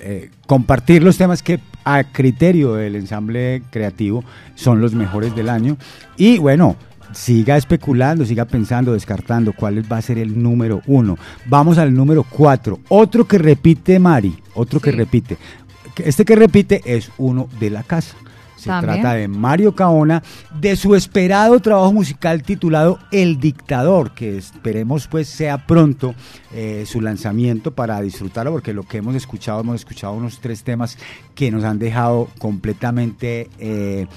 eh, 0.02 0.30
compartir 0.48 1.04
los 1.04 1.18
temas 1.18 1.44
que 1.44 1.60
a 1.84 2.04
criterio 2.04 2.74
del 2.74 2.96
ensamble 2.96 3.64
creativo 3.70 4.24
son 4.56 4.82
los 4.82 4.94
mejores 4.94 5.36
del 5.36 5.50
año. 5.50 5.78
Y 6.18 6.38
bueno, 6.38 6.76
siga 7.14 7.58
especulando, 7.58 8.26
siga 8.26 8.46
pensando, 8.46 8.94
descartando 8.94 9.54
cuál 9.54 9.92
va 9.92 9.98
a 9.98 10.02
ser 10.02 10.18
el 10.18 10.42
número 10.42 10.82
uno. 10.88 11.18
Vamos 11.46 11.78
al 11.78 11.94
número 11.94 12.24
cuatro. 12.24 12.80
Otro 12.90 13.28
que 13.28 13.38
repite, 13.38 14.00
Mari. 14.00 14.38
Otro 14.54 14.80
que 14.80 14.92
repite. 14.92 15.38
Este 15.98 16.26
que 16.26 16.36
repite 16.36 16.82
es 16.86 17.12
uno 17.18 17.50
de 17.60 17.70
la 17.70 17.84
casa. 17.84 18.16
Se 18.60 18.70
También. 18.70 19.02
trata 19.02 19.16
de 19.16 19.28
Mario 19.28 19.74
Caona, 19.74 20.22
de 20.60 20.76
su 20.76 20.96
esperado 20.96 21.60
trabajo 21.60 21.94
musical 21.94 22.44
titulado 22.44 23.00
El 23.12 23.40
Dictador, 23.40 24.14
que 24.14 24.38
esperemos 24.38 25.08
pues 25.08 25.28
sea 25.30 25.66
pronto 25.66 26.14
eh, 26.54 26.84
su 26.86 27.02
lanzamiento 27.02 27.72
para 27.72 28.02
disfrutarlo, 28.02 28.52
porque 28.52 28.74
lo 28.74 28.84
que 28.84 28.98
hemos 28.98 29.16
escuchado, 29.16 29.62
hemos 29.62 29.76
escuchado 29.76 30.14
unos 30.14 30.40
tres 30.40 30.64
temas 30.64 30.98
que 31.36 31.52
nos 31.52 31.64
han 31.64 31.80
dejado 31.80 32.28
completamente 32.38 33.50
eh, 33.60 34.08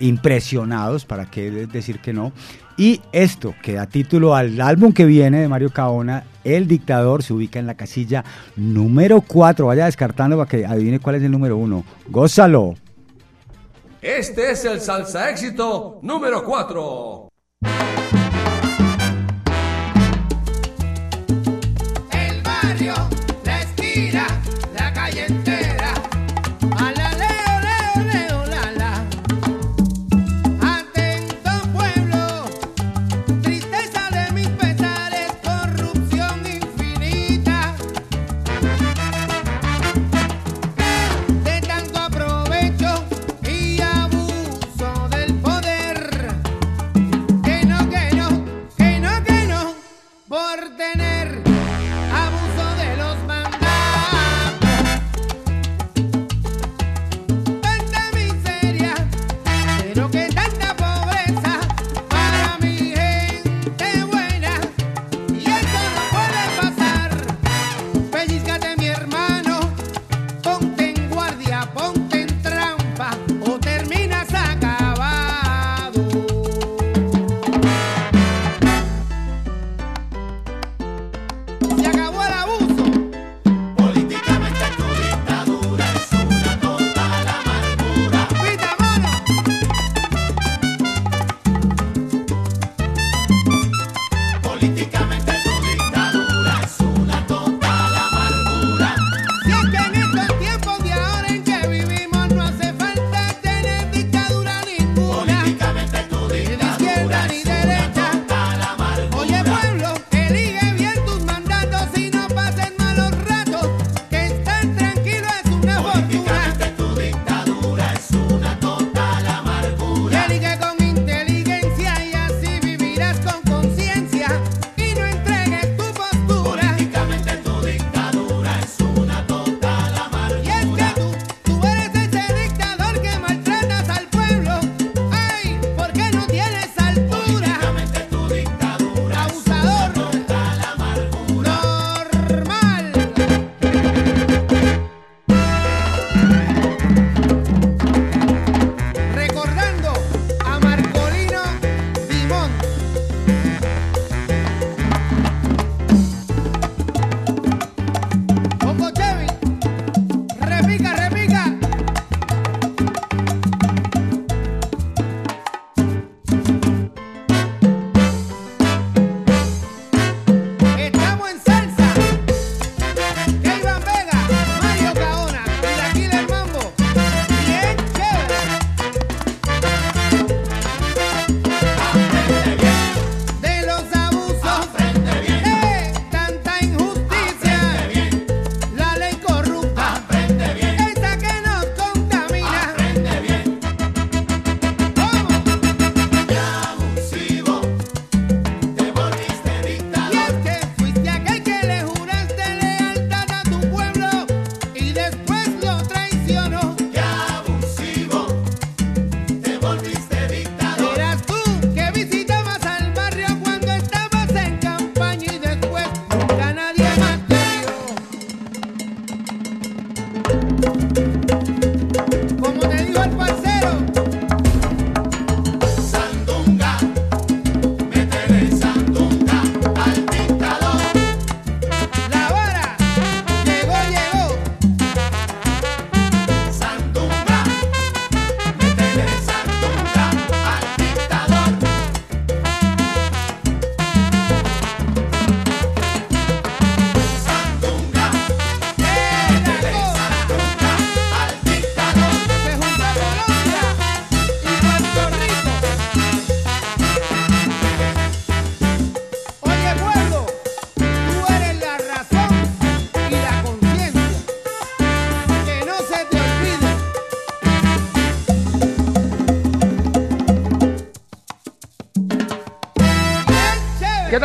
impresionados, 0.00 1.04
para 1.04 1.26
qué 1.26 1.50
decir 1.50 2.00
que 2.00 2.12
no. 2.12 2.32
Y 2.76 3.02
esto, 3.12 3.54
que 3.62 3.74
da 3.74 3.86
título 3.86 4.34
al 4.34 4.58
álbum 4.60 4.92
que 4.92 5.04
viene 5.04 5.40
de 5.40 5.48
Mario 5.48 5.70
Caona, 5.70 6.24
El 6.44 6.66
Dictador, 6.66 7.22
se 7.22 7.34
ubica 7.34 7.58
en 7.58 7.66
la 7.66 7.74
casilla 7.74 8.24
número 8.56 9.20
4. 9.20 9.66
Vaya 9.66 9.84
descartando 9.84 10.38
para 10.38 10.48
que 10.48 10.64
adivine 10.64 10.98
cuál 10.98 11.16
es 11.16 11.22
el 11.22 11.30
número 11.30 11.58
uno. 11.58 11.84
Gózalo. 12.08 12.76
Este 14.02 14.52
es 14.52 14.64
el 14.64 14.80
salsa 14.80 15.28
éxito 15.28 15.98
número 16.00 16.42
4. 16.42 17.29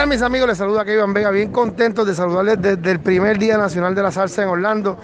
Mis 0.07 0.21
amigos? 0.21 0.47
Les 0.47 0.57
saluda 0.57 0.85
Kevin 0.85 1.13
Vega, 1.13 1.31
bien 1.31 1.51
contentos 1.51 2.05
de 2.05 2.13
saludarles 2.13 2.61
desde 2.61 2.91
el 2.91 2.99
primer 2.99 3.37
Día 3.37 3.57
Nacional 3.57 3.95
de 3.95 4.03
la 4.03 4.11
Salsa 4.11 4.43
en 4.43 4.49
Orlando, 4.49 4.97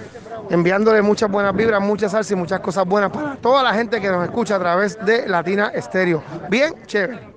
enviándole 0.49 1.02
muchas 1.02 1.30
buenas 1.30 1.56
vibras, 1.56 1.82
muchas 1.82 2.11
salsa 2.11 2.34
y 2.34 2.36
muchas 2.36 2.60
cosas 2.60 2.86
buenas 2.86 3.11
para 3.11 3.36
toda 3.36 3.64
la 3.64 3.73
gente 3.73 3.99
que 4.02 4.10
nos 4.10 4.23
escucha 4.23 4.56
a 4.56 4.60
través 4.60 5.03
de 5.06 5.28
Latina 5.28 5.72
Estéreo. 5.73 6.23
Bien, 6.49 6.73
chévere. 6.86 7.32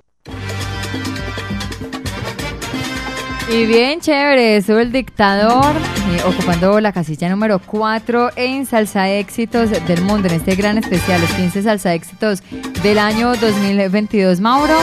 Y 3.47 3.65
bien 3.67 4.01
chévere, 4.01 4.57
eso 4.57 4.79
el 4.79 4.91
dictador, 4.91 5.75
eh, 5.75 6.21
ocupando 6.25 6.79
la 6.79 6.91
casilla 6.91 7.29
número 7.29 7.59
4 7.59 8.31
en 8.35 8.65
Salsa 8.65 9.09
Éxitos 9.09 9.69
del 9.69 10.01
Mundo, 10.01 10.27
en 10.27 10.35
este 10.35 10.55
gran 10.55 10.79
especial, 10.79 11.21
los 11.21 11.29
15 11.31 11.61
Salsa 11.61 11.93
Éxitos 11.93 12.41
del 12.81 12.97
año 12.97 13.35
2022. 13.35 14.39
Mauro, 14.39 14.75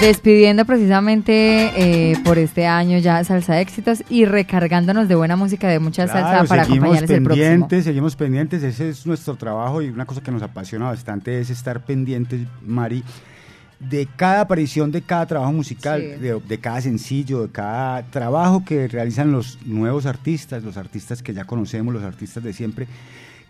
despidiendo 0.00 0.64
precisamente 0.64 1.70
eh, 2.12 2.16
por 2.24 2.38
este 2.38 2.66
año 2.66 2.98
ya 2.98 3.22
Salsa 3.24 3.60
Éxitos 3.60 4.02
y 4.10 4.24
recargándonos 4.26 5.08
de 5.08 5.14
buena 5.14 5.36
música, 5.36 5.68
de 5.68 5.78
mucha 5.78 6.06
salsa 6.06 6.30
Claro, 6.30 6.48
para 6.48 6.64
seguimos 6.64 6.84
acompañarles 6.98 7.10
el 7.18 7.22
próximo. 7.24 7.82
seguimos 7.82 8.16
pendientes, 8.16 8.62
ese 8.62 8.90
es 8.90 9.06
nuestro 9.06 9.36
trabajo 9.36 9.80
y 9.82 9.88
una 9.88 10.04
cosa 10.04 10.20
que 10.22 10.30
nos 10.30 10.42
apasiona 10.42 10.86
bastante 10.86 11.40
es 11.40 11.50
estar 11.50 11.84
pendientes, 11.84 12.40
Mari, 12.62 13.02
de 13.80 14.06
cada 14.16 14.42
aparición, 14.42 14.90
de 14.90 15.02
cada 15.02 15.26
trabajo 15.26 15.52
musical, 15.52 16.00
Sí. 16.00 16.20
de, 16.20 16.40
de 16.46 16.58
cada 16.58 16.80
sencillo, 16.80 17.42
de 17.42 17.48
cada 17.52 18.02
trabajo 18.04 18.64
que 18.64 18.88
realizan 18.88 19.32
los 19.32 19.58
nuevos 19.64 20.04
artistas, 20.06 20.62
los 20.62 20.76
artistas 20.76 21.22
que 21.22 21.32
ya 21.34 21.44
conocemos, 21.44 21.92
los 21.94 22.02
artistas 22.04 22.42
de 22.42 22.52
siempre, 22.52 22.86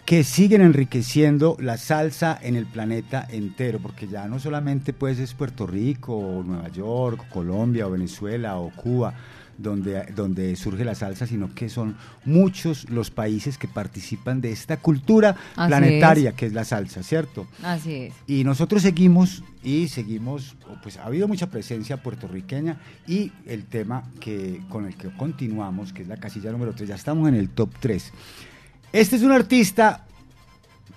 que 0.07 0.23
siguen 0.23 0.61
enriqueciendo 0.61 1.57
la 1.59 1.77
salsa 1.77 2.39
en 2.41 2.55
el 2.55 2.65
planeta 2.65 3.27
entero, 3.29 3.81
porque 3.81 4.07
ya 4.07 4.29
no 4.29 4.39
solamente 4.39 4.93
pues 4.93 5.19
es 5.19 5.35
Puerto 5.35 5.67
Rico, 5.67 6.17
o 6.17 6.45
Nueva 6.45 6.69
York, 6.69 7.25
o 7.29 7.35
Colombia, 7.35 7.89
o 7.89 7.91
Venezuela, 7.91 8.57
o 8.57 8.71
Cuba, 8.71 9.15
donde, 9.59 10.05
donde 10.15 10.55
surge 10.55 10.85
la 10.85 10.95
salsa, 10.95 11.27
sino 11.27 11.53
que 11.53 11.69
son 11.69 11.97
muchos 12.25 12.89
los 12.89 13.11
países 13.11 13.59
que 13.59 13.67
participan 13.67 14.41
de 14.41 14.53
esta 14.53 14.77
cultura 14.77 15.37
Así 15.57 15.69
planetaria 15.69 16.31
es. 16.31 16.37
que 16.37 16.47
es 16.47 16.53
la 16.53 16.65
salsa, 16.65 17.03
¿cierto? 17.03 17.49
Así 17.65 17.95
es. 17.95 18.15
Y 18.29 18.45
nosotros 18.45 18.83
seguimos 18.83 19.43
y 19.65 19.89
seguimos, 19.89 20.55
pues 20.85 20.99
ha 20.99 21.07
habido 21.07 21.27
mucha 21.27 21.49
presencia 21.49 21.97
puertorriqueña 21.97 22.77
y 23.09 23.33
el 23.45 23.65
tema 23.65 24.05
que, 24.21 24.61
con 24.69 24.87
el 24.87 24.95
que 24.95 25.09
continuamos, 25.17 25.93
que 25.93 26.03
es 26.03 26.09
la 26.09 26.17
casilla 26.17 26.53
número 26.53 26.75
3, 26.75 26.91
ya 26.91 26.95
estamos 26.95 27.29
en 27.29 27.35
el 27.35 27.49
top 27.49 27.71
3. 27.81 28.13
Este 28.97 29.17
es 29.17 29.23
un 29.23 29.33
artista 29.33 30.07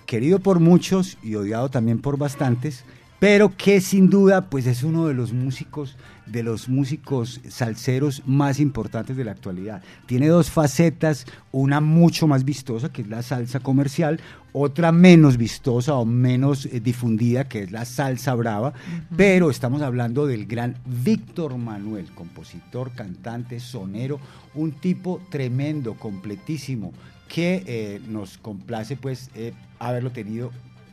querido 0.06 0.38
por 0.38 0.58
muchos 0.58 1.18
y 1.22 1.34
odiado 1.34 1.68
también 1.68 2.00
por 2.00 2.16
bastantes, 2.16 2.82
pero 3.18 3.54
que 3.54 3.82
sin 3.82 4.08
duda 4.08 4.48
pues 4.48 4.66
es 4.66 4.84
uno 4.84 5.06
de 5.06 5.12
los 5.12 5.34
músicos 5.34 5.98
de 6.24 6.42
los 6.42 6.68
músicos 6.70 7.40
salseros 7.48 8.22
más 8.24 8.58
importantes 8.58 9.18
de 9.18 9.24
la 9.24 9.32
actualidad. 9.32 9.82
Tiene 10.06 10.28
dos 10.28 10.50
facetas, 10.50 11.26
una 11.52 11.82
mucho 11.82 12.26
más 12.26 12.44
vistosa 12.44 12.90
que 12.90 13.02
es 13.02 13.08
la 13.08 13.22
salsa 13.22 13.60
comercial, 13.60 14.18
otra 14.52 14.92
menos 14.92 15.36
vistosa 15.36 15.94
o 15.94 16.06
menos 16.06 16.66
eh, 16.66 16.80
difundida 16.80 17.48
que 17.48 17.64
es 17.64 17.70
la 17.70 17.84
salsa 17.84 18.34
brava, 18.34 18.72
pero 19.14 19.50
estamos 19.50 19.82
hablando 19.82 20.26
del 20.26 20.46
gran 20.46 20.76
Víctor 20.86 21.58
Manuel, 21.58 22.06
compositor, 22.14 22.92
cantante, 22.92 23.60
sonero, 23.60 24.20
un 24.54 24.72
tipo 24.72 25.20
tremendo, 25.30 25.94
completísimo, 25.94 26.92
que 27.32 27.62
eh, 27.66 28.00
nos 28.08 28.38
complace 28.38 28.96
pues 28.96 29.30
eh, 29.36 29.52
haberlo 29.78 30.10
tenido 30.10 30.50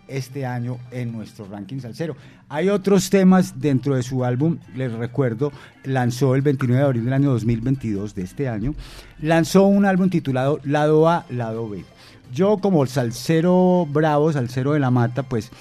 este 0.07 0.45
año 0.45 0.77
en 0.91 1.11
nuestro 1.11 1.45
ranking 1.49 1.79
salsero. 1.79 2.15
Hay 2.47 2.69
otros 2.69 3.09
temas 3.09 3.59
dentro 3.59 3.95
de 3.95 4.03
su 4.03 4.23
álbum, 4.23 4.59
les 4.75 4.93
recuerdo, 4.93 5.51
lanzó 5.83 6.35
el 6.35 6.43
29 6.43 6.79
de 6.79 6.85
abril 6.85 7.03
del 7.05 7.13
año 7.13 7.31
2022 7.31 8.15
de 8.15 8.21
este 8.21 8.47
año, 8.47 8.73
lanzó 9.19 9.65
un 9.65 9.85
álbum 9.85 10.09
titulado 10.09 10.61
Lado 10.63 11.09
A, 11.09 11.25
Lado 11.29 11.67
B. 11.67 11.83
Yo 12.31 12.57
como 12.59 12.85
salsero 12.85 13.87
bravo, 13.91 14.31
salsero 14.31 14.73
de 14.73 14.79
la 14.79 14.91
mata, 14.91 15.23
pues 15.23 15.51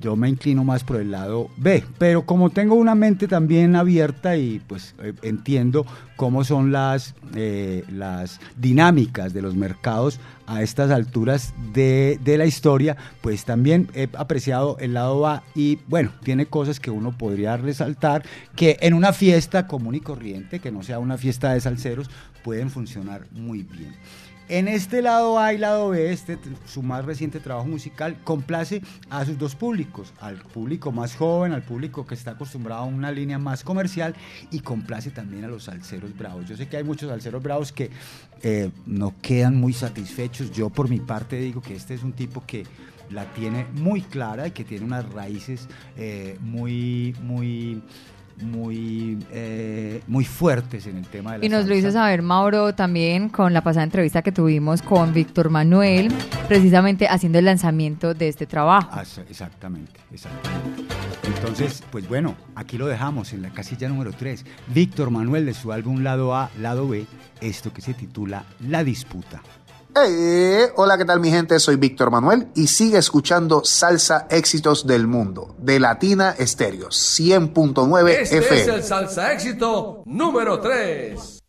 yo 0.00 0.16
me 0.16 0.28
inclino 0.28 0.64
más 0.64 0.84
por 0.84 0.96
el 0.96 1.10
lado 1.10 1.48
B, 1.56 1.84
pero 1.98 2.24
como 2.26 2.50
tengo 2.50 2.74
una 2.74 2.94
mente 2.94 3.28
también 3.28 3.76
abierta 3.76 4.36
y 4.36 4.60
pues 4.66 4.94
eh, 5.02 5.12
entiendo 5.22 5.86
cómo 6.16 6.44
son 6.44 6.72
las, 6.72 7.14
eh, 7.34 7.84
las 7.90 8.40
dinámicas 8.56 9.32
de 9.32 9.42
los 9.42 9.54
mercados 9.54 10.20
a 10.46 10.62
estas 10.62 10.90
alturas 10.90 11.54
de, 11.72 12.18
de 12.22 12.38
la 12.38 12.46
historia, 12.46 12.96
pues 13.20 13.44
también 13.44 13.88
he 13.94 14.08
apreciado 14.16 14.76
el 14.80 14.94
lado 14.94 15.26
A 15.26 15.42
y 15.54 15.78
bueno, 15.88 16.10
tiene 16.22 16.46
cosas 16.46 16.80
que 16.80 16.90
uno 16.90 17.16
podría 17.16 17.56
resaltar 17.56 18.24
que 18.56 18.76
en 18.80 18.94
una 18.94 19.12
fiesta 19.12 19.66
común 19.66 19.94
y 19.94 20.00
corriente, 20.00 20.60
que 20.60 20.72
no 20.72 20.82
sea 20.82 20.98
una 20.98 21.18
fiesta 21.18 21.52
de 21.52 21.60
salseros, 21.60 22.10
pueden 22.42 22.70
funcionar 22.70 23.26
muy 23.32 23.62
bien. 23.62 23.94
En 24.52 24.68
este 24.68 25.00
lado 25.00 25.38
A 25.38 25.54
y 25.54 25.56
lado 25.56 25.88
B, 25.88 26.12
este, 26.12 26.36
su 26.66 26.82
más 26.82 27.06
reciente 27.06 27.40
trabajo 27.40 27.66
musical, 27.66 28.18
complace 28.22 28.82
a 29.08 29.24
sus 29.24 29.38
dos 29.38 29.54
públicos, 29.54 30.12
al 30.20 30.36
público 30.36 30.92
más 30.92 31.16
joven, 31.16 31.52
al 31.52 31.62
público 31.62 32.06
que 32.06 32.14
está 32.14 32.32
acostumbrado 32.32 32.82
a 32.82 32.84
una 32.84 33.10
línea 33.10 33.38
más 33.38 33.64
comercial 33.64 34.14
y 34.50 34.60
complace 34.60 35.10
también 35.10 35.44
a 35.44 35.48
los 35.48 35.64
salseros 35.64 36.14
bravos. 36.14 36.46
Yo 36.46 36.54
sé 36.58 36.68
que 36.68 36.76
hay 36.76 36.84
muchos 36.84 37.08
salseros 37.08 37.42
bravos 37.42 37.72
que 37.72 37.88
eh, 38.42 38.68
no 38.84 39.14
quedan 39.22 39.56
muy 39.56 39.72
satisfechos. 39.72 40.50
Yo 40.50 40.68
por 40.68 40.90
mi 40.90 41.00
parte 41.00 41.36
digo 41.40 41.62
que 41.62 41.74
este 41.74 41.94
es 41.94 42.02
un 42.02 42.12
tipo 42.12 42.44
que 42.46 42.66
la 43.08 43.24
tiene 43.32 43.66
muy 43.72 44.02
clara 44.02 44.48
y 44.48 44.50
que 44.50 44.64
tiene 44.64 44.84
unas 44.84 45.10
raíces 45.14 45.66
eh, 45.96 46.36
muy, 46.42 47.16
muy 47.22 47.82
muy 48.42 49.18
eh, 49.30 50.02
muy 50.06 50.24
fuertes 50.24 50.86
en 50.86 50.96
el 50.96 51.06
tema 51.06 51.32
de 51.32 51.38
la 51.38 51.44
Y 51.44 51.48
nos 51.48 51.66
lo 51.66 51.74
hizo 51.74 51.90
saber 51.90 52.22
Mauro 52.22 52.74
también 52.74 53.28
con 53.28 53.52
la 53.52 53.62
pasada 53.62 53.84
entrevista 53.84 54.22
que 54.22 54.32
tuvimos 54.32 54.82
con 54.82 55.12
Víctor 55.12 55.50
Manuel, 55.50 56.12
precisamente 56.48 57.08
haciendo 57.08 57.38
el 57.38 57.44
lanzamiento 57.44 58.14
de 58.14 58.28
este 58.28 58.46
trabajo. 58.46 58.90
Ah, 58.92 59.04
exactamente, 59.28 60.00
exactamente. 60.12 60.82
Entonces, 61.24 61.82
pues 61.90 62.08
bueno, 62.08 62.34
aquí 62.54 62.78
lo 62.78 62.86
dejamos 62.86 63.32
en 63.32 63.42
la 63.42 63.50
casilla 63.50 63.88
número 63.88 64.12
3. 64.12 64.44
Víctor 64.68 65.10
Manuel 65.10 65.46
de 65.46 65.54
su 65.54 65.72
álbum 65.72 66.02
Lado 66.02 66.34
A, 66.34 66.50
Lado 66.60 66.88
B, 66.88 67.06
esto 67.40 67.72
que 67.72 67.80
se 67.80 67.94
titula 67.94 68.44
La 68.60 68.84
Disputa. 68.84 69.42
Hey, 69.94 70.70
hola, 70.76 70.96
¿qué 70.96 71.04
tal 71.04 71.20
mi 71.20 71.30
gente? 71.30 71.58
Soy 71.58 71.76
Víctor 71.76 72.10
Manuel 72.10 72.48
y 72.54 72.68
sigue 72.68 72.96
escuchando 72.96 73.62
Salsa 73.62 74.26
Éxitos 74.30 74.86
del 74.86 75.06
Mundo 75.06 75.54
de 75.58 75.78
Latina 75.78 76.34
Estéreo 76.38 76.88
100.9 76.88 78.08
Este 78.08 78.38
es 78.38 78.68
el 78.68 78.82
salsa 78.82 79.34
éxito 79.34 80.02
número 80.06 80.60
3. 80.60 81.40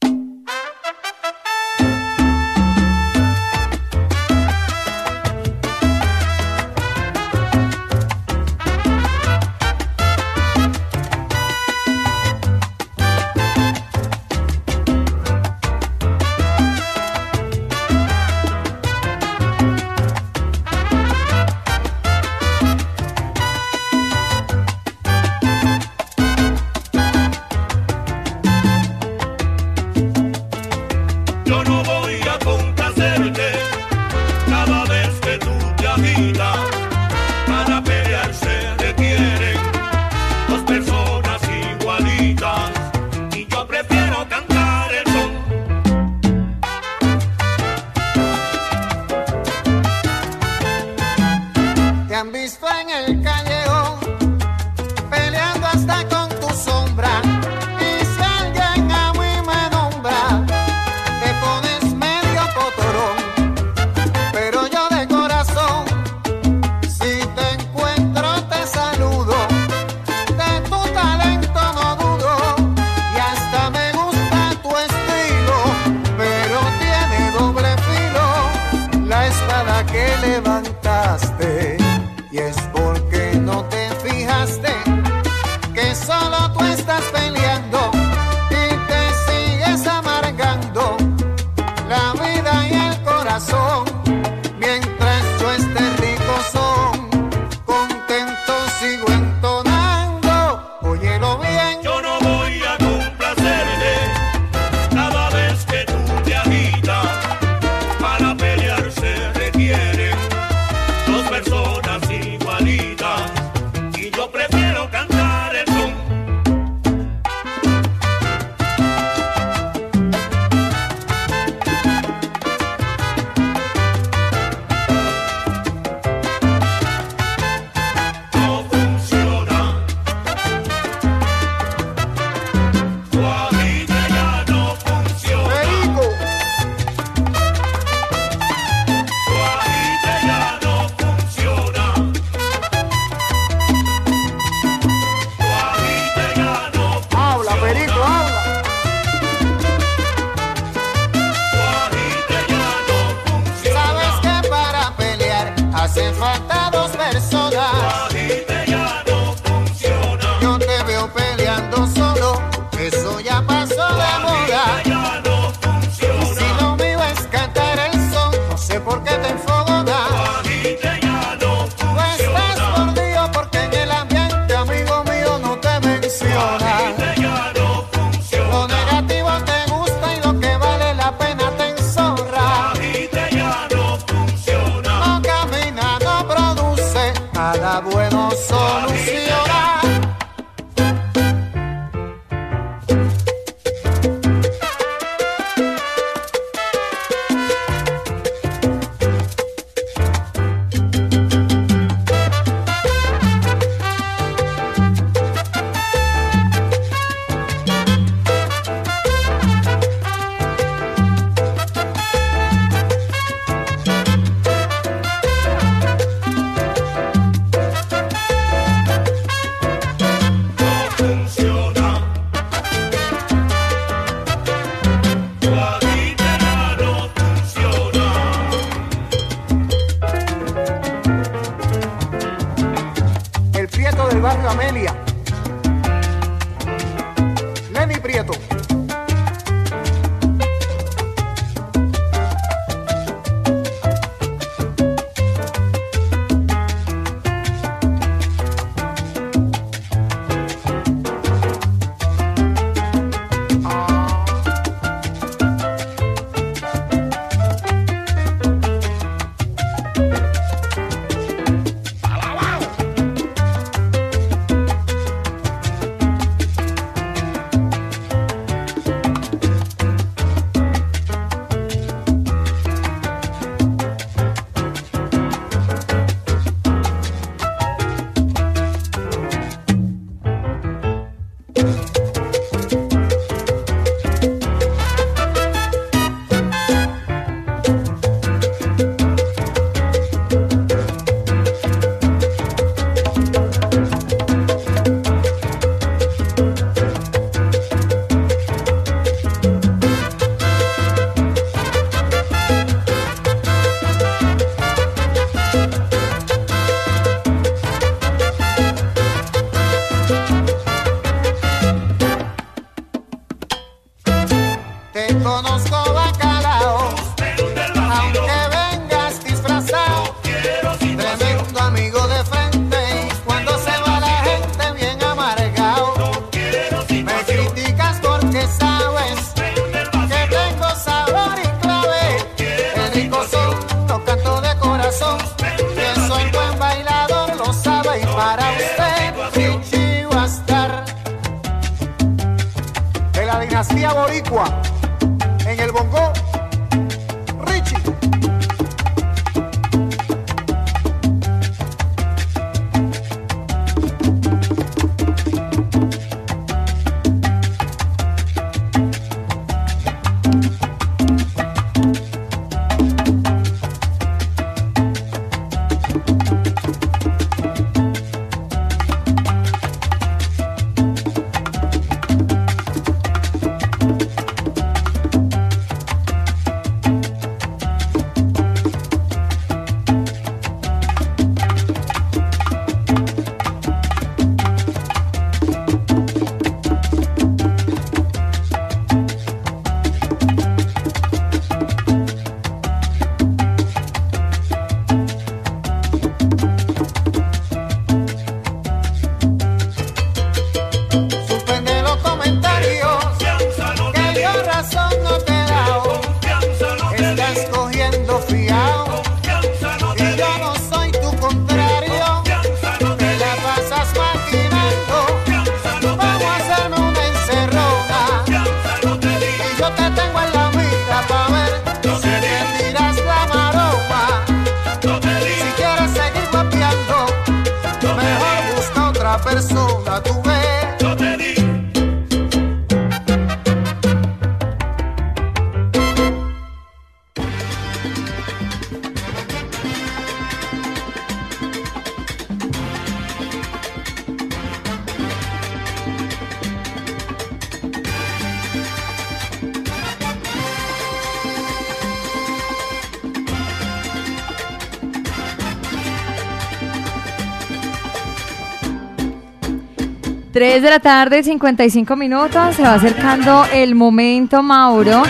De 460.64 460.69
la 460.69 460.80
tarde, 460.80 461.22
55 461.23 461.95
minutos. 461.95 462.56
Se 462.56 462.61
va 462.64 462.76
acercando 462.76 463.45
el 463.53 463.76
momento, 463.76 464.41
Mauro, 464.41 465.03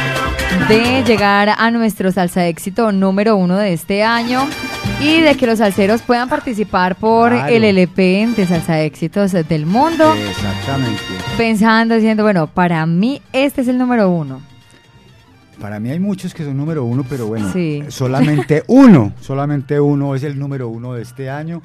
de 0.68 1.04
llegar 1.06 1.50
a 1.58 1.72
nuestro 1.72 2.12
salsa 2.12 2.46
éxito 2.48 2.92
número 2.92 3.36
uno 3.38 3.58
de 3.58 3.74
este 3.74 4.04
año 4.04 4.46
y 5.00 5.22
de 5.22 5.36
que 5.36 5.46
los 5.48 5.60
salseros 5.60 6.02
puedan 6.02 6.28
participar 6.30 6.96
por 6.96 7.30
Claro. 7.32 7.54
el 7.54 7.64
LP 7.64 8.28
de 8.36 8.48
salsa 8.48 8.82
éxitos 8.82 9.32
del 9.32 9.66
mundo. 9.66 10.14
Exactamente. 10.16 11.02
Pensando, 11.38 11.96
diciendo, 11.96 12.24
bueno, 12.24 12.48
para 12.48 12.86
mí 12.86 13.22
este 13.32 13.62
es 13.62 13.68
el 13.68 13.78
número 13.78 14.10
uno. 14.10 14.42
Para 15.62 15.80
mí 15.80 15.92
hay 15.92 16.00
muchos 16.00 16.34
que 16.34 16.44
son 16.44 16.58
número 16.58 16.84
uno, 16.84 17.06
pero 17.08 17.28
bueno, 17.28 17.52
Sí. 17.54 17.84
solamente 17.90 18.64
uno, 18.68 19.14
solamente 19.22 19.80
uno 19.80 20.16
es 20.16 20.24
el 20.24 20.38
número 20.40 20.68
uno 20.68 20.94
de 20.94 21.04
este 21.04 21.30
año. 21.30 21.62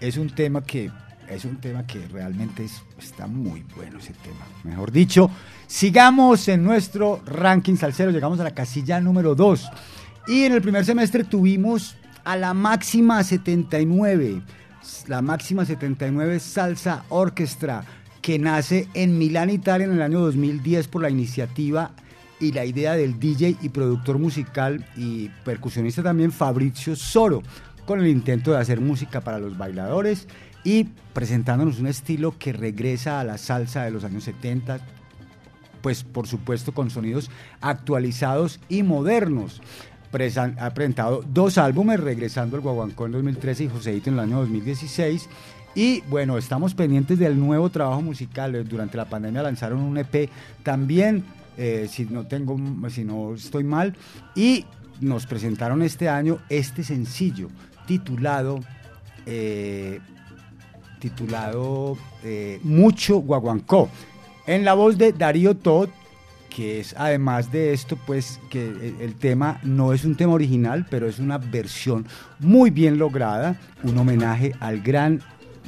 Es 0.00 0.16
un 0.16 0.28
tema 0.30 0.62
que 0.62 0.90
es 1.34 1.44
un 1.44 1.56
tema 1.56 1.86
que 1.86 2.06
realmente 2.08 2.64
es- 2.64 2.82
está 2.98 3.26
muy 3.26 3.64
bueno 3.76 3.98
ese 3.98 4.12
tema. 4.14 4.46
Mejor 4.64 4.90
dicho, 4.92 5.30
sigamos 5.66 6.48
en 6.48 6.64
nuestro 6.64 7.20
ranking 7.26 7.76
salsero, 7.76 8.10
llegamos 8.10 8.38
a 8.40 8.44
la 8.44 8.52
casilla 8.52 9.00
número 9.00 9.34
2. 9.34 9.68
Y 10.28 10.44
en 10.44 10.52
el 10.52 10.62
primer 10.62 10.84
semestre 10.84 11.24
tuvimos 11.24 11.96
a 12.24 12.36
la 12.36 12.54
máxima 12.54 13.22
79, 13.24 14.42
la 15.08 15.22
máxima 15.22 15.64
79 15.64 16.38
Salsa 16.40 17.04
Orquestra, 17.08 17.84
que 18.20 18.38
nace 18.38 18.88
en 18.94 19.18
Milán, 19.18 19.50
Italia, 19.50 19.86
en 19.86 19.92
el 19.94 20.02
año 20.02 20.20
2010 20.20 20.86
por 20.88 21.02
la 21.02 21.10
iniciativa 21.10 21.90
y 22.38 22.52
la 22.52 22.64
idea 22.64 22.92
del 22.94 23.18
DJ 23.18 23.56
y 23.62 23.68
productor 23.70 24.18
musical 24.18 24.84
y 24.96 25.28
percusionista 25.44 26.02
también 26.02 26.30
Fabrizio 26.30 26.94
Soro, 26.94 27.42
con 27.86 27.98
el 28.00 28.06
intento 28.06 28.52
de 28.52 28.58
hacer 28.58 28.80
música 28.80 29.20
para 29.20 29.40
los 29.40 29.58
bailadores 29.58 30.28
y 30.64 30.84
presentándonos 31.12 31.80
un 31.80 31.86
estilo 31.86 32.36
que 32.38 32.52
regresa 32.52 33.20
a 33.20 33.24
la 33.24 33.38
salsa 33.38 33.84
de 33.84 33.90
los 33.90 34.04
años 34.04 34.24
70, 34.24 34.80
pues 35.82 36.04
por 36.04 36.26
supuesto 36.26 36.72
con 36.72 36.90
sonidos 36.90 37.30
actualizados 37.60 38.60
y 38.68 38.82
modernos. 38.82 39.60
Ha 40.12 40.74
presentado 40.74 41.24
dos 41.26 41.56
álbumes, 41.56 41.98
regresando 41.98 42.56
al 42.56 42.62
Guaguancó 42.62 43.06
en 43.06 43.12
2013 43.12 43.64
y 43.64 43.68
Joseito 43.68 44.10
en 44.10 44.14
el 44.14 44.20
año 44.20 44.40
2016. 44.40 45.28
Y 45.74 46.02
bueno, 46.02 46.36
estamos 46.36 46.74
pendientes 46.74 47.18
del 47.18 47.38
nuevo 47.38 47.70
trabajo 47.70 48.02
musical. 48.02 48.54
Eh, 48.54 48.62
Durante 48.62 48.98
la 48.98 49.06
pandemia 49.06 49.42
lanzaron 49.42 49.80
un 49.80 49.96
EP 49.96 50.28
también, 50.62 51.24
eh, 51.56 51.88
si 51.90 52.04
no 52.04 52.26
tengo, 52.26 52.58
si 52.90 53.04
no 53.04 53.34
estoy 53.34 53.64
mal, 53.64 53.96
y 54.34 54.66
nos 55.00 55.26
presentaron 55.26 55.82
este 55.82 56.10
año 56.10 56.38
este 56.50 56.84
sencillo 56.84 57.48
titulado 57.86 58.60
eh, 59.24 60.00
titulado 61.02 61.98
eh, 62.22 62.60
Mucho 62.62 63.16
Guaguancó, 63.18 63.88
en 64.46 64.64
la 64.64 64.74
voz 64.74 64.96
de 64.96 65.12
Darío 65.12 65.56
Todd, 65.56 65.88
que 66.48 66.78
es 66.78 66.94
además 66.96 67.50
de 67.50 67.72
esto, 67.72 67.96
pues 68.06 68.38
que 68.50 68.94
el, 69.00 69.14
tema 69.14 69.58
no 69.64 69.92
es 69.92 70.04
un 70.04 70.14
tema 70.14 70.32
original, 70.34 70.86
pero 70.88 71.08
es 71.08 71.18
una 71.18 71.38
versión 71.38 72.06
muy 72.38 72.70
bien 72.70 72.98
lograda, 72.98 73.58
un 73.82 73.98
homenaje 73.98 74.52
al 74.60 74.80
gran 74.80 75.22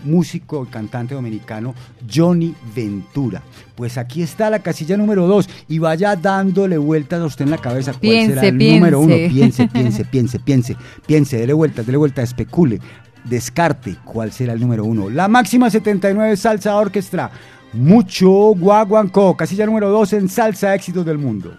músico 0.05 0.67
y 0.69 0.73
cantante 0.73 1.15
dominicano 1.15 1.75
Johnny 2.13 2.55
Ventura. 2.77 3.43
Pues 3.75 3.99
aquí 3.99 4.23
está 4.23 4.51
la 4.51 4.61
casilla 4.61 4.97
número 4.97 5.27
2 5.27 5.49
y 5.69 5.79
vaya 5.79 6.15
dándole 6.15 6.79
vueltas 6.79 7.23
a 7.23 7.25
usted 7.25 7.47
en 7.47 7.51
la 7.51 7.59
cabeza. 7.59 7.93
¿Cuál 7.93 8.01
Piense, 8.01 8.35
será 8.35 8.49
el 8.49 8.59
número 8.59 9.01
uno? 9.01 9.15
piense. 9.15 9.35
Piense, 9.35 9.69
piense, 9.69 10.05
piense, 10.05 10.39
piense, 10.39 10.77
piense, 11.07 11.39
dele 11.39 11.55
vueltas, 11.55 11.87
dele 11.87 11.99
vueltas, 11.99 12.29
especule, 12.29 12.81
descarte 13.25 13.97
cuál 14.05 14.33
será 14.33 14.53
el 14.53 14.61
número 14.61 14.85
uno. 14.85 15.11
La 15.11 15.29
máxima 15.29 15.71
79 15.71 16.37
Salsa 16.37 16.77
Orquestra, 16.77 17.31
mucho 17.73 18.29
guaguancó, 18.55 19.37
casilla 19.37 19.67
número 19.67 19.91
2 19.91 20.13
en 20.15 20.29
Salsa 20.29 20.75
Éxitos 20.75 21.05
del 21.05 21.19
Mundo. 21.19 21.57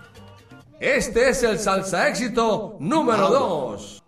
Este 0.80 1.30
es 1.30 1.42
el 1.44 1.58
salsa 1.58 2.10
éxito 2.10 2.76
número 2.80 3.30
2. 3.30 4.04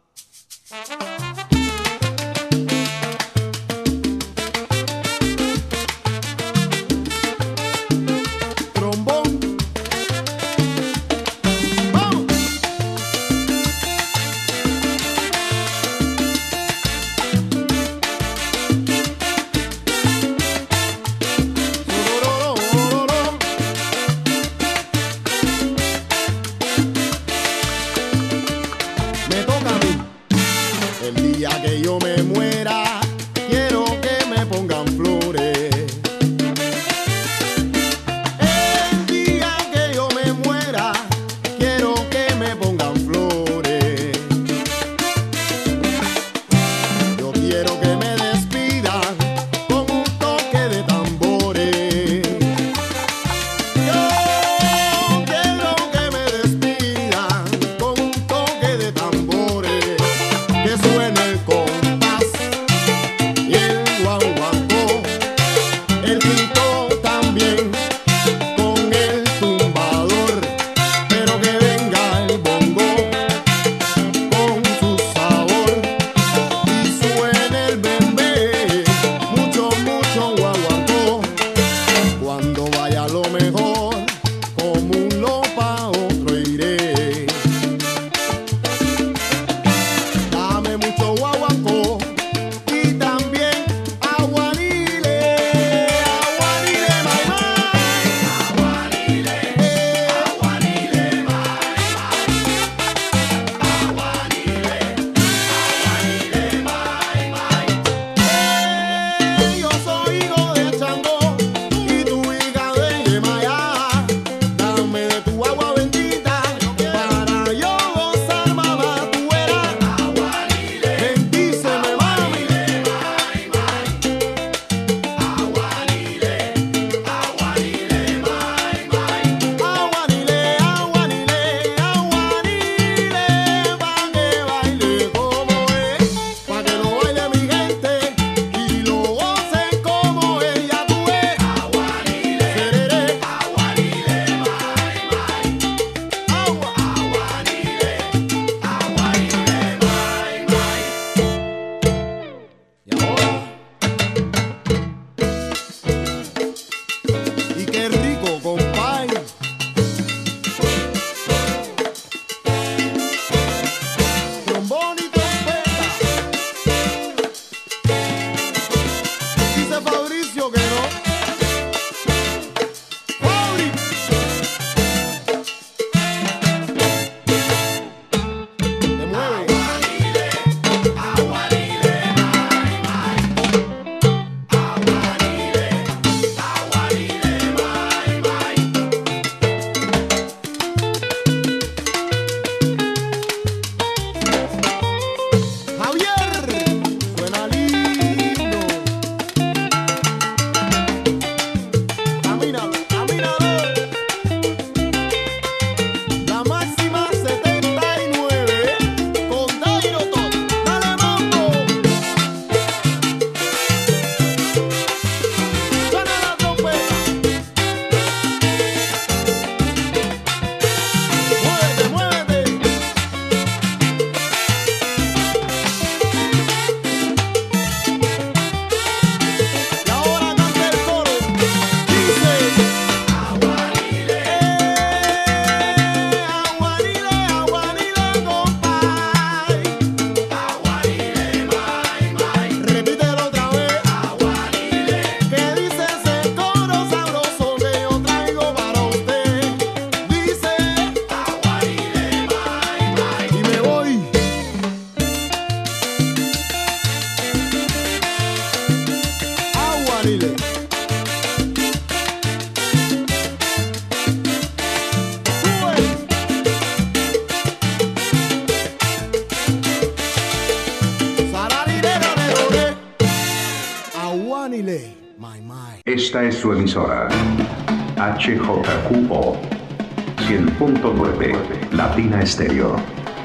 Estéreo 282.39 282.75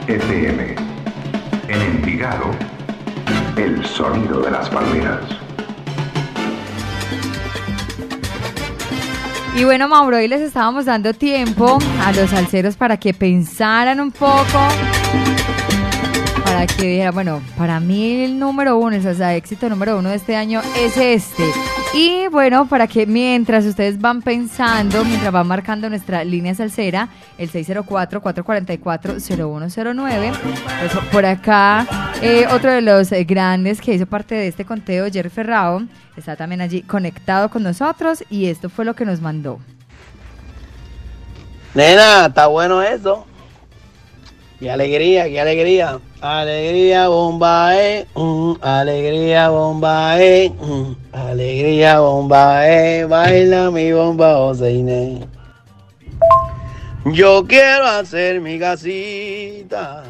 FM. 0.08 0.74
En 1.68 1.82
Envigado, 1.82 2.46
el 3.58 3.84
sonido 3.84 4.40
de 4.40 4.50
las 4.50 4.70
palmeras. 4.70 5.20
Y 9.54 9.64
bueno, 9.64 9.86
Mauro, 9.86 10.16
hoy 10.16 10.28
les 10.28 10.40
estábamos 10.40 10.86
dando 10.86 11.12
tiempo 11.12 11.78
a 12.02 12.12
los 12.12 12.30
salseros 12.30 12.76
para 12.76 12.96
que 12.96 13.12
pensaran 13.12 14.00
un 14.00 14.12
poco, 14.12 14.46
para 16.42 16.66
que 16.66 16.82
dijeran, 16.82 17.12
bueno, 17.12 17.42
para 17.58 17.80
mí 17.80 18.24
el 18.24 18.38
número 18.38 18.78
uno, 18.78 18.96
el 18.96 19.02
salsa 19.02 19.34
éxito 19.34 19.68
número 19.68 19.98
uno 19.98 20.08
de 20.08 20.16
este 20.16 20.36
año 20.36 20.62
es 20.78 20.96
este. 20.96 21.44
Y 21.94 22.26
bueno, 22.28 22.66
para 22.68 22.86
que 22.86 23.04
mientras 23.04 23.66
ustedes 23.66 24.00
van 24.00 24.22
pensando, 24.22 25.04
mientras 25.04 25.30
van 25.30 25.46
marcando 25.46 25.90
nuestra 25.90 26.24
línea 26.24 26.54
salsera, 26.54 27.10
el 27.36 27.52
604-444-0109, 27.52 30.32
pues 30.80 30.92
por 31.12 31.26
acá 31.26 31.86
eh, 32.22 32.46
otro 32.50 32.72
de 32.72 32.80
los 32.80 33.12
eh, 33.12 33.24
grandes 33.24 33.78
que 33.78 33.92
hizo 33.92 34.06
parte 34.06 34.34
de 34.34 34.48
este 34.48 34.64
conteo, 34.64 35.10
Jerry 35.12 35.28
Ferrao, 35.28 35.82
está 36.16 36.34
también 36.34 36.62
allí 36.62 36.80
conectado 36.80 37.50
con 37.50 37.62
nosotros 37.62 38.24
y 38.30 38.46
esto 38.46 38.70
fue 38.70 38.86
lo 38.86 38.94
que 38.94 39.04
nos 39.04 39.20
mandó. 39.20 39.58
Nena, 41.74 42.24
está 42.26 42.46
bueno 42.46 42.82
eso. 42.82 43.26
Qué 44.58 44.70
alegría, 44.70 45.26
qué 45.26 45.38
alegría. 45.38 46.00
Alegría, 46.22 47.08
bomba, 47.08 47.76
eh. 47.76 48.06
mm, 48.14 48.52
alegría, 48.60 49.48
bomba, 49.48 50.22
eh. 50.22 50.52
mm, 50.56 50.92
alegría, 51.10 51.98
eh. 52.64 53.04
Baila 53.08 53.72
mi 53.72 53.90
bomba, 53.90 54.38
Oseine. 54.38 55.26
Yo 57.06 57.44
quiero 57.44 57.86
hacer 57.86 58.40
mi 58.40 58.56
casita. 58.56 60.04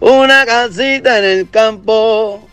Una 0.00 0.44
casita 0.44 1.20
en 1.20 1.24
el 1.24 1.50
campo. 1.50 2.48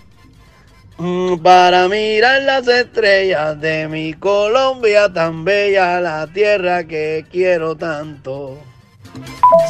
mm, 1.00 1.38
Para 1.38 1.88
mirar 1.88 2.44
las 2.44 2.68
estrellas 2.68 3.60
de 3.60 3.88
mi 3.88 4.14
Colombia 4.14 5.12
tan 5.12 5.44
bella, 5.44 6.00
la 6.02 6.28
tierra 6.28 6.84
que 6.84 7.26
quiero 7.32 7.76
tanto. 7.76 8.60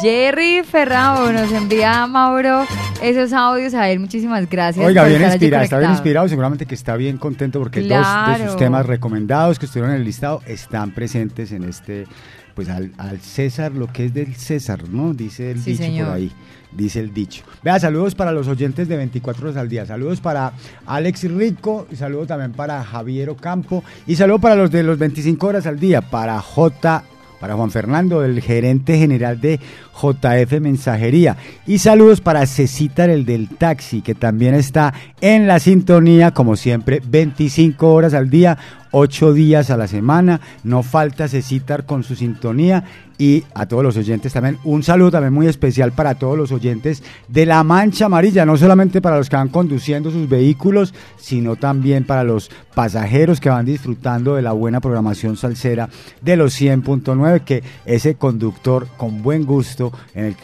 Jerry 0.00 0.62
Ferrao 0.64 1.32
nos 1.32 1.50
envía 1.52 2.02
a 2.02 2.06
Mauro 2.06 2.64
esos 3.02 3.32
audios. 3.32 3.74
A 3.74 3.88
él, 3.90 4.00
muchísimas 4.00 4.48
gracias. 4.48 4.84
Oiga, 4.84 5.02
por 5.02 5.08
bien 5.10 5.22
estar 5.22 5.34
inspirado, 5.34 5.64
está 5.64 5.78
bien 5.78 5.90
inspirado, 5.90 6.28
seguramente 6.28 6.66
que 6.66 6.74
está 6.74 6.96
bien 6.96 7.18
contento 7.18 7.58
porque 7.58 7.80
dos 7.82 8.06
de 8.38 8.46
sus 8.46 8.56
temas 8.56 8.86
recomendados 8.86 9.58
que 9.58 9.66
estuvieron 9.66 9.92
en 9.92 9.98
el 10.00 10.04
listado 10.04 10.40
están 10.46 10.92
presentes 10.92 11.52
en 11.52 11.64
este, 11.64 12.06
pues 12.54 12.68
al, 12.68 12.92
al 12.98 13.20
César, 13.20 13.72
lo 13.72 13.86
que 13.88 14.06
es 14.06 14.14
del 14.14 14.34
César, 14.34 14.88
¿no? 14.88 15.14
Dice 15.14 15.50
el 15.52 15.60
Sí, 15.62 15.72
dicho 15.72 15.82
señor. 15.84 16.06
por 16.08 16.16
ahí, 16.16 16.32
dice 16.72 17.00
el 17.00 17.12
dicho. 17.12 17.42
Vea, 17.62 17.78
saludos 17.78 18.14
para 18.14 18.32
los 18.32 18.48
oyentes 18.48 18.88
de 18.88 18.96
24 18.96 19.44
horas 19.46 19.56
al 19.56 19.68
día, 19.68 19.86
saludos 19.86 20.20
para 20.20 20.52
Alex 20.86 21.24
Rico, 21.24 21.86
y 21.90 21.96
saludo 21.96 22.26
también 22.26 22.52
para 22.52 22.82
Javier 22.84 23.30
Ocampo, 23.30 23.84
y 24.06 24.16
saludo 24.16 24.38
para 24.40 24.54
los 24.56 24.70
de 24.70 24.82
los 24.82 24.98
25 24.98 25.46
horas 25.46 25.66
al 25.66 25.78
día, 25.78 26.00
para 26.02 26.40
J 26.40 27.04
para 27.42 27.56
Juan 27.56 27.72
Fernando, 27.72 28.24
el 28.24 28.40
gerente 28.40 28.96
general 28.96 29.40
de 29.40 29.58
JF 29.94 30.60
Mensajería. 30.60 31.36
Y 31.66 31.78
saludos 31.78 32.20
para 32.20 32.46
Cecitar, 32.46 33.10
el 33.10 33.24
del 33.24 33.48
taxi, 33.48 34.02
que 34.02 34.14
también 34.14 34.54
está 34.54 34.94
en 35.20 35.46
la 35.46 35.58
sintonía, 35.58 36.32
como 36.32 36.56
siempre, 36.56 37.02
25 37.04 37.92
horas 37.92 38.14
al 38.14 38.30
día, 38.30 38.58
8 38.90 39.32
días 39.32 39.70
a 39.70 39.76
la 39.76 39.88
semana. 39.88 40.40
No 40.64 40.82
falta 40.82 41.28
Cecitar 41.28 41.86
con 41.86 42.04
su 42.04 42.14
sintonía. 42.16 42.84
Y 43.18 43.44
a 43.54 43.66
todos 43.66 43.84
los 43.84 43.96
oyentes 43.96 44.32
también, 44.32 44.58
un 44.64 44.82
saludo 44.82 45.12
también 45.12 45.32
muy 45.32 45.46
especial 45.46 45.92
para 45.92 46.16
todos 46.16 46.36
los 46.36 46.50
oyentes 46.50 47.04
de 47.28 47.46
La 47.46 47.62
Mancha 47.62 48.06
Amarilla, 48.06 48.44
no 48.44 48.56
solamente 48.56 49.00
para 49.00 49.16
los 49.18 49.30
que 49.30 49.36
van 49.36 49.48
conduciendo 49.48 50.10
sus 50.10 50.28
vehículos, 50.28 50.92
sino 51.18 51.54
también 51.54 52.04
para 52.04 52.24
los 52.24 52.50
pasajeros 52.74 53.40
que 53.40 53.50
van 53.50 53.66
disfrutando 53.66 54.34
de 54.34 54.42
la 54.42 54.52
buena 54.52 54.80
programación 54.80 55.36
salsera 55.36 55.88
de 56.20 56.36
los 56.36 56.60
100.9, 56.60 57.44
que 57.44 57.62
ese 57.86 58.16
conductor 58.16 58.88
con 58.96 59.22
buen 59.22 59.44
gusto 59.44 59.81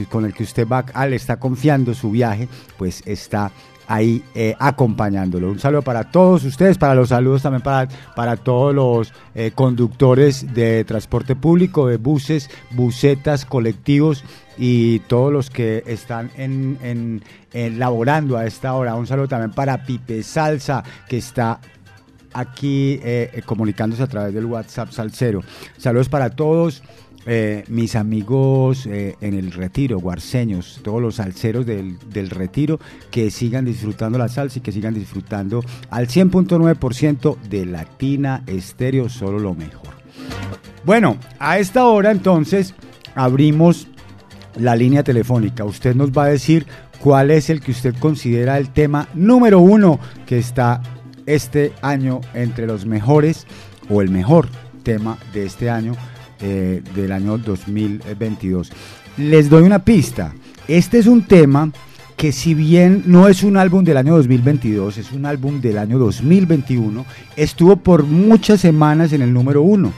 con 0.09 0.25
el 0.25 0.33
que 0.35 0.43
usted 0.43 0.67
va, 0.67 0.85
ah, 0.95 1.07
está 1.09 1.39
confiando 1.39 1.95
su 1.95 2.11
viaje, 2.11 2.49
pues 2.77 3.03
está 3.07 3.51
ahí 3.87 4.23
eh, 4.35 4.55
acompañándolo. 4.59 5.51
Un 5.51 5.59
saludo 5.59 5.81
para 5.83 6.11
todos 6.11 6.45
ustedes, 6.45 6.77
para 6.77 6.95
los 6.95 7.09
saludos 7.09 7.41
también 7.43 7.63
para, 7.63 7.89
para 8.15 8.37
todos 8.37 8.75
los 8.75 9.13
eh, 9.35 9.53
conductores 9.55 10.53
de 10.53 10.85
transporte 10.85 11.35
público, 11.35 11.87
de 11.89 11.97
buses, 11.97 12.51
busetas, 12.73 13.47
colectivos 13.47 14.25
y 14.59 14.99
todos 15.01 15.33
los 15.33 15.49
que 15.49 15.83
están 15.87 16.31
en, 16.37 16.77
en- 16.83 17.79
laborando 17.79 18.37
a 18.37 18.45
esta 18.45 18.75
hora. 18.75 18.95
Un 18.95 19.07
saludo 19.07 19.29
también 19.29 19.53
para 19.53 19.83
Pipe 19.85 20.23
Salsa, 20.23 20.85
que 21.09 21.17
está 21.17 21.59
aquí 22.35 23.01
eh, 23.03 23.41
comunicándose 23.47 24.03
a 24.03 24.07
través 24.07 24.35
del 24.35 24.45
WhatsApp 24.45 24.91
Salcero. 24.91 25.43
Saludos 25.79 26.11
para 26.11 26.29
todos. 26.29 26.83
Eh, 27.31 27.65
mis 27.69 27.95
amigos 27.95 28.87
eh, 28.87 29.17
en 29.21 29.35
el 29.35 29.53
retiro, 29.53 29.99
guarceños, 29.99 30.81
todos 30.83 31.03
los 31.03 31.17
salseros 31.17 31.67
del, 31.67 31.99
del 32.09 32.31
retiro, 32.31 32.81
que 33.11 33.31
sigan 33.31 33.67
disfrutando 33.67 34.17
la 34.17 34.29
salsa 34.29 34.59
y 34.59 34.63
que 34.63 34.73
sigan 34.73 34.95
disfrutando 34.95 35.63
al 35.91 36.09
100.9% 36.09 37.39
de 37.51 37.67
Latina 37.67 38.43
Estéreo, 38.47 39.11
solo 39.11 39.39
lo 39.39 39.55
mejor. 39.55 39.91
Bueno, 40.85 41.19
a 41.39 41.59
esta 41.59 41.85
hora 41.85 42.11
entonces 42.11 42.75
abrimos 43.15 43.89
la 44.57 44.75
línea 44.75 45.03
telefónica. 45.03 45.65
Usted 45.65 45.95
nos 45.95 46.11
va 46.13 46.25
a 46.25 46.29
decir 46.29 46.67
cuál 46.99 47.31
es 47.31 47.51
el 47.51 47.61
que 47.61 47.73
usted 47.73 47.95
considera 47.99 48.57
el 48.57 48.71
tema 48.71 49.07
número 49.13 49.61
uno 49.61 50.01
que 50.25 50.39
está 50.39 50.81
este 51.27 51.75
año 51.83 52.23
entre 52.33 52.67
los 52.67 52.87
mejores 52.87 53.47
o 53.91 54.01
el 54.01 54.09
mejor 54.09 54.49
tema 54.83 55.19
de 55.35 55.45
este 55.45 55.69
año, 55.69 55.95
eh, 56.41 56.83
del 56.95 57.13
año 57.13 57.39
2022. 57.39 58.73
Les 59.17 59.49
doy 59.49 59.63
una 59.63 59.81
pista. 59.81 60.33
Este 60.67 60.99
es 60.99 61.07
un 61.07 61.23
tema 61.23 61.71
que 62.17 62.33
si 62.33 62.53
bien 62.53 63.05
no 63.07 63.29
es 63.29 63.45
un 63.45 63.57
álbum 63.57 63.85
del 63.85 63.97
año 63.97 64.17
2022, 64.17 64.99
es 64.99 65.13
un 65.13 65.25
álbum 65.25 65.61
del 65.61 65.79
año 65.79 65.99
2021, 65.99 67.07
estuvo 67.37 67.77
por 67.77 68.03
muchas 68.03 68.61
semanas 68.61 69.13
en 69.13 69.23
el 69.23 69.33
número 69.33 69.63
uno. 69.63 69.93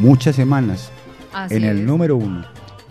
Muchas 0.00 0.34
semanas 0.34 0.90
Así 1.32 1.56
en 1.56 1.64
el 1.64 1.80
es. 1.80 1.84
número 1.84 2.16
uno. 2.16 2.44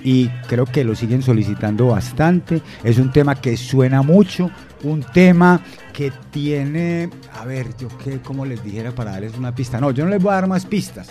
Y 0.03 0.27
creo 0.48 0.65
que 0.65 0.84
lo 0.84 0.95
siguen 0.95 1.23
solicitando 1.23 1.88
bastante. 1.88 2.61
Es 2.84 2.99
un 2.99 3.11
tema 3.11 3.34
que 3.34 3.57
suena 3.57 4.03
mucho, 4.03 4.52
un 4.84 5.03
tema 5.14 5.61
que 5.97 6.11
tiene, 6.29 7.09
a 7.33 7.43
ver, 7.43 7.75
yo 7.75 7.87
qué, 8.03 8.19
como 8.21 8.45
les 8.45 8.63
dijera 8.63 8.91
para 8.91 9.13
darles 9.13 9.35
una 9.35 9.55
pista. 9.55 9.81
No, 9.81 9.89
yo 9.89 10.03
no 10.05 10.11
les 10.11 10.21
voy 10.21 10.29
a 10.31 10.35
dar 10.35 10.47
más 10.47 10.63
pistas. 10.67 11.09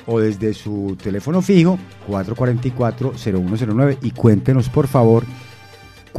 o 0.07 0.21
desde 0.21 0.53
su 0.55 0.97
teléfono 1.03 1.41
fijo 1.43 1.79
444-0109 2.09 3.99
y 4.03 4.11
cuéntenos 4.11 4.69
por 4.69 4.87
favor 4.87 5.25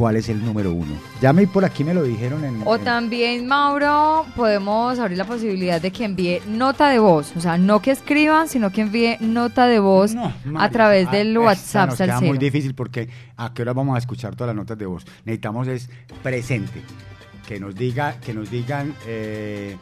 cuál 0.00 0.16
es 0.16 0.30
el 0.30 0.42
número 0.42 0.72
uno. 0.72 0.94
Ya 1.20 1.34
me 1.34 1.46
por 1.46 1.62
aquí 1.62 1.84
me 1.84 1.92
lo 1.92 2.02
dijeron 2.02 2.42
en, 2.42 2.62
O 2.64 2.76
en- 2.76 2.84
también, 2.84 3.46
Mauro, 3.46 4.24
podemos 4.34 4.98
abrir 4.98 5.18
la 5.18 5.26
posibilidad 5.26 5.78
de 5.78 5.90
que 5.90 6.06
envíe 6.06 6.40
nota 6.48 6.88
de 6.88 6.98
voz. 6.98 7.34
O 7.36 7.40
sea, 7.42 7.58
no 7.58 7.82
que 7.82 7.90
escriban, 7.90 8.48
sino 8.48 8.70
que 8.72 8.80
envíe 8.80 9.18
nota 9.20 9.66
de 9.66 9.78
voz 9.78 10.14
a 10.56 10.70
través 10.70 11.10
del 11.10 11.36
Ah, 11.36 11.40
WhatsApp 11.40 11.90
esta 11.90 12.06
nos 12.06 12.18
queda 12.18 12.20
muy 12.28 12.38
difícil 12.38 12.74
porque 12.74 13.10
a 13.36 13.52
qué 13.52 13.60
hora 13.60 13.74
vamos 13.74 13.94
a 13.94 13.98
escuchar 13.98 14.34
todas 14.34 14.48
las 14.48 14.56
notas 14.56 14.78
de 14.78 14.86
voz. 14.86 15.04
Necesitamos 15.26 15.68
es 15.68 15.90
presente, 16.22 16.80
que 17.46 17.60
nos 17.60 17.74
diga, 17.74 18.14
que 18.24 18.32
nos 18.32 18.50
digan, 18.50 18.94
eh, 19.06 19.76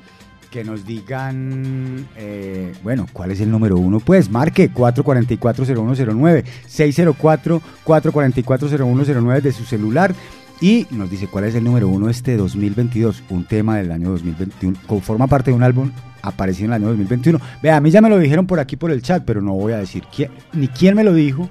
que 0.50 0.64
nos 0.64 0.86
digan, 0.86 2.06
eh, 2.16 2.72
bueno, 2.82 3.06
¿cuál 3.12 3.30
es 3.30 3.40
el 3.40 3.50
número 3.50 3.76
uno? 3.76 4.00
Pues 4.00 4.30
marque 4.30 4.70
444-0109, 4.72 6.44
604-444-0109 7.84 9.40
de 9.42 9.52
su 9.52 9.64
celular 9.64 10.14
y 10.60 10.86
nos 10.90 11.10
dice 11.10 11.26
cuál 11.28 11.44
es 11.44 11.54
el 11.54 11.62
número 11.64 11.88
uno 11.88 12.08
este 12.10 12.36
2022, 12.36 13.22
un 13.30 13.44
tema 13.44 13.76
del 13.76 13.92
año 13.92 14.10
2021, 14.10 14.76
co- 14.86 15.00
forma 15.00 15.26
parte 15.26 15.50
de 15.50 15.56
un 15.56 15.62
álbum 15.62 15.90
aparecido 16.22 16.64
en 16.66 16.70
el 16.72 16.76
año 16.76 16.86
2021. 16.88 17.40
Vea, 17.62 17.76
a 17.76 17.80
mí 17.80 17.90
ya 17.90 18.00
me 18.00 18.08
lo 18.08 18.18
dijeron 18.18 18.46
por 18.46 18.58
aquí 18.58 18.76
por 18.76 18.90
el 18.90 19.02
chat, 19.02 19.22
pero 19.24 19.40
no 19.40 19.52
voy 19.52 19.72
a 19.74 19.78
decir 19.78 20.02
quién, 20.14 20.30
ni 20.52 20.66
quién 20.68 20.96
me 20.96 21.04
lo 21.04 21.14
dijo, 21.14 21.48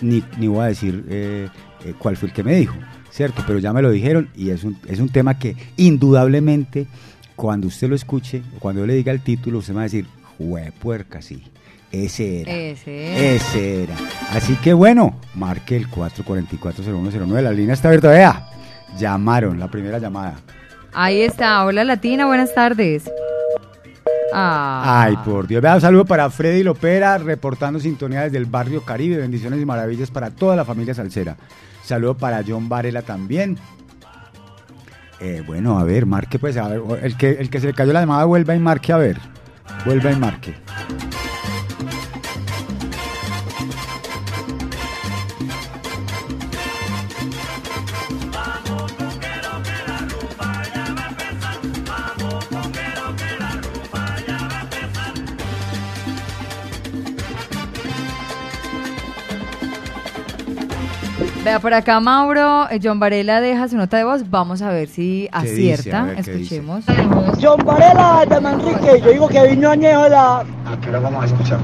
ni, 0.00 0.24
ni 0.38 0.48
voy 0.48 0.60
a 0.60 0.68
decir 0.68 1.04
eh, 1.08 1.48
eh, 1.84 1.94
cuál 1.98 2.16
fue 2.16 2.28
el 2.28 2.34
que 2.34 2.42
me 2.42 2.56
dijo, 2.56 2.74
¿cierto? 3.10 3.44
Pero 3.46 3.60
ya 3.60 3.72
me 3.72 3.80
lo 3.82 3.90
dijeron 3.90 4.28
y 4.34 4.50
es 4.50 4.64
un, 4.64 4.76
es 4.88 4.98
un 4.98 5.08
tema 5.10 5.38
que 5.38 5.54
indudablemente 5.76 6.88
cuando 7.38 7.68
usted 7.68 7.88
lo 7.88 7.94
escuche, 7.94 8.42
o 8.56 8.58
cuando 8.58 8.80
yo 8.80 8.86
le 8.88 8.94
diga 8.94 9.12
el 9.12 9.20
título, 9.20 9.58
usted 9.58 9.72
me 9.72 9.76
va 9.76 9.82
a 9.82 9.84
decir, 9.84 10.08
Huepuerca, 10.40 11.22
sí. 11.22 11.44
Ese 11.92 12.40
era. 12.40 12.52
Ese. 12.52 13.36
Ese 13.36 13.84
era. 13.84 13.94
Así 14.32 14.56
que 14.56 14.72
bueno, 14.72 15.14
marque 15.36 15.76
el 15.76 15.88
444-0109. 15.88 17.40
La 17.40 17.52
línea 17.52 17.74
está 17.74 17.88
abierta. 17.88 18.10
Vea, 18.10 18.50
llamaron, 18.98 19.56
la 19.60 19.68
primera 19.68 20.00
llamada. 20.00 20.34
Ahí 20.92 21.20
está. 21.20 21.64
Hola 21.64 21.84
Latina, 21.84 22.26
buenas 22.26 22.52
tardes. 22.52 23.08
Ah. 24.34 25.04
Ay, 25.04 25.16
por 25.24 25.46
Dios. 25.46 25.62
Vea, 25.62 25.76
un 25.76 25.80
saludo 25.80 26.04
para 26.04 26.28
Freddy 26.30 26.64
Lopera, 26.64 27.18
reportando 27.18 27.78
sintonía 27.78 28.22
desde 28.22 28.38
el 28.38 28.46
barrio 28.46 28.82
Caribe. 28.82 29.16
Bendiciones 29.16 29.62
y 29.62 29.64
maravillas 29.64 30.10
para 30.10 30.30
toda 30.30 30.56
la 30.56 30.64
familia 30.64 30.92
salsera. 30.92 31.36
Saludo 31.84 32.16
para 32.16 32.42
John 32.46 32.68
Varela 32.68 33.02
también. 33.02 33.56
Eh, 35.20 35.42
bueno, 35.46 35.78
a 35.78 35.84
ver, 35.84 36.06
marque 36.06 36.38
pues, 36.38 36.56
a 36.56 36.68
ver, 36.68 36.80
el 37.02 37.16
que, 37.16 37.30
el 37.30 37.50
que 37.50 37.60
se 37.60 37.66
le 37.66 37.74
cayó 37.74 37.92
la 37.92 38.00
llamada 38.00 38.24
vuelva 38.24 38.54
y 38.54 38.58
marque, 38.58 38.92
a 38.92 38.98
ver. 38.98 39.18
Vuelva 39.84 40.12
y 40.12 40.16
marque. 40.16 40.54
Vea, 61.48 61.60
por 61.60 61.72
acá 61.72 61.98
Mauro, 61.98 62.68
eh, 62.68 62.78
John 62.82 63.00
Varela 63.00 63.40
deja 63.40 63.68
su 63.68 63.78
nota 63.78 63.96
de 63.96 64.04
voz. 64.04 64.28
Vamos 64.28 64.60
a 64.60 64.68
ver 64.68 64.86
si 64.86 65.30
acierta. 65.32 66.02
Ver. 66.02 66.18
Escuchemos. 66.18 66.84
John 67.40 67.64
Varela 67.64 68.26
de 68.28 68.38
Manrique, 68.38 69.00
yo 69.02 69.10
digo 69.12 69.28
que 69.28 69.48
vino 69.48 69.70
añejo 69.70 70.02
de 70.02 70.10
la 70.10 70.44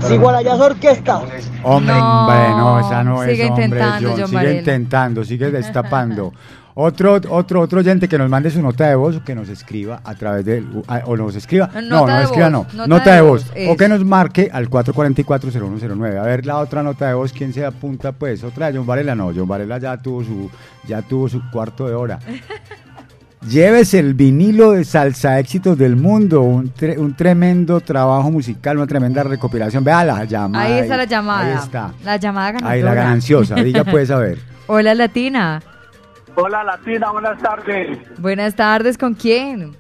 Ciguarayas 0.07 0.59
Orquesta. 0.59 1.21
Hombre, 1.63 1.93
No, 1.93 2.21
hombre, 2.21 2.49
no, 2.57 2.81
esa 2.81 3.05
no 3.05 3.21
sigue 3.25 3.45
es, 3.45 3.51
hombre, 3.51 3.65
intentando, 3.67 4.09
John, 4.09 4.19
John 4.21 4.27
sigue 4.29 4.37
Varela. 4.39 4.59
intentando, 4.59 5.25
sigue 5.25 5.51
destapando. 5.51 6.33
Otro, 6.77 7.21
otro, 7.31 7.61
otro 7.61 7.79
oyente 7.79 8.09
que 8.09 8.19
nos 8.19 8.29
mande 8.29 8.51
su 8.51 8.61
nota 8.61 8.89
de 8.89 8.97
voz 8.97 9.15
o 9.17 9.23
que 9.25 9.33
nos 9.37 9.49
escriba 9.49 10.01
a 10.03 10.15
través 10.17 10.45
de, 10.45 10.65
o 11.07 11.17
nos 11.17 11.37
escriba, 11.37 11.69
Nota 11.69 11.81
no, 11.83 12.07
no 12.07 12.19
escriba, 12.21 12.51
no, 12.51 12.67
nota, 12.89 13.15
de 13.15 13.21
voz, 13.21 13.47
o 13.69 13.77
que 13.77 13.89
nos 13.89 14.05
marque 14.05 14.51
al 14.53 14.69
444-0109. 14.69 16.19
A 16.19 16.23
ver 16.25 16.45
la 16.45 16.59
otra 16.59 16.83
nota 16.83 17.07
de 17.07 17.15
voz, 17.15 17.33
¿quién 17.33 17.53
se 17.53 17.65
apunta? 17.65 18.11
Pues 18.11 18.43
otra 18.43 18.73
de 18.73 18.79
John 18.79 18.87
Varela, 18.89 19.15
no, 19.15 19.31
John 19.33 19.47
Varela 19.47 19.79
ya 19.79 19.97
tuvo 19.99 20.25
su, 20.25 20.51
ya 20.89 21.01
tuvo 21.03 21.29
su 21.29 21.41
cuarto 21.53 21.87
de 21.87 21.95
hora. 21.95 22.19
Llévese 23.49 23.99
el 23.99 24.15
vinilo 24.15 24.73
de 24.73 24.85
salsa 24.85 25.39
éxitos 25.39 25.77
del 25.77 25.97
mundo, 25.97 26.41
un, 26.41 26.73
tre- 26.73 26.97
un 26.99 27.15
tremendo 27.15 27.79
trabajo 27.81 28.31
musical, 28.31 28.79
una 28.79 28.87
tremenda 28.87 29.23
recopilación. 29.23 29.85
Vea 29.85 30.03
la 30.03 30.25
llamada. 30.25 30.65
Ahí 30.65 30.81
está 30.81 30.97
la 30.97 31.05
llamada. 31.05 31.47
Ahí 31.47 31.55
está. 31.63 31.93
La 32.05 32.17
llamada 32.17 32.53
ganadora. 32.53 32.73
Ahí 32.73 32.83
la 32.83 32.95
gananciosa, 32.95 33.55
diga 33.57 33.85
pues 33.85 34.11
a 34.11 34.17
ver. 34.17 34.39
Hola 34.67 34.95
Latina. 34.95 35.63
Hola 36.37 36.65
Latina, 36.65 37.11
buenas 37.13 37.41
tardes. 37.41 37.99
Buenas 38.19 38.55
tardes, 38.57 38.99
¿con 38.99 39.15
quién? 39.15 39.77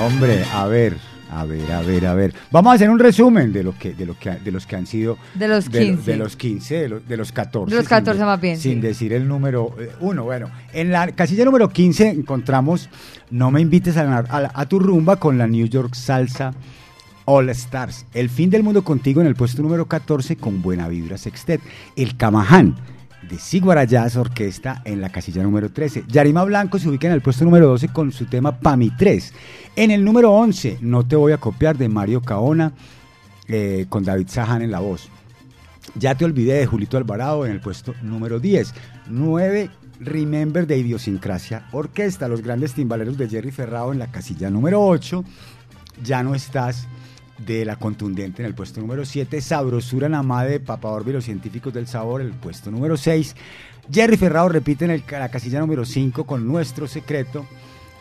Hombre, 0.00 0.44
a 0.54 0.66
ver, 0.66 0.96
a 1.34 1.44
ver, 1.44 1.72
a 1.72 1.80
ver, 1.82 2.06
a 2.06 2.14
ver. 2.14 2.34
Vamos 2.50 2.72
a 2.72 2.74
hacer 2.74 2.90
un 2.90 2.98
resumen 2.98 3.52
de 3.52 3.62
lo 3.62 3.76
que, 3.78 3.94
de 3.94 4.04
lo 4.06 4.18
que, 4.18 4.30
de 4.32 4.50
los 4.52 4.66
que 4.66 4.76
han 4.76 4.86
sido. 4.86 5.16
De 5.34 5.48
los 5.48 5.70
de, 5.70 5.80
15. 5.86 6.10
de 6.10 6.16
los 6.18 6.36
15, 6.36 6.74
de 6.74 6.88
los, 6.88 7.08
de 7.08 7.16
los 7.16 7.32
14. 7.32 7.70
De 7.70 7.76
los 7.76 7.84
sin 7.84 7.88
14 7.88 8.18
de- 8.20 8.24
más 8.26 8.40
bien, 8.40 8.56
Sin 8.58 8.74
sí. 8.74 8.80
decir 8.80 9.12
el 9.12 9.26
número 9.26 9.74
eh, 9.80 9.90
uno. 10.00 10.24
Bueno, 10.24 10.50
en 10.72 10.92
la 10.92 11.08
casilla 11.12 11.44
número 11.44 11.68
15 11.70 12.08
encontramos 12.08 12.88
No 13.30 13.50
me 13.50 13.60
invites 13.60 13.96
a, 13.96 14.04
la- 14.04 14.50
a 14.54 14.66
tu 14.66 14.78
rumba 14.78 15.16
con 15.16 15.38
la 15.38 15.46
New 15.46 15.66
York 15.66 15.94
Salsa 15.94 16.52
All 17.24 17.48
Stars. 17.50 18.04
El 18.12 18.28
fin 18.28 18.50
del 18.50 18.62
mundo 18.62 18.82
contigo 18.84 19.20
en 19.20 19.26
el 19.26 19.34
puesto 19.34 19.62
número 19.62 19.86
14 19.86 20.36
con 20.36 20.60
Buena 20.60 20.88
Vibra 20.88 21.16
Sextet. 21.16 21.60
El 21.96 22.16
Camaján 22.16 22.74
de 23.30 23.38
Siguara 23.38 23.84
Jazz 23.84 24.16
Orquesta 24.16 24.82
en 24.84 25.00
la 25.00 25.08
casilla 25.10 25.44
número 25.44 25.70
13. 25.70 26.04
Yarima 26.08 26.42
Blanco 26.42 26.78
se 26.80 26.88
ubica 26.88 27.06
en 27.06 27.12
el 27.14 27.20
puesto 27.22 27.44
número 27.44 27.68
12 27.68 27.88
con 27.88 28.10
su 28.10 28.26
tema 28.26 28.58
Pami 28.58 28.90
3. 28.98 29.32
En 29.74 29.90
el 29.90 30.04
número 30.04 30.32
11, 30.32 30.78
No 30.82 31.06
te 31.06 31.16
voy 31.16 31.32
a 31.32 31.38
copiar 31.38 31.78
de 31.78 31.88
Mario 31.88 32.20
Caona 32.20 32.72
eh, 33.48 33.86
con 33.88 34.04
David 34.04 34.28
Sajan 34.28 34.60
en 34.60 34.70
la 34.70 34.80
voz. 34.80 35.08
Ya 35.94 36.14
te 36.14 36.26
olvidé 36.26 36.54
de 36.54 36.66
Julito 36.66 36.98
Alvarado 36.98 37.46
en 37.46 37.52
el 37.52 37.60
puesto 37.60 37.94
número 38.02 38.38
10. 38.38 38.74
9, 39.08 39.70
Remember 40.00 40.66
de 40.66 40.76
Idiosincrasia 40.76 41.68
Orquesta. 41.72 42.28
Los 42.28 42.42
grandes 42.42 42.74
timbaleros 42.74 43.16
de 43.16 43.30
Jerry 43.30 43.50
Ferrao 43.50 43.92
en 43.92 43.98
la 43.98 44.10
casilla 44.10 44.50
número 44.50 44.82
8. 44.84 45.24
Ya 46.04 46.22
no 46.22 46.34
estás 46.34 46.86
de 47.38 47.64
la 47.64 47.76
contundente 47.76 48.42
en 48.42 48.46
el 48.46 48.54
puesto 48.54 48.78
número 48.78 49.06
7. 49.06 49.40
Sabrosura 49.40 50.08
Namade 50.10 50.50
de 50.50 50.60
Papa 50.60 50.90
Orbe 50.90 51.12
y 51.12 51.14
los 51.14 51.24
científicos 51.24 51.72
del 51.72 51.86
sabor 51.86 52.20
en 52.20 52.26
el 52.26 52.34
puesto 52.34 52.70
número 52.70 52.98
6. 52.98 53.34
Jerry 53.90 54.18
Ferrao 54.18 54.50
repite 54.50 54.84
en 54.84 55.02
la 55.10 55.30
casilla 55.30 55.60
número 55.60 55.86
5 55.86 56.24
con 56.24 56.46
Nuestro 56.46 56.86
Secreto. 56.86 57.46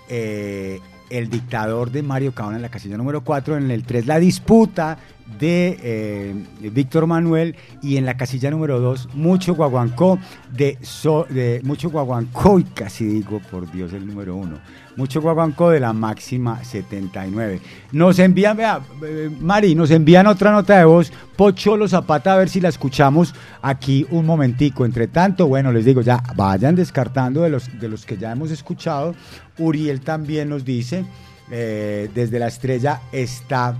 Eh, 0.09 0.81
el 1.11 1.29
dictador 1.29 1.91
de 1.91 2.01
Mario 2.03 2.33
Caona 2.33 2.55
en 2.55 2.61
la 2.61 2.69
casilla 2.69 2.97
número 2.97 3.21
4. 3.21 3.57
En 3.57 3.69
el 3.69 3.83
3, 3.83 4.07
la 4.07 4.19
disputa 4.19 4.97
de 5.39 5.77
eh, 5.81 6.69
Víctor 6.71 7.07
Manuel. 7.07 7.55
Y 7.81 7.97
en 7.97 8.05
la 8.05 8.17
casilla 8.17 8.49
número 8.51 8.79
2, 8.79 9.09
mucho 9.13 9.55
guaguancó 9.55 10.19
de, 10.51 10.77
So- 10.81 11.25
de 11.29 11.61
mucho 11.63 11.89
guaguancó. 11.89 12.59
Y 12.59 12.63
casi 12.63 13.05
digo, 13.05 13.39
por 13.51 13.71
Dios, 13.71 13.93
el 13.93 14.05
número 14.07 14.35
1. 14.35 14.57
Mucho 14.97 15.21
guaguancó 15.21 15.69
de 15.69 15.79
la 15.79 15.93
máxima 15.93 16.63
79. 16.63 17.61
Nos 17.93 18.19
envían, 18.19 18.57
vea, 18.57 18.81
eh, 19.05 19.29
Mari, 19.39 19.73
nos 19.73 19.89
envían 19.89 20.27
otra 20.27 20.51
nota 20.51 20.77
de 20.77 20.83
voz. 20.85 21.11
Pocholo 21.37 21.87
Zapata, 21.87 22.33
a 22.33 22.37
ver 22.37 22.49
si 22.49 22.59
la 22.59 22.67
escuchamos 22.69 23.33
aquí 23.61 24.05
un 24.11 24.25
momentico. 24.25 24.83
Entre 24.85 25.07
tanto, 25.07 25.47
bueno, 25.47 25.71
les 25.71 25.85
digo, 25.85 26.01
ya 26.01 26.21
vayan 26.35 26.75
descartando 26.75 27.41
de 27.41 27.49
los, 27.49 27.79
de 27.79 27.87
los 27.87 28.05
que 28.05 28.17
ya 28.17 28.33
hemos 28.33 28.51
escuchado. 28.51 29.15
Uriel 29.57 30.01
también 30.01 30.49
nos 30.49 30.65
dice, 30.65 31.05
eh, 31.49 32.09
desde 32.13 32.37
la 32.37 32.47
estrella 32.47 32.99
está 33.13 33.75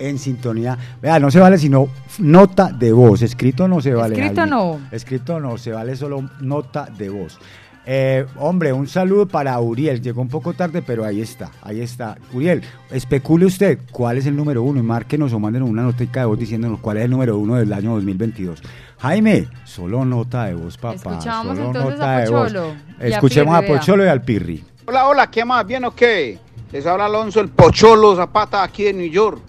en 0.00 0.18
sintonía. 0.18 0.76
Vea, 1.00 1.20
no 1.20 1.30
se 1.30 1.38
vale 1.38 1.58
sino 1.58 1.88
nota 2.18 2.72
de 2.72 2.92
voz. 2.92 3.22
Escrito 3.22 3.68
no 3.68 3.80
se 3.80 3.94
vale. 3.94 4.16
Escrito 4.16 4.46
no. 4.46 4.80
Escrito 4.90 5.38
no, 5.38 5.56
se 5.58 5.70
vale 5.70 5.94
solo 5.94 6.28
nota 6.40 6.86
de 6.86 7.08
voz. 7.08 7.38
Eh, 7.86 8.26
hombre, 8.36 8.72
un 8.72 8.86
saludo 8.86 9.26
para 9.26 9.58
Uriel. 9.60 10.00
Llegó 10.00 10.20
un 10.20 10.28
poco 10.28 10.52
tarde, 10.52 10.82
pero 10.82 11.04
ahí 11.04 11.20
está, 11.20 11.50
ahí 11.62 11.80
está. 11.80 12.18
Uriel, 12.32 12.62
especule 12.90 13.46
usted 13.46 13.78
cuál 13.90 14.18
es 14.18 14.26
el 14.26 14.36
número 14.36 14.62
uno 14.62 14.80
y 14.80 14.82
márquenos 14.82 15.32
o 15.32 15.38
mándenos 15.38 15.68
una 15.68 15.82
notica 15.82 16.20
de 16.20 16.26
voz 16.26 16.38
diciéndonos 16.38 16.80
cuál 16.80 16.98
es 16.98 17.04
el 17.04 17.10
número 17.10 17.38
uno 17.38 17.56
del 17.56 17.72
año 17.72 17.94
2022. 17.94 18.62
Jaime, 18.98 19.48
solo 19.64 20.04
nota 20.04 20.44
de 20.44 20.54
voz, 20.54 20.76
papá. 20.76 20.94
Escuchamos 20.94 21.56
solo 21.56 21.66
entonces 21.66 21.92
nota 21.92 22.16
a 22.16 22.20
de 22.20 22.30
voz. 22.30 22.52
Pocholo 22.52 22.74
y 23.00 23.02
a 23.02 23.08
Escuchemos 23.08 23.54
a 23.54 23.60
Pirri. 23.60 23.72
Pocholo 23.72 24.04
y 24.04 24.08
al 24.08 24.22
Pirri. 24.22 24.64
Hola, 24.86 25.08
hola, 25.08 25.30
¿qué 25.30 25.44
más? 25.44 25.66
¿Bien 25.66 25.84
o 25.84 25.94
qué? 25.94 26.38
Les 26.72 26.86
habla 26.86 27.06
Alonso 27.06 27.40
el 27.40 27.48
Pocholo 27.48 28.14
Zapata 28.14 28.62
aquí 28.62 28.84
de 28.84 28.92
New 28.92 29.10
York, 29.10 29.40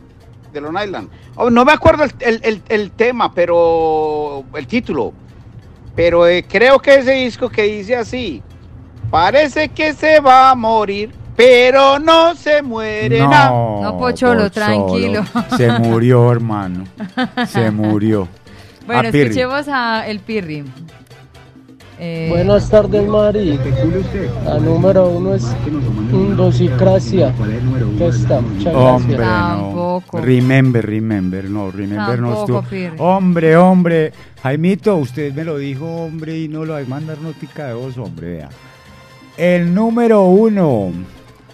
de 0.52 0.61
Long 0.61 0.78
Island. 0.84 1.10
Oh, 1.36 1.49
no 1.49 1.64
me 1.65 1.72
acuerdo 1.72 2.03
el, 2.03 2.11
el- 2.19 2.40
el- 2.44 2.61
el 2.69 2.91
tema, 2.91 3.34
pero 3.34 4.44
el 4.53 4.68
título. 4.68 5.14
Pero 5.95 6.26
eh, 6.28 6.45
creo 6.48 6.80
que 6.80 6.95
ese 6.95 7.11
disco 7.14 7.49
que 7.49 7.64
dice 7.64 7.95
así, 7.95 8.41
parece 9.10 9.69
que 9.69 9.94
se 9.94 10.19
va 10.19 10.52
a 10.52 10.56
morir, 10.56 11.11
pero 11.36 11.99
no 11.99 12.34
se 12.36 12.61
muere 12.61 13.19
nada. 13.19 13.49
No, 13.49 13.82
No, 13.82 13.98
Pocholo, 13.98 14.49
tranquilo. 14.52 15.23
Se 15.57 15.69
murió, 15.80 16.32
hermano. 16.32 16.86
Se 17.48 17.69
murió. 17.72 18.28
Bueno, 18.86 19.02
A 19.02 19.07
escuchemos 19.10 19.68
a 19.68 20.07
el 20.07 20.19
Pirri. 20.19 20.64
Eh, 22.03 22.30
Buenas 22.32 22.68
tardes, 22.68 23.07
Mari. 23.07 23.60
La 24.44 24.57
número 24.57 25.07
uno 25.07 25.36
es 25.36 25.45
Indosicracia. 26.11 27.32
¿Qué 27.99 28.07
está? 28.07 28.41
Muchas 28.41 28.73
Hombre, 28.73 29.18
gracias. 29.18 29.57
no. 29.60 30.03
Remember, 30.14 30.84
remember, 30.84 31.48
no, 31.48 31.69
remember 31.69 32.19
no 32.19 32.30
Tampoco, 32.30 32.41
estuvo. 32.41 32.61
Pirri. 32.64 32.95
Hombre, 32.98 33.56
hombre. 33.56 34.14
Jaimito, 34.41 34.95
usted 34.98 35.32
me 35.36 35.44
lo 35.44 35.60
dijo, 35.60 35.86
hombre, 35.86 36.40
y 36.40 36.48
no 36.48 36.65
lo 36.65 36.76
a 36.76 36.82
mandar 36.86 37.19
notica 37.19 37.68
de 37.68 37.76
voz, 37.76 37.95
hombre, 37.99 38.32
vea. 38.38 38.49
El 39.38 39.72
número 39.72 40.23
uno. 40.23 40.91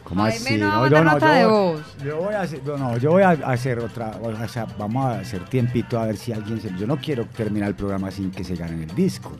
¿Cómo 0.06 0.24
Jaime 0.24 0.38
así? 0.38 0.58
no 0.58 0.68
va 0.68 0.76
a 0.76 0.80
mandar 0.80 1.04
nota 1.04 1.34
de 1.34 1.42
yo, 1.42 1.50
voz. 1.50 1.82
yo 2.06 2.18
voy 2.22 2.34
a 2.34 2.42
hacer, 2.44 2.62
no, 2.66 2.78
no, 2.78 2.98
yo 2.98 3.12
voy 3.12 3.24
a 3.24 3.32
hacer 3.32 3.80
otra, 3.80 4.12
o 4.22 4.48
sea, 4.48 4.66
vamos 4.78 5.06
a 5.06 5.20
hacer 5.20 5.44
tiempito 5.50 6.00
a 6.00 6.06
ver 6.06 6.16
si 6.16 6.32
alguien 6.32 6.62
se, 6.62 6.74
yo 6.80 6.88
no 6.88 6.96
quiero 6.96 7.26
terminar 7.26 7.68
el 7.68 7.76
programa 7.76 8.10
sin 8.12 8.32
que 8.32 8.46
se 8.46 8.56
gane 8.56 8.82
el 8.86 8.96
disco, 8.96 9.34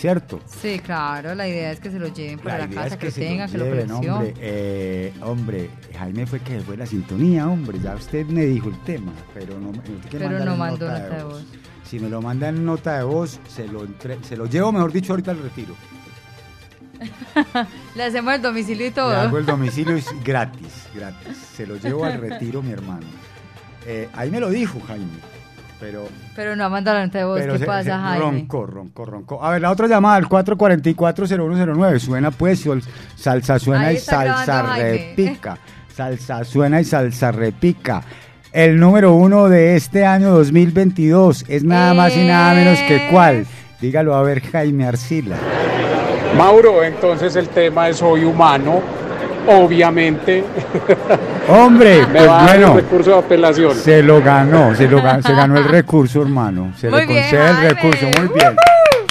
¿cierto? 0.00 0.40
Sí, 0.46 0.78
claro, 0.78 1.34
la 1.34 1.46
idea 1.46 1.72
es 1.72 1.78
que 1.80 1.90
se 1.90 1.98
lo 1.98 2.08
lleven 2.08 2.38
para 2.38 2.58
la, 2.60 2.68
casa, 2.68 2.86
es 2.94 2.96
que, 2.96 3.10
se 3.10 3.20
tengan, 3.20 3.50
que 3.50 3.58
lo 3.58 3.64
lleven, 3.64 3.88
coleccionen. 3.88 4.10
hombre, 4.10 4.34
eh, 4.40 5.12
hombre, 5.20 5.70
Jaime 5.98 6.26
fue 6.26 6.40
que 6.40 6.60
fue 6.60 6.76
la 6.78 6.86
sintonía, 6.86 7.46
hombre, 7.46 7.78
ya 7.78 7.94
usted 7.94 8.24
me 8.26 8.46
dijo 8.46 8.70
el 8.70 8.78
tema, 8.84 9.12
pero 9.34 9.60
no, 9.60 9.72
que 9.72 10.18
Pero 10.18 10.42
no 10.42 10.56
mandó 10.56 10.88
nota 10.88 11.16
de 11.16 11.22
voz. 11.24 11.44
Si 11.84 11.98
me 12.00 12.08
lo 12.08 12.22
manda 12.22 12.48
en 12.48 12.64
nota 12.64 12.96
de 12.96 13.04
voz, 13.04 13.40
se 13.48 13.66
lo, 13.68 13.84
entre- 13.84 14.22
se 14.24 14.36
lo 14.36 14.46
llevo, 14.46 14.72
mejor 14.72 14.90
dicho, 14.92 15.12
ahorita 15.12 15.32
al 15.32 15.42
retiro. 15.42 15.74
Le 17.94 18.04
hacemos 18.04 18.34
el 18.34 18.42
domicilio 18.42 18.86
y 18.86 18.90
todo. 18.90 19.10
Le 19.10 19.16
hago 19.16 19.38
el 19.38 19.46
domicilio 19.54 19.96
es 19.96 20.06
gratis, 20.24 20.86
gratis. 20.94 21.36
Se 21.56 21.66
lo 21.66 21.76
llevo 21.76 22.04
al 22.04 22.20
retiro, 22.20 22.62
mi 22.62 22.72
hermano. 22.72 23.06
Eh, 23.86 24.08
ahí 24.14 24.30
me 24.30 24.40
lo 24.40 24.50
dijo 24.50 24.78
Jaime, 24.86 25.06
pero 25.80 26.06
Pero 26.36 26.54
no 26.56 26.64
ha 26.64 26.68
mandado 26.68 26.98
la 26.98 27.06
nota 27.06 27.18
de 27.18 27.24
voz. 27.24 27.40
Pero 27.40 27.52
¿Qué 27.54 27.58
se- 27.60 27.66
pasa, 27.66 27.82
se- 27.84 27.90
Jaime? 27.92 28.18
Ronco, 28.20 28.66
ronco, 28.66 29.04
ronco. 29.04 29.44
A 29.44 29.50
ver, 29.52 29.62
la 29.62 29.70
otra 29.70 29.86
llamada, 29.86 30.16
al 30.16 30.26
444-0109. 30.28 31.98
Suena 31.98 32.30
pues, 32.30 32.60
sol- 32.60 32.82
salsa 33.16 33.58
suena 33.58 33.92
y 33.92 33.96
grabando 33.96 34.36
salsa 34.36 34.76
repica. 34.76 35.58
Salsa 35.94 36.44
suena 36.44 36.80
y 36.80 36.84
salsa 36.84 37.32
repica. 37.32 38.02
El 38.52 38.78
número 38.80 39.14
uno 39.14 39.48
de 39.48 39.76
este 39.76 40.04
año 40.04 40.30
2022 40.30 41.44
es 41.48 41.62
nada 41.64 41.94
más 41.94 42.16
y 42.16 42.26
nada 42.26 42.54
menos 42.54 42.78
que 42.80 43.08
cuál. 43.10 43.46
Dígalo 43.80 44.14
a 44.14 44.22
ver, 44.22 44.40
Jaime 44.42 44.86
Arcila. 44.86 45.36
Mauro, 46.36 46.82
entonces 46.84 47.34
el 47.36 47.48
tema 47.48 47.88
es 47.88 47.96
Soy 47.98 48.24
humano, 48.24 48.80
obviamente. 49.46 50.44
Hombre, 51.48 51.98
Me 52.06 52.06
pues 52.06 52.28
va 52.28 52.42
a 52.42 52.46
dar 52.46 52.56
bueno. 52.58 52.72
el 52.78 52.82
recurso 52.84 53.10
de 53.12 53.18
apelación. 53.18 53.74
Se 53.76 54.02
lo 54.02 54.22
ganó, 54.22 54.74
se, 54.74 54.88
lo 54.88 54.98
ga- 55.02 55.22
se 55.22 55.32
ganó 55.32 55.56
el 55.58 55.64
recurso, 55.68 56.22
hermano. 56.22 56.72
Se 56.78 56.88
Muy 56.90 57.00
le 57.00 57.06
bien, 57.06 57.22
concede 57.22 57.50
el 57.50 57.56
recurso, 57.74 58.06
muy 58.18 58.28
bien. 58.34 58.56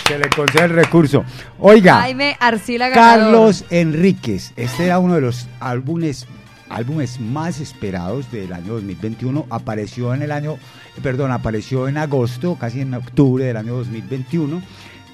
Se 0.08 0.18
le 0.18 0.30
concede 0.30 0.64
el 0.66 0.70
recurso. 0.72 1.24
Oiga, 1.60 1.96
Jaime 2.02 2.36
Arcila 2.40 2.90
ganador. 2.90 3.20
Carlos 3.26 3.66
Enríquez. 3.70 4.54
Este 4.56 4.86
era 4.86 4.98
uno 5.00 5.16
de 5.16 5.22
los 5.22 5.48
álbumes, 5.60 6.26
álbumes 6.70 7.20
más 7.20 7.60
esperados 7.60 8.32
del 8.32 8.52
año 8.54 8.74
2021. 8.74 9.46
Apareció 9.52 10.14
en 10.16 10.24
el 10.24 10.32
año, 10.32 10.58
perdón, 11.04 11.32
apareció 11.32 11.88
en 11.88 11.98
agosto, 11.98 12.58
casi 12.60 12.82
en 12.82 12.94
octubre 12.96 13.46
del 13.46 13.58
año 13.58 13.76
2021. 13.76 14.62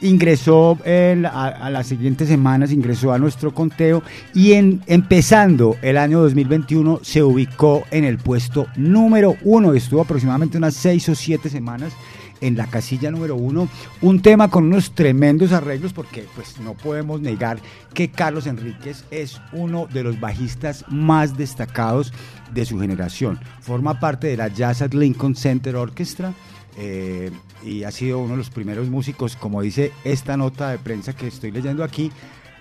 Ingresó 0.02 0.78
a, 0.86 1.70
las 1.70 1.88
siguientes 1.88 2.28
semanas, 2.28 2.72
ingresó 2.72 3.14
a 3.14 3.18
nuestro 3.18 3.54
conteo 3.54 4.04
y 4.34 4.54
empezando 4.54 5.78
el 5.82 5.98
año 5.98 6.22
2021 6.22 7.00
se 7.02 7.24
ubicó 7.24 7.84
en 7.92 8.04
el 8.04 8.18
puesto 8.18 8.68
número 8.76 9.36
uno. 9.44 9.74
Estuvo 9.74 10.02
aproximadamente 10.02 10.58
unas 10.58 10.76
seis 10.76 11.08
o 11.10 11.16
siete 11.16 11.50
semanas 11.50 11.94
en 12.42 12.58
la 12.58 12.68
casilla 12.68 13.12
número 13.12 13.36
uno, 13.36 13.68
un 14.02 14.22
tema 14.22 14.50
con 14.50 14.66
unos 14.66 14.92
tremendos 14.92 15.52
arreglos 15.52 15.94
porque 15.94 16.26
pues 16.36 16.60
no 16.60 16.74
podemos 16.74 17.22
negar 17.22 17.58
que 17.94 18.12
Carlos 18.12 18.46
Enríquez 18.46 19.06
es 19.10 19.42
uno 19.52 19.88
de 19.92 20.04
los 20.04 20.20
bajistas 20.20 20.86
más 20.90 21.38
destacados 21.38 22.14
de 22.54 22.66
su 22.66 22.80
generación. 22.80 23.40
Forma 23.62 24.00
parte 24.00 24.28
de 24.28 24.38
la 24.38 24.50
Jazz 24.50 24.82
at 24.82 24.94
Lincoln 24.94 25.36
Center 25.36 25.76
Orchestra 25.76 26.34
eh, 26.78 27.32
y 27.66 27.84
ha 27.84 27.92
sido 27.92 28.20
uno 28.20 28.32
de 28.32 28.38
los 28.38 28.50
primeros 28.50 28.90
músicos, 28.90 29.36
como 29.36 29.62
dice 29.62 29.92
esta 30.04 30.38
nota 30.38 30.70
de 30.70 30.78
prensa 30.78 31.16
que 31.16 31.28
estoy 31.28 31.52
leyendo 31.52 31.84
aquí, 31.84 32.12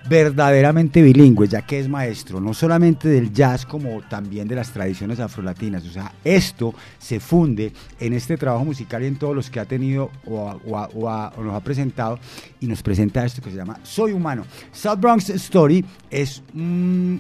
verdaderamente 0.09 1.01
bilingüe, 1.03 1.49
ya 1.49 1.63
que 1.63 1.79
es 1.79 1.89
maestro 1.89 2.41
no 2.41 2.53
solamente 2.53 3.09
del 3.09 3.33
jazz 3.33 3.65
como 3.65 4.03
también 4.03 4.47
de 4.47 4.55
las 4.55 4.71
tradiciones 4.71 5.21
afrolatinas. 5.21 5.85
O 5.87 5.91
sea, 5.91 6.13
esto 6.25 6.75
se 6.99 7.21
funde 7.21 7.73
en 7.99 8.13
este 8.13 8.37
trabajo 8.37 8.65
musical 8.65 9.03
y 9.03 9.07
en 9.07 9.17
todos 9.17 9.35
los 9.35 9.51
que 9.51 9.61
ha 9.61 9.65
tenido 9.65 10.11
o, 10.27 10.61
o 10.67 11.43
nos 11.43 11.55
ha 11.55 11.61
presentado 11.61 12.19
y 12.61 12.67
nos 12.67 12.83
presenta 12.83 13.25
esto 13.25 13.41
que 13.41 13.51
se 13.51 13.57
llama 13.57 13.79
Soy 13.83 14.13
Humano. 14.13 14.45
South 14.73 14.99
Bronx 14.99 15.31
Story 15.31 15.85
es 16.11 16.43
mm, 16.53 17.17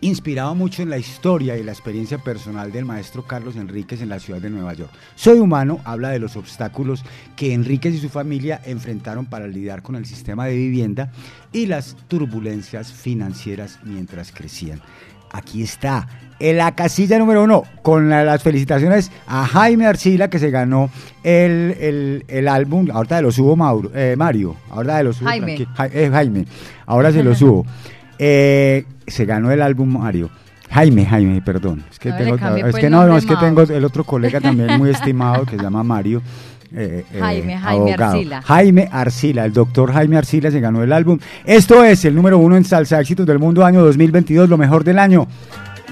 inspirado 0.00 0.54
mucho 0.54 0.82
en 0.82 0.90
la 0.90 0.98
historia 0.98 1.56
y 1.56 1.62
la 1.62 1.72
experiencia 1.72 2.18
personal 2.18 2.72
del 2.72 2.84
maestro 2.84 3.22
Carlos 3.26 3.56
Enríquez 3.56 4.00
en 4.02 4.08
la 4.08 4.18
ciudad 4.18 4.40
de 4.40 4.50
Nueva 4.50 4.74
York. 4.74 4.90
Soy 5.14 5.38
humano 5.38 5.80
habla 5.84 6.10
de 6.10 6.18
los 6.18 6.36
obstáculos 6.36 7.04
que 7.36 7.54
Enríquez 7.54 7.94
y 7.94 7.98
su 7.98 8.08
familia 8.08 8.60
enfrentaron 8.64 9.26
para 9.26 9.46
lidiar 9.46 9.82
con 9.82 9.96
el 9.96 10.06
sistema 10.06 10.46
de 10.46 10.56
vivienda 10.56 11.10
y 11.52 11.66
las 11.66 11.96
turbulencias 12.08 12.92
financieras 12.92 13.78
mientras 13.84 14.32
crecían. 14.32 14.80
Aquí 15.32 15.62
está, 15.62 16.06
en 16.38 16.58
la 16.58 16.76
casilla 16.76 17.18
número 17.18 17.42
uno, 17.42 17.64
con 17.82 18.08
la- 18.08 18.22
las 18.22 18.42
felicitaciones 18.42 19.10
a 19.26 19.44
Jaime 19.46 19.86
Arcila 19.86 20.30
que 20.30 20.38
se 20.38 20.50
ganó 20.50 20.90
el, 21.24 21.76
el- 21.80 22.24
el 22.28 22.46
álbum, 22.48 22.88
ahorita 22.92 23.16
de 23.16 23.22
lo 23.22 23.32
subo 23.32 23.56
Mauro, 23.56 23.90
eh, 23.94 24.14
Mario, 24.16 24.54
ahorita 24.70 24.98
de 24.98 25.04
lo 25.04 25.12
subo 25.12 25.28
Jaime. 25.28 25.66
Ja- 25.74 25.86
eh, 25.86 26.08
Jaime, 26.12 26.44
ahora 26.86 27.10
se 27.12 27.22
lo 27.24 27.34
subo. 27.34 27.64
Eh, 28.16 28.84
se 29.06 29.24
ganó 29.24 29.50
el 29.50 29.62
álbum 29.62 29.98
Mario. 29.98 30.30
Jaime, 30.70 31.06
Jaime, 31.06 31.42
perdón. 31.42 31.84
Es 31.90 31.98
que, 31.98 32.08
No 32.10 32.16
tengo, 32.16 32.38
cambie, 32.38 32.64
es 32.64 32.70
pues, 32.72 32.82
que 32.82 32.90
no, 32.90 33.06
no, 33.06 33.16
es 33.16 33.26
que 33.26 33.36
tengo 33.36 33.62
el 33.62 33.84
otro 33.84 34.04
colega 34.04 34.40
también 34.40 34.76
muy 34.78 34.90
estimado 34.90 35.44
que 35.44 35.56
se 35.56 35.62
llama 35.62 35.84
Mario. 35.84 36.22
eh, 36.74 37.04
eh, 37.12 37.20
Jaime, 37.20 37.56
Jaime 37.58 37.92
abogado. 37.92 38.12
Arcila. 38.14 38.42
Jaime 38.42 38.88
Arcila, 38.90 39.44
el 39.44 39.52
doctor 39.52 39.92
Jaime 39.92 40.16
Arcila 40.16 40.50
se 40.50 40.60
ganó 40.60 40.82
el 40.82 40.92
álbum. 40.92 41.18
Esto 41.44 41.84
es 41.84 42.04
el 42.04 42.14
número 42.14 42.38
uno 42.38 42.56
en 42.56 42.64
Salsa 42.64 43.00
Éxitos 43.00 43.26
del 43.26 43.38
Mundo 43.38 43.64
año 43.64 43.84
2022, 43.84 44.48
lo 44.48 44.58
mejor 44.58 44.82
del 44.82 44.98
año. 44.98 45.28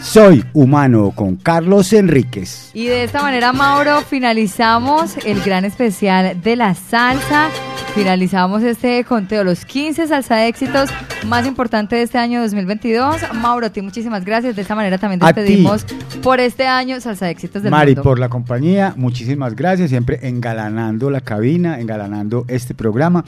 Soy 0.03 0.45
humano 0.53 1.13
con 1.15 1.37
Carlos 1.37 1.93
Enríquez. 1.93 2.71
Y 2.75 2.87
de 2.87 3.05
esta 3.05 3.23
manera, 3.23 3.53
Mauro, 3.53 4.01
finalizamos 4.03 5.17
el 5.25 5.41
gran 5.43 5.65
especial 5.65 6.41
de 6.43 6.57
la 6.57 6.75
salsa. 6.75 7.49
Finalizamos 7.95 8.63
este 8.63 9.05
conteo, 9.05 9.45
los 9.45 9.65
15 9.65 10.09
salsa 10.09 10.47
éxitos 10.47 10.91
más 11.27 11.47
importantes 11.47 11.99
de 11.99 12.03
este 12.03 12.19
año 12.19 12.41
2022. 12.43 13.17
Mauro, 13.35 13.67
a 13.67 13.71
ti 13.71 13.81
muchísimas 13.81 14.25
gracias. 14.25 14.57
De 14.57 14.63
esta 14.63 14.75
manera 14.75 14.99
también 14.99 15.21
despedimos 15.21 15.85
por 16.23 16.41
este 16.41 16.67
año 16.67 17.01
salsa 17.01 17.31
éxitos 17.31 17.63
del 17.63 17.71
Mari, 17.71 17.93
mundo. 17.93 18.03
por 18.03 18.19
la 18.19 18.29
compañía, 18.29 18.95
muchísimas 18.97 19.55
gracias, 19.55 19.91
siempre 19.91 20.19
engalanando 20.23 21.11
la 21.11 21.21
cabina, 21.21 21.81
engalanando 21.81 22.45
este 22.49 22.75
programa. 22.75 23.25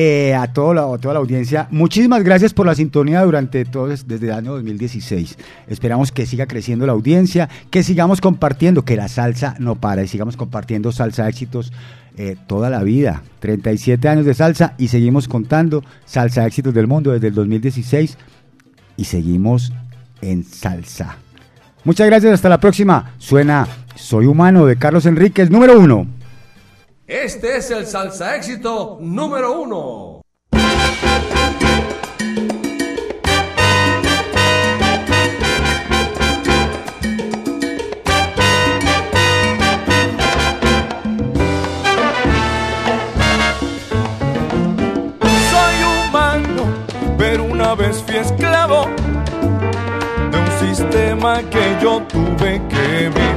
Eh, 0.00 0.32
a, 0.32 0.46
toda 0.52 0.74
la, 0.74 0.98
toda 0.98 1.14
la 1.14 1.18
audiencia, 1.18 1.66
muchísimas 1.72 2.22
gracias 2.22 2.54
por 2.54 2.66
la 2.66 2.76
sintonía 2.76 3.20
durante 3.22 3.64
todo 3.64 3.90
es- 3.90 4.06
desde 4.06 4.26
el 4.26 4.32
año 4.32 4.52
2016. 4.52 5.36
Esperamos 5.66 6.12
que 6.12 6.24
siga 6.24 6.46
creciendo 6.46 6.86
la 6.86 6.92
audiencia, 6.92 7.48
que 7.68 7.82
sigamos 7.82 8.20
compartiendo, 8.20 8.84
que 8.84 8.94
la 8.94 9.08
salsa 9.08 9.56
no 9.58 9.74
para 9.74 10.04
y 10.04 10.06
sigamos 10.06 10.36
compartiendo 10.36 10.92
salsa 10.92 11.28
éxitos 11.28 11.72
eh, 12.16 12.36
toda 12.46 12.70
la 12.70 12.84
vida. 12.84 13.24
37 13.40 14.08
años 14.08 14.24
de 14.24 14.34
salsa 14.34 14.74
y 14.78 14.86
seguimos 14.86 15.26
contando 15.26 15.82
salsa 16.04 16.46
éxitos 16.46 16.72
del 16.74 16.86
mundo 16.86 17.10
desde 17.10 17.26
el 17.26 17.34
2016 17.34 18.18
y 18.96 19.02
seguimos 19.04 19.72
en 20.22 20.44
salsa. 20.44 21.16
Muchas 21.82 22.06
gracias, 22.06 22.34
hasta 22.34 22.48
la 22.48 22.60
próxima. 22.60 23.14
Suena 23.18 23.66
Soy 23.96 24.26
humano 24.26 24.64
de 24.64 24.76
Carlos 24.76 25.06
Enríquez, 25.06 25.50
número 25.50 25.76
uno. 25.76 26.06
Este 27.08 27.56
es 27.56 27.70
el 27.70 27.86
salsa 27.86 28.36
éxito 28.36 28.98
número 29.00 29.62
uno. 29.62 30.20
Soy 45.50 45.76
humano, 45.82 46.66
pero 47.16 47.44
una 47.44 47.74
vez 47.74 48.02
fui 48.02 48.16
esclavo 48.16 48.84
de 50.30 50.38
un 50.38 50.68
sistema 50.68 51.40
que 51.48 51.78
yo 51.80 52.02
tuve 52.02 52.60
que 52.68 53.08
vivir. 53.08 53.27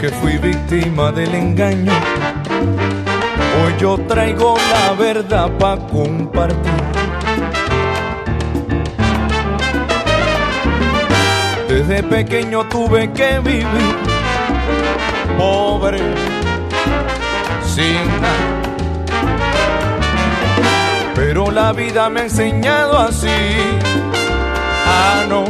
Aunque 0.00 0.14
fui 0.14 0.38
víctima 0.38 1.10
del 1.10 1.34
engaño, 1.34 1.90
hoy 1.90 3.74
yo 3.80 3.98
traigo 4.06 4.54
la 4.70 4.92
verdad 4.92 5.50
para 5.58 5.84
compartir. 5.88 6.72
Desde 11.68 12.04
pequeño 12.04 12.68
tuve 12.68 13.12
que 13.12 13.40
vivir 13.40 13.66
pobre, 15.36 15.98
sin 17.64 18.06
nada. 18.22 18.62
Pero 21.16 21.50
la 21.50 21.72
vida 21.72 22.08
me 22.08 22.20
ha 22.20 22.22
enseñado 22.22 22.96
así 23.00 23.26
a 24.86 25.26
no 25.28 25.44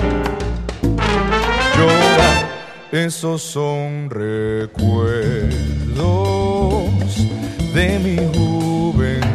llorar. 1.77 2.48
Esos 2.93 3.43
son 3.43 4.09
recuerdos 4.09 5.51
de 7.75 7.99
mi 7.99 8.17
juventud. 8.17 9.29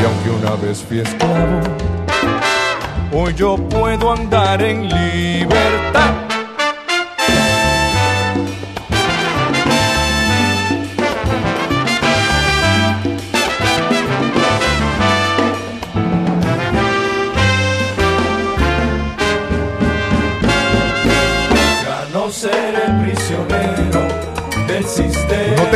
Y 0.00 0.04
aunque 0.06 0.30
una 0.30 0.56
vez 0.56 0.82
fui 0.82 1.00
esclavo, 1.00 1.60
hoy 3.12 3.34
yo 3.34 3.56
puedo 3.68 4.10
andar 4.10 4.62
en 4.62 4.88
libertad. 4.88 6.29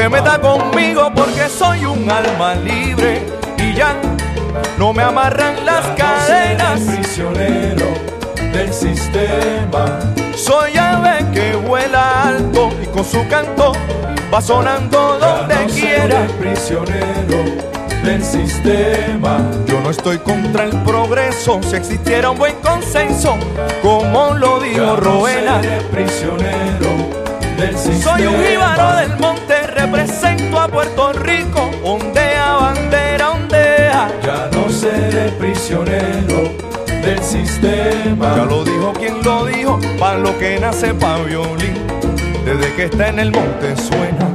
Sistema. 0.05 0.09
No 0.09 0.09
te 0.09 0.09
metas 0.09 0.39
conmigo 0.39 1.13
porque 1.15 1.49
soy 1.49 1.85
un 1.85 2.11
alma 2.11 2.55
libre 2.55 3.23
y 3.59 3.75
ya 3.75 3.95
no 4.79 4.93
me 4.93 5.03
amarran 5.03 5.65
las 5.65 5.87
cadenas. 5.97 6.81
prisionero 6.81 7.87
del 8.53 8.73
sistema. 8.73 10.01
Soy 10.37 10.77
ave 10.77 11.25
que 11.33 11.57
vuela 11.57 12.29
alto 12.29 12.71
y 12.83 12.87
con 12.87 13.05
su 13.05 13.27
canto 13.29 13.73
va 14.33 14.41
sonando 14.41 15.19
donde 15.19 15.55
quiera. 15.73 16.27
prisionero 16.39 17.45
del 18.05 18.23
sistema. 18.23 19.39
Yo 19.67 19.81
no 19.81 19.91
estoy 19.91 20.19
contra 20.19 20.65
el 20.65 20.83
progreso, 20.83 21.61
si 21.63 21.77
existiera 21.77 22.31
un 22.31 22.39
buen 22.39 22.57
consenso, 22.57 23.37
como 23.83 24.35
lo 24.35 24.61
dijo 24.61 24.97
Roena. 24.97 25.61
prisionero 25.91 27.25
del 27.57 27.79
Soy 27.79 28.27
un 28.27 28.43
jíbaro 28.45 28.97
del 28.97 29.17
monte, 29.19 29.44
represento 29.85 30.59
a 30.59 30.67
Puerto 30.69 31.13
Rico, 31.13 31.71
ondea 31.85 32.53
bandera, 32.55 33.33
ondea. 33.33 34.11
Ya 34.23 34.49
no 34.53 34.71
seré 34.71 35.31
prisionero 35.39 36.51
del 36.89 37.23
sistema. 37.23 38.35
Ya 38.37 38.45
lo 38.45 38.65
dijo 38.65 38.93
quien 38.95 39.23
lo 39.23 39.45
dijo, 39.45 39.79
para 39.99 40.19
lo 40.19 40.39
que 40.39 40.59
nace 40.59 40.95
pa' 40.95 41.19
violín, 41.19 41.75
desde 42.47 42.75
que 42.75 42.85
está 42.85 43.09
en 43.09 43.19
el 43.19 43.31
monte 43.31 43.77
suena. 43.77 44.34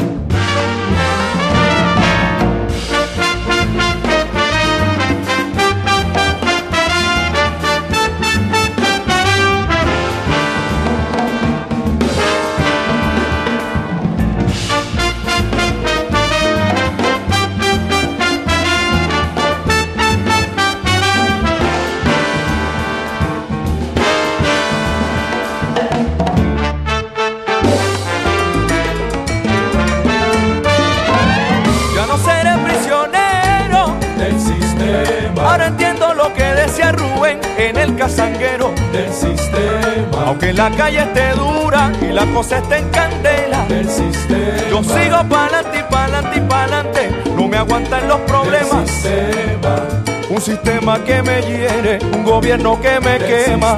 Un 52.50 52.64
gobierno 52.64 52.82
que 52.82 53.00
me 53.00 53.18
quema. 53.20 53.78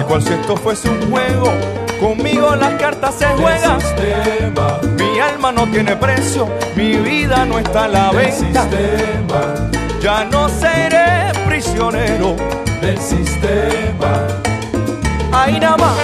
Igual 0.00 0.22
si 0.22 0.32
esto 0.32 0.56
fuese 0.56 0.88
un 0.88 1.10
juego, 1.10 1.52
conmigo 2.00 2.54
las 2.56 2.74
cartas 2.74 3.14
se 3.14 3.26
juegan. 3.26 3.78
Mi 4.96 5.20
alma 5.20 5.52
no 5.52 5.70
tiene 5.70 5.94
precio, 5.96 6.48
mi 6.74 6.96
vida 6.96 7.44
no 7.44 7.58
está 7.58 7.84
a 7.84 7.88
la 7.88 8.10
venta. 8.10 8.66
Ya 10.00 10.24
no 10.24 10.48
seré 10.48 11.32
prisionero 11.46 12.36
del 12.80 12.98
sistema. 12.98 14.26
Ahí 15.32 15.60
nada 15.60 15.76
más. 15.76 16.03